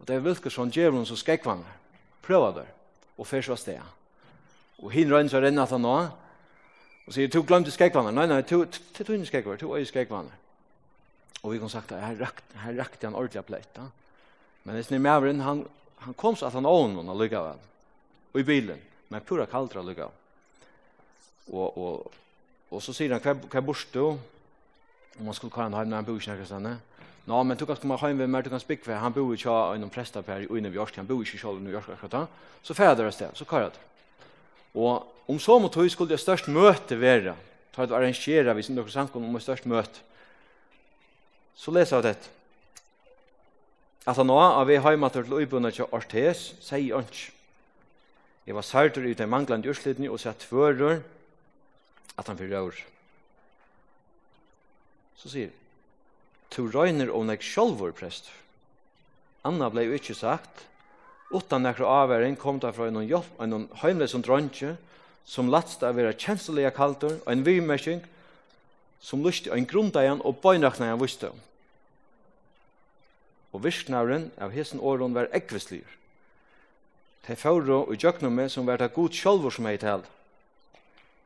Og 0.00 0.08
det 0.08 0.16
er 0.16 0.24
vilka 0.24 0.52
sånn 0.52 0.72
djevun 0.74 1.06
som 1.08 1.16
skekvanger, 1.16 1.78
prøva 2.26 2.50
der, 2.58 2.72
og 3.16 3.28
fyrir 3.28 3.54
var 3.54 3.60
steg. 3.62 3.94
Og 4.82 4.92
hinne 4.92 5.14
røyner 5.14 5.32
så 5.32 5.40
renna 5.40 5.64
han 5.70 5.86
nå, 5.86 5.94
og 7.06 7.14
sier, 7.14 7.30
to 7.30 7.44
glemte 7.46 7.72
skekvanger, 7.72 8.12
nei, 8.12 8.26
nei, 8.28 8.42
to 8.42 8.64
tog 8.66 9.14
inn 9.14 9.24
skekvanger, 9.24 9.62
to 9.62 9.72
øy 9.78 9.86
skekvanger. 9.86 10.42
Og 11.44 11.52
vi 11.54 11.62
kan 11.62 11.70
sagt, 11.70 11.94
her 11.94 12.18
rakte 12.76 13.06
han 13.06 13.14
ordentlig 13.14 13.44
pleit. 13.46 13.78
Men 14.64 14.74
det 14.74 14.88
snir 14.88 14.98
maveren, 14.98 15.44
han 15.46 15.62
han 16.06 16.14
kom 16.14 16.36
så 16.36 16.46
att 16.46 16.52
han 16.52 16.66
ån 16.66 16.96
hon 16.96 17.18
lugga 17.18 17.42
väl. 17.42 17.56
Och 18.32 18.40
i 18.40 18.44
bilen, 18.44 18.78
men 19.08 19.20
pura 19.20 19.46
kaldra 19.46 19.82
lugga. 19.82 20.08
Och 21.50 21.78
och 21.78 22.12
och 22.68 22.82
så 22.82 22.92
säger 22.92 23.10
han 23.10 23.20
kvar 23.20 23.34
kvar 23.50 23.60
borste 23.60 24.00
om 24.00 24.18
man 25.18 25.34
skulle 25.34 25.50
komma 25.50 25.78
hem 25.78 25.90
när 25.90 25.96
han 25.96 26.04
bor 26.04 26.16
i 26.16 26.20
Kyrkan. 26.20 26.76
Nå, 27.24 27.44
men 27.44 27.56
du 27.56 27.66
kan 27.66 27.76
komme 27.76 27.98
hjem 27.98 28.16
med 28.16 28.30
meg, 28.30 28.44
du 28.44 28.50
kan 28.50 28.60
spikke 28.60 28.84
for, 28.84 28.92
Han 28.92 29.12
bor 29.12 29.34
ikke 29.34 29.50
av 29.50 29.74
en 29.74 29.80
någon 29.80 29.90
prästa 29.90 30.22
per 30.22 30.50
och 30.50 30.58
inne 30.58 30.68
vi 30.68 30.76
York 30.76 30.96
han 30.96 31.06
bor 31.06 31.26
i 31.26 31.60
New 31.60 31.72
York, 31.72 31.88
akkurat 31.88 32.10
da. 32.10 32.26
Så 32.62 32.74
fäder 32.74 33.04
det 33.04 33.30
så 33.34 33.44
kallar 33.44 33.70
det. 33.70 33.80
Og 34.74 35.02
om 35.26 35.38
så 35.38 35.58
mot 35.58 35.74
hus 35.74 35.92
skulle 35.92 36.10
det 36.10 36.20
störst 36.20 36.48
møte 36.48 37.00
være, 37.00 37.34
Ta 37.72 37.84
ett 37.84 37.90
arrangere, 37.90 38.54
hvis 38.54 38.66
dere 38.66 38.76
något 38.76 38.92
samkom 38.92 39.24
om 39.24 39.34
det 39.34 39.42
störst 39.42 39.66
møte, 39.66 40.00
Så 41.56 41.70
leser 41.70 41.96
jeg 41.96 42.02
dette. 42.04 42.28
At 44.06 44.20
han 44.20 44.28
nå, 44.30 44.38
av 44.38 44.68
vi 44.68 44.78
heima 44.78 45.10
til 45.10 45.32
uibundet 45.34 45.78
til 45.78 45.90
Ortes, 45.90 46.52
sier 46.62 46.94
han 46.94 47.08
ikke. 47.08 47.32
Jeg 48.46 48.54
var 48.54 48.62
særter 48.62 49.06
i 49.08 49.16
den 49.18 49.30
manglande 49.30 49.68
urslidni 49.72 50.06
og 50.06 50.20
sier 50.22 50.36
tvører 50.38 51.00
at 52.14 52.28
han 52.30 52.38
fyrir 52.38 52.54
røver. 52.54 52.78
Så 55.18 55.32
sier 55.32 55.50
Tu 56.54 56.62
røyner 56.70 57.10
og 57.10 57.26
nek 57.26 57.42
sjolvor 57.42 57.90
prest. 57.96 58.30
Anna 59.44 59.66
blei 59.70 59.88
jo 59.88 59.96
ikke 59.98 60.14
sagt. 60.14 60.62
Utan 61.34 61.66
nekra 61.66 62.04
avværing 62.04 62.36
kom 62.38 62.60
da 62.62 62.70
fra 62.70 62.86
en 62.86 63.00
hjelp, 63.02 63.26
en 63.42 63.66
heimles 63.82 64.14
og 64.14 64.22
dronje, 64.22 64.76
som 65.26 65.50
latst 65.50 65.82
av 65.82 65.98
vera 65.98 66.14
kjenslige 66.14 66.70
kaltor, 66.70 67.18
og 67.24 67.32
en 67.32 67.42
vimerking, 67.42 68.04
som 69.02 69.24
lyst 69.26 69.50
en 69.50 69.66
grundajan 69.66 70.22
og 70.22 70.38
bøynaknajan 70.42 71.02
visste 71.02 71.32
om 71.34 71.42
og 73.56 73.64
virknaren 73.64 74.28
av 74.36 74.52
hesen 74.52 74.82
åren 74.84 75.14
var 75.16 75.30
ekvislyr. 75.34 75.88
Te 77.24 77.34
fauro 77.40 77.86
og 77.86 77.96
jøknum 77.96 78.36
meg 78.36 78.52
som 78.52 78.68
var 78.68 78.78
ta 78.78 78.90
god 78.92 79.16
sjolvor 79.16 79.54
som 79.54 79.66
heit 79.66 79.86
held. 79.86 80.04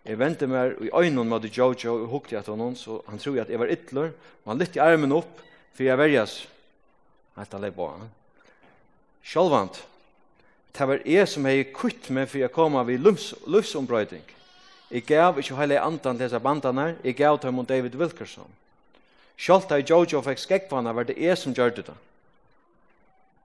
Jeg 0.07 0.17
vente 0.17 0.47
meg 0.49 0.79
i 0.81 0.93
øynene 0.97 1.27
med 1.29 1.51
Jojo 1.53 1.99
og 1.99 2.09
hukte 2.09 2.39
at 2.39 2.47
han 2.49 2.77
så 2.77 3.03
han 3.09 3.19
tror 3.19 3.43
at 3.43 3.51
jeg 3.51 3.61
var 3.61 3.69
ytler, 3.69 4.13
og 4.45 4.53
han 4.53 4.59
lytte 4.63 4.81
armen 4.81 5.13
opp, 5.13 5.43
for 5.75 5.85
jeg 5.85 5.99
verjas. 5.99 6.47
Helt 7.37 7.53
han 7.53 7.61
leip 7.61 7.77
på 7.77 7.91
han. 7.91 8.09
Sjálvant, 9.23 9.83
det 10.73 10.89
var 10.89 11.03
jeg 11.05 11.29
som 11.29 11.45
hei 11.45 11.65
kutt 11.75 12.09
meg 12.11 12.31
for 12.31 12.41
jeg 12.41 12.55
kom 12.55 12.79
av 12.81 12.89
i 12.89 12.97
lufsombrøyding. 12.97 14.25
Jeg 14.91 15.05
gav 15.07 15.39
ikke 15.39 15.59
heile 15.59 15.83
andan 15.83 16.17
til 16.17 16.25
disse 16.25 16.41
bandene, 16.41 16.97
jeg 17.05 17.19
gav 17.19 17.39
til 17.39 17.65
David 17.69 17.95
Wilkerson. 17.95 18.49
Sjálvt 19.37 19.69
da 19.69 19.79
Jojo 19.81 20.23
fikk 20.25 20.41
skekkvannet 20.41 20.97
var 20.97 21.05
det 21.05 21.21
jeg 21.21 21.37
som 21.39 21.53
gjør 21.53 21.77
det 21.77 21.87
da. 21.93 21.95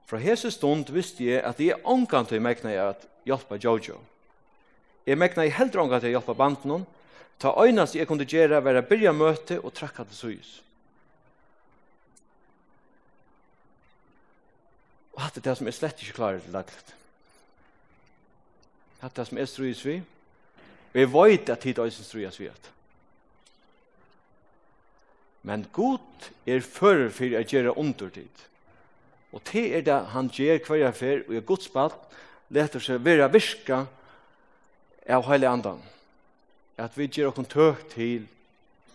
Fra 0.06 0.18
hese 0.22 0.52
stund 0.54 0.90
visste 0.94 1.24
jeg 1.26 1.42
at 1.42 1.60
jeg 1.60 1.80
omkant 1.84 2.30
til 2.30 2.42
megna 2.42 2.70
jeg 2.70 2.92
at 2.92 3.06
hjelpa 3.26 3.58
Jojo. 3.58 3.98
Jeg 5.06 5.18
megna 5.18 5.46
jeg 5.46 5.56
heldre 5.58 5.82
ångan 5.82 6.02
til 6.02 6.12
å 6.12 6.18
hjelpa 6.18 6.36
banden 6.38 6.74
hon, 6.76 6.86
ta 7.42 7.52
øynast 7.58 7.98
jeg 7.98 8.06
kunne 8.06 8.26
gjøre 8.26 8.62
være 8.64 8.84
byrja 8.86 9.12
møte 9.12 9.58
og 9.60 9.74
trakka 9.74 10.06
til 10.06 10.18
suyus. 10.18 10.52
Og 15.16 15.24
hatt 15.24 15.42
det 15.42 15.56
som 15.58 15.66
er 15.66 15.74
slett 15.74 16.02
ikke 16.04 16.18
klarer 16.18 16.42
til 16.44 16.54
dagligt. 16.54 16.94
Hatt 19.00 19.16
det 19.16 19.26
som 19.28 19.38
er 19.40 19.50
struyes 19.50 19.84
vi, 19.84 20.00
og 20.92 20.98
jeg 21.00 21.12
veit 21.12 21.50
at 21.52 21.62
tid 21.64 21.78
øysen 21.82 22.06
struyes 22.06 22.38
vi 22.40 22.50
at. 22.52 22.70
Men 25.46 25.66
god 25.72 26.30
er 26.46 26.62
fører 26.64 27.10
for 27.14 27.38
å 27.38 27.42
gjøre 27.46 27.74
undertid. 27.78 28.46
Og 29.36 29.42
det 29.52 29.66
er 29.76 29.82
det 29.84 29.98
han 30.14 30.30
gjør 30.32 30.62
hver 30.64 30.92
fer, 30.96 31.26
og 31.28 31.34
i 31.36 31.44
Guds 31.44 31.68
bad, 31.68 31.92
leter 32.48 32.80
seg 32.80 33.02
være 33.04 33.28
virka 33.28 33.82
av 35.12 35.26
hele 35.28 35.50
andan. 35.50 35.82
At 36.80 36.96
vi 36.96 37.08
gjør 37.08 37.34
oss 37.34 37.50
tøk 37.52 37.82
til 37.92 38.24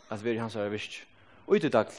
at 0.10 0.24
vi 0.24 0.34
er 0.34 0.42
hans 0.42 0.58
er 0.58 0.72
virk. 0.74 0.98
Og 1.46 1.56
i 1.56 1.62
det 1.62 1.74
dag. 1.74 1.92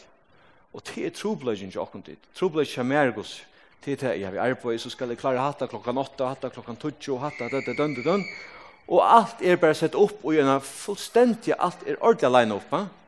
Og 0.73 0.83
det 0.89 1.07
er 1.07 1.15
trobleggen 1.15 1.71
til 1.71 1.81
oss 1.81 1.95
tid, 2.05 2.17
Trobleggen 2.35 2.75
til 2.75 2.85
mer 2.85 3.13
gos, 3.15 3.43
Det 3.85 3.93
er 3.93 4.09
det, 4.09 4.21
ja, 4.21 4.31
vi 4.31 4.39
er 4.39 4.55
på, 4.55 4.79
så 4.79 4.91
skal 4.91 5.09
jeg 5.09 5.19
klare 5.19 5.43
hatta 5.43 5.67
klokkan 5.67 5.99
8, 5.99 6.27
hatta 6.27 6.49
klokkan 6.49 6.77
20, 6.77 7.19
hatta, 7.19 7.49
det, 7.51 7.65
det, 7.67 7.77
dønn, 7.77 7.97
dønn. 8.05 8.23
Og 8.89 9.03
alt 9.03 9.43
er 9.43 9.57
bare 9.57 9.75
sett 9.75 9.95
opp, 9.99 10.21
og 10.23 10.35
gjerne 10.35 10.61
fullstendig, 10.63 11.55
alt 11.59 11.83
er 11.87 11.99
ordentlig 11.99 12.29
alene 12.29 12.55
oppe. 12.55 12.79
Eh? 12.79 13.02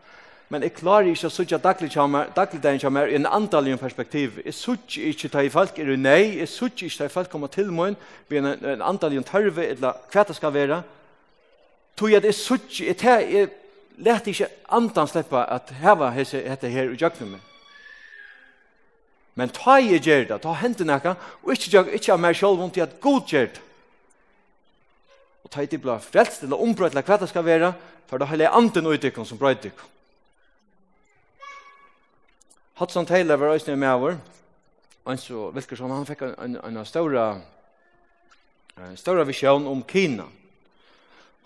men 0.55 0.63
jeg 0.63 0.77
klarer 0.77 1.09
ikke 1.11 1.27
å 1.27 1.35
sutja 1.35 1.59
daglig 1.59 1.89
dagligdagen 1.91 2.79
som 2.79 2.95
er 3.01 3.09
i 3.11 3.17
en 3.19 3.27
andalig 3.27 3.73
perspektiv. 3.81 4.37
Jeg 4.45 4.55
sutja 4.55 5.09
ikke 5.11 5.29
ta 5.33 5.41
i 5.43 5.49
folk 5.51 5.79
er 5.83 5.89
nei, 5.99 6.37
jeg 6.39 6.47
sutja 6.47 6.87
ikke 6.87 6.99
ta 7.01 7.07
i 7.09 7.11
folk 7.11 7.31
kommer 7.33 7.51
til 7.51 7.73
min, 7.75 7.97
vi 8.31 8.39
en, 8.39 8.47
en 8.47 8.85
andalig 8.87 9.25
tørve, 9.27 9.65
eller 9.73 9.97
hva 10.13 10.23
det 10.29 10.37
skal 10.39 10.53
være. 10.55 10.77
Tog 11.99 12.15
at 12.15 12.29
jeg 12.29 12.37
sutja, 12.39 12.87
jeg, 12.87 12.97
tar, 13.01 13.25
jeg 13.27 13.49
lette 14.07 14.31
ikke 14.31 14.47
andan 14.79 15.11
sleppa 15.11 15.43
at 15.57 15.73
heva 15.81 16.13
hese, 16.15 16.45
hette 16.47 16.71
her 16.71 16.93
i 16.93 17.01
jøkken 17.03 17.33
min. 17.33 17.43
Men 19.35 19.51
ta 19.51 19.81
i 19.83 19.99
gjør 19.99 20.29
det, 20.29 20.39
ta 20.45 20.53
hentet 20.61 20.87
nekka, 20.87 21.17
og 21.43 21.51
ikke, 21.57 21.83
ikke 21.99 22.13
av 22.15 22.23
meg 22.23 22.39
selv 22.39 22.61
vondt 22.63 22.79
i 22.79 22.85
at 22.85 22.95
god 23.03 23.27
gjør 23.27 23.51
det. 23.57 23.65
Og 25.43 25.51
ta 25.51 25.67
i 25.67 25.67
til 25.67 25.83
blå 25.83 25.99
frelst, 25.99 26.47
eller 26.47 26.63
ombrød, 26.63 26.95
eller 26.95 27.11
hva 27.11 27.19
det 27.19 27.31
skal 27.33 27.43
være, 27.51 27.73
for 28.07 28.23
da 28.23 28.29
det 28.29 28.37
hele 28.37 28.53
anden 28.55 28.93
utdykken 28.95 29.27
som 29.27 29.43
brød 29.43 29.59
dykken. 29.67 29.91
Hudson 32.75 33.07
Taylor 33.07 33.37
var 33.37 33.47
også 33.47 33.77
med 33.77 33.89
over. 33.89 34.17
Og 35.05 35.19
så 35.19 35.51
virker 35.51 35.77
som 35.77 35.91
han 35.91 36.07
fikk 36.07 36.23
en, 36.23 36.57
en, 36.65 36.77
en 36.77 36.87
større 36.87 37.41
en 38.83 38.97
større 38.97 39.27
visjon 39.27 39.67
om 39.71 39.85
Kina. 39.87 40.25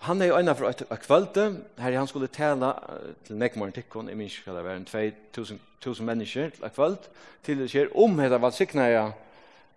Han 0.07 0.21
er 0.21 0.31
jo 0.31 0.37
ena 0.39 0.55
for 0.55 0.69
et, 0.69 0.81
et 0.81 1.01
kvölde, 1.03 1.45
her 1.77 1.97
han 1.97 2.07
skulle 2.07 2.29
tala 2.31 2.71
til 3.27 3.37
Nekmorn 3.37 3.73
Tikkon, 3.75 4.09
i 4.09 4.15
minst 4.15 4.41
kalla 4.45 4.63
en 4.73 4.85
2000 4.85 6.05
mennesker 6.05 6.49
til 6.55 6.65
et 6.65 6.73
kvöld, 6.73 6.97
til 7.43 7.59
det 7.59 7.69
skjer 7.69 7.91
om 7.93 8.17
heta 8.19 8.39
valsikna 8.39 8.87
jeg 8.89 9.11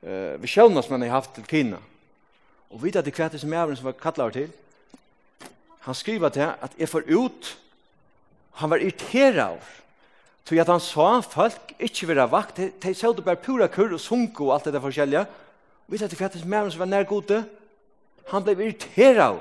uh, 0.07 0.42
visioner 0.42 0.82
som 0.82 0.94
han 0.96 1.03
har 1.03 1.18
haft 1.18 1.34
til 1.34 1.44
Kina. 1.50 1.82
Og 2.70 2.82
vidt 2.84 2.96
at 2.96 3.05
det 3.05 3.14
kvæte 3.14 3.38
som 3.38 3.53
jeg 3.53 3.76
som 3.76 3.90
var 3.90 3.98
kattlet 4.00 4.24
over 4.24 4.32
til, 4.32 4.50
han 5.80 5.94
skriver 5.94 6.28
til 6.28 6.48
at 6.62 6.78
jeg 6.78 6.88
får 6.88 7.11
ut, 7.11 7.59
han 8.62 8.70
var 8.70 8.76
irriteret 8.76 9.42
av, 9.42 9.72
Så 10.45 10.59
at 10.59 10.68
han 10.68 10.82
sa 10.82 11.20
folk 11.22 11.74
ikke 11.78 12.09
være 12.11 12.30
vakt, 12.30 12.57
de, 12.59 12.70
de 12.82 12.95
så 12.95 13.12
det 13.14 13.24
bare 13.24 13.40
pura 13.40 13.68
kurr 13.70 13.95
og 13.95 14.01
sunko 14.03 14.49
og 14.49 14.55
alt 14.57 14.64
det 14.64 14.74
der 14.74 14.82
forskjellige. 14.82 15.26
Og 15.86 15.95
vet 15.95 16.11
du 16.11 16.16
hva 16.18 16.28
det 16.28 16.43
er 16.43 16.70
som 16.70 16.82
var 16.82 16.90
nær 16.90 17.07
gode? 17.07 17.45
Han 18.30 18.45
ble 18.45 18.57
irriteret 18.57 19.22
av. 19.22 19.38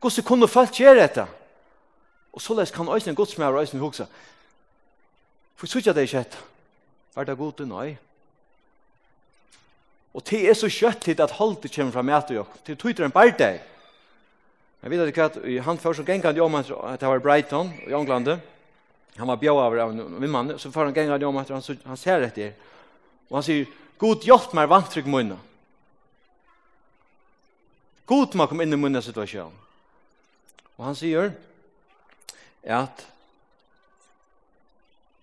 Hvordan 0.00 0.24
kunne 0.24 0.48
folk 0.48 0.72
gjøre 0.80 1.02
dette? 1.02 1.26
Og 2.32 2.40
så 2.40 2.54
les 2.54 2.70
kan 2.70 2.88
øyne 2.88 3.14
godsmær 3.16 3.52
og 3.52 3.64
øyne 3.64 3.80
hukse. 3.80 4.06
For 5.56 5.66
så 5.66 5.78
ikke 5.78 5.94
det 5.96 6.08
ikke 6.08 6.20
etter. 6.20 6.42
Var 7.14 7.24
det 7.24 7.38
gode? 7.38 7.66
Nei. 7.68 7.96
Og 10.16 10.24
det 10.30 10.42
er 10.48 10.54
så 10.56 10.68
kjøtt 10.68 11.00
til 11.04 11.20
at 11.20 11.32
holdet 11.36 11.72
kommer 11.72 11.92
fra 11.92 12.02
meg 12.04 12.16
og 12.22 12.28
dere. 12.28 12.44
Til 12.64 12.76
tog 12.76 13.00
en 13.04 13.12
bare 13.12 13.36
deg. 13.36 13.60
Jeg 14.82 14.90
vet 14.90 15.08
ikke 15.08 15.28
hva, 15.28 15.62
han 15.64 15.80
først 15.80 16.00
og 16.00 16.06
gengkant 16.06 16.38
om 16.40 16.54
at 16.60 16.68
det 17.00 17.08
var 17.08 17.20
Brighton 17.24 17.72
i 17.88 17.92
Englandet 17.96 18.40
han 19.18 19.26
var 19.26 19.36
bjåaver 19.36 19.76
av 19.76 19.94
min 19.94 20.30
mann 20.30 20.58
så 20.58 20.70
får 20.72 20.84
han 20.84 20.94
gänga 20.94 21.18
det 21.18 21.26
om 21.26 21.36
att 21.36 21.48
han, 21.48 21.62
han 21.84 21.96
ser 21.96 22.20
det 22.20 22.34
där. 22.34 22.52
Och 23.28 23.36
han 23.36 23.42
säger, 23.42 23.66
God 23.98 24.24
hjälp 24.24 24.52
mer 24.52 24.66
vantrygg 24.66 25.06
munna. 25.06 25.38
God 28.04 28.34
må 28.34 28.46
komme 28.46 28.62
inn 28.62 28.72
i 28.72 28.78
munna 28.78 29.02
situasjon. 29.02 29.54
Og 30.76 30.84
han 30.84 30.96
sier 30.98 31.32
at 32.62 33.06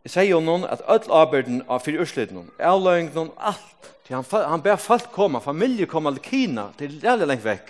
Jeg 0.04 0.12
sier 0.12 0.34
jo 0.34 0.42
noen 0.44 0.66
at 0.68 0.82
all 0.92 1.06
arbeiden 1.16 1.62
av 1.72 1.86
fyrir 1.86 2.04
ursliden 2.04 2.36
noen, 2.36 2.50
avløying 2.60 3.14
noen, 3.14 3.30
alt. 3.40 3.92
Til 4.04 4.18
han, 4.18 4.26
han 4.28 4.64
ber 4.66 4.82
folk 4.82 5.14
komme, 5.16 5.40
familie 5.40 5.88
komme 5.88 6.12
til 6.18 6.26
Kina, 6.26 6.66
til 6.76 6.98
jævlig 7.00 7.30
lengt 7.30 7.46
vekk, 7.46 7.70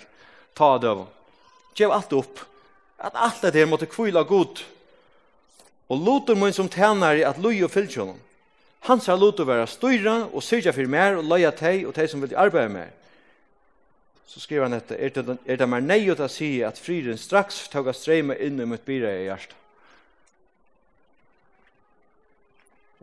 ta 0.58 0.72
av 0.74 0.80
døven. 0.82 1.06
Gjev 1.78 1.94
alt 1.94 2.16
opp. 2.18 2.42
At 2.98 3.14
alt 3.14 3.44
det 3.44 3.54
her 3.54 3.70
måtte 3.70 3.86
kvila 3.90 4.24
god. 4.26 4.64
Og 5.88 6.00
lotur 6.00 6.34
mun 6.34 6.52
som 6.52 6.68
tænari 6.68 7.22
at 7.22 7.38
lui 7.38 7.62
og 7.64 7.70
fylgja 7.70 8.04
Han 8.04 8.20
Hans 8.80 9.06
har 9.06 9.16
lotur 9.16 9.44
vera 9.44 9.66
styra 9.66 10.28
og 10.32 10.42
syrja 10.42 10.72
fyrir 10.72 10.88
mer 10.88 11.16
og 11.16 11.24
leia 11.24 11.50
tei 11.50 11.84
og 11.86 11.94
tei 11.94 12.06
som 12.06 12.20
vil 12.20 12.36
arbeida 12.36 12.68
mer. 12.68 12.90
Så 14.26 14.40
skriver 14.40 14.62
han 14.62 14.74
etter, 14.74 14.96
er 14.96 15.08
det, 15.08 15.38
er 15.46 15.56
det 15.56 15.68
mer 15.68 15.80
nei 15.80 16.10
å 16.10 16.16
ta 16.16 16.28
si 16.28 16.62
at 16.62 16.78
friren 16.80 17.18
straks 17.18 17.68
tåga 17.68 17.92
streyma 17.92 18.36
inn 18.36 18.60
i 18.60 18.66
mitt 18.66 18.84
bira 18.84 19.12
i 19.12 19.28
hjertet. 19.28 19.56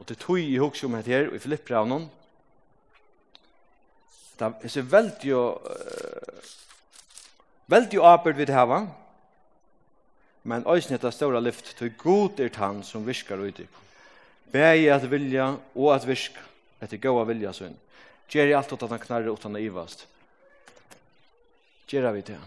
Og 0.02 0.08
det 0.10 0.18
tog 0.18 0.40
i 0.40 0.58
hugsa 0.58 0.88
om 0.88 0.96
her, 0.98 1.28
og 1.30 1.36
i 1.36 1.40
Filippbraunen, 1.40 2.10
det 4.40 4.48
er 4.66 4.72
så 4.74 4.82
veldig 4.82 5.28
jo, 5.30 5.42
uh, 5.62 6.48
veldig 7.70 8.00
jo 8.00 8.16
vi 8.26 8.46
det 8.46 8.56
her 8.56 8.88
men 10.44 10.66
øysen 10.66 10.96
etter 10.96 11.14
stóra 11.14 11.40
lyft 11.40 11.76
til 11.78 11.94
god 11.98 12.40
er 12.40 12.50
tann 12.50 12.84
som 12.84 13.06
virkar 13.06 13.40
og 13.42 13.60
i. 13.60 13.68
Bæg 14.52 14.88
at 14.92 15.12
vilja 15.12 15.56
og 15.76 15.94
at 15.96 16.08
virka, 16.08 16.42
etter 16.82 16.98
gåa 16.98 17.26
vilja 17.30 17.54
sunn. 17.54 17.78
Gjer 18.32 18.50
i 18.50 18.56
alt 18.56 18.72
åt 18.74 18.84
at 18.84 18.90
han 18.96 19.00
knarre 19.00 19.32
åt 19.32 19.46
ivast. 19.60 20.08
Gjer 21.88 22.12
vi 22.12 22.22
til. 22.22 22.40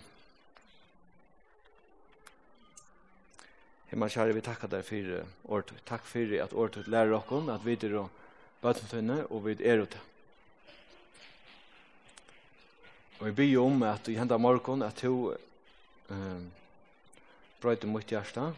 Himmel 3.91 4.11
kjære, 4.11 4.35
vi 4.35 4.41
takkar 4.43 4.71
deg 4.73 4.83
for 4.83 5.11
året. 5.55 5.73
Takk 5.87 6.03
for 6.09 6.33
at 6.43 6.53
året 6.53 6.89
lærer 6.89 7.15
okkon, 7.15 7.51
at 7.53 7.63
vi 7.65 7.77
er 7.77 7.99
og 8.01 8.09
bøtentøyne, 8.63 9.27
og 9.31 9.45
vi 9.47 9.57
er 9.63 9.83
ute. 9.85 10.01
Og 13.21 13.27
vi 13.27 13.33
byr 13.33 13.61
om 13.61 13.83
at 13.87 14.09
i 14.09 14.17
henda 14.19 14.37
morgon, 14.37 14.83
at 14.83 14.99
du 15.03 15.37
um, 16.09 16.51
brøyde 17.65 17.89
mot 17.89 18.05
hjärsta. 18.05 18.53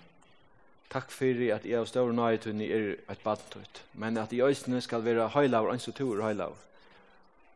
Takk 0.91 1.11
fyrir 1.15 1.55
at 1.55 1.67
jeg 1.67 1.79
av 1.79 1.87
større 1.91 2.15
nøytunni 2.15 2.67
er 2.71 2.93
et 3.11 3.23
badentøyt, 3.23 3.83
men 3.95 4.19
at 4.19 4.35
i 4.35 4.43
øysene 4.43 4.81
skal 4.83 5.05
være 5.07 5.29
høylaver, 5.35 5.73
ønsk 5.75 5.93
og 5.93 5.97
tur 5.99 6.23
høylav. 6.23 6.55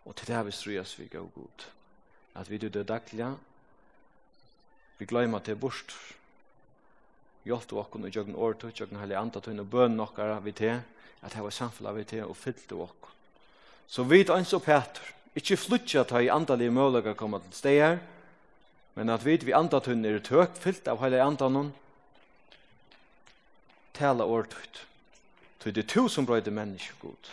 Og 0.06 0.16
til 0.16 0.30
det 0.30 0.36
her 0.36 0.46
vi 0.46 0.54
strøyas 0.54 0.96
vi 0.98 1.06
gav 1.10 1.28
god. 1.34 1.66
At 2.34 2.50
vi 2.50 2.58
du 2.58 2.68
død 2.68 2.86
dagliga, 2.86 3.32
vi 4.98 5.06
gløyma 5.06 5.40
til 5.42 5.58
borst, 5.58 5.94
hjelpte 7.44 7.78
okkon 7.78 8.06
og 8.06 8.14
jøgn 8.14 8.36
åretøy, 8.36 8.70
jøgn 8.74 8.98
heilig 9.00 9.18
andatøyn 9.18 9.62
og 9.62 9.70
bøn 9.70 9.96
nokkara 9.96 10.38
vi 10.44 10.52
til, 10.52 10.82
at 11.22 11.34
det 11.34 11.42
var 11.44 11.54
samfunnet 11.54 11.96
vi 11.96 12.04
til 12.14 12.26
og 12.26 12.36
fyllte 12.36 12.76
okkon. 12.76 13.16
Så 13.90 14.04
vi 14.06 14.22
ønsk 14.22 14.58
og 14.58 14.62
Peter, 14.66 15.14
ikkje 15.34 15.58
flytja 15.58 16.04
ta 16.04 16.20
i 16.22 16.30
andalige 16.30 16.70
mølager 16.74 17.14
koma 17.18 17.40
til 17.42 17.56
steg 17.58 17.80
her, 17.80 17.98
Men 19.00 19.08
at 19.14 19.22
vi 19.24 19.38
vi 19.40 19.54
andatun 19.56 20.04
er 20.04 20.18
tøk 20.20 20.58
fyllt 20.60 20.88
av 20.92 20.98
heile 21.00 21.22
andanun, 21.24 21.70
tala 23.96 24.26
årtut. 24.28 24.82
Tøy 25.56 25.72
det 25.72 25.86
to 25.88 26.02
som 26.12 26.26
brøyde 26.28 26.52
menneske 26.52 26.92
god. 27.00 27.30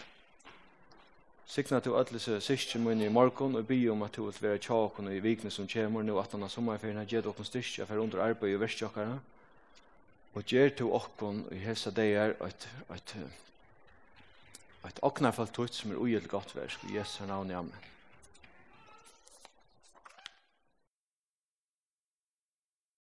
Sikna 1.43 1.82
til 1.84 1.97
alle 1.99 2.22
seg 2.24 2.39
syskje 2.45 2.80
munni 2.80 3.09
i 3.09 3.11
morgon 3.11 3.59
og 3.59 3.68
bi 3.68 3.82
om 3.91 4.05
at 4.07 4.15
du 4.15 4.22
vil 4.30 4.39
være 4.45 4.61
tjåkon 4.63 5.11
i 5.11 5.20
vikne 5.20 5.51
som 5.51 5.68
kjemur 5.68 6.07
nu 6.07 6.15
at 6.22 6.32
han 6.32 6.47
har 6.47 6.53
sommerferien 6.55 7.01
har 7.01 7.11
gjedt 7.11 7.28
okken 7.34 7.49
styrkja 7.51 7.89
for 7.91 7.99
under 7.99 8.24
arbeid 8.30 8.55
og 8.55 8.63
verstjokkara 8.63 9.20
og 10.39 10.47
gjer 10.47 10.72
til 10.72 10.95
okken 11.01 11.43
i 11.51 11.59
hesa 11.65 11.91
deir 11.91 12.38
at 12.47 12.70
at 12.95 13.15
at 14.88 15.03
oknarfalt 15.03 15.51
tøyt 15.51 15.76
som 15.76 15.91
er 15.91 15.99
uild 15.99 16.32
godt 16.32 16.55
versk 16.55 16.88
i 16.88 16.95
Jesu 16.95 17.26
navn 17.28 17.51
i 17.51 17.59
Amen. 17.59 17.97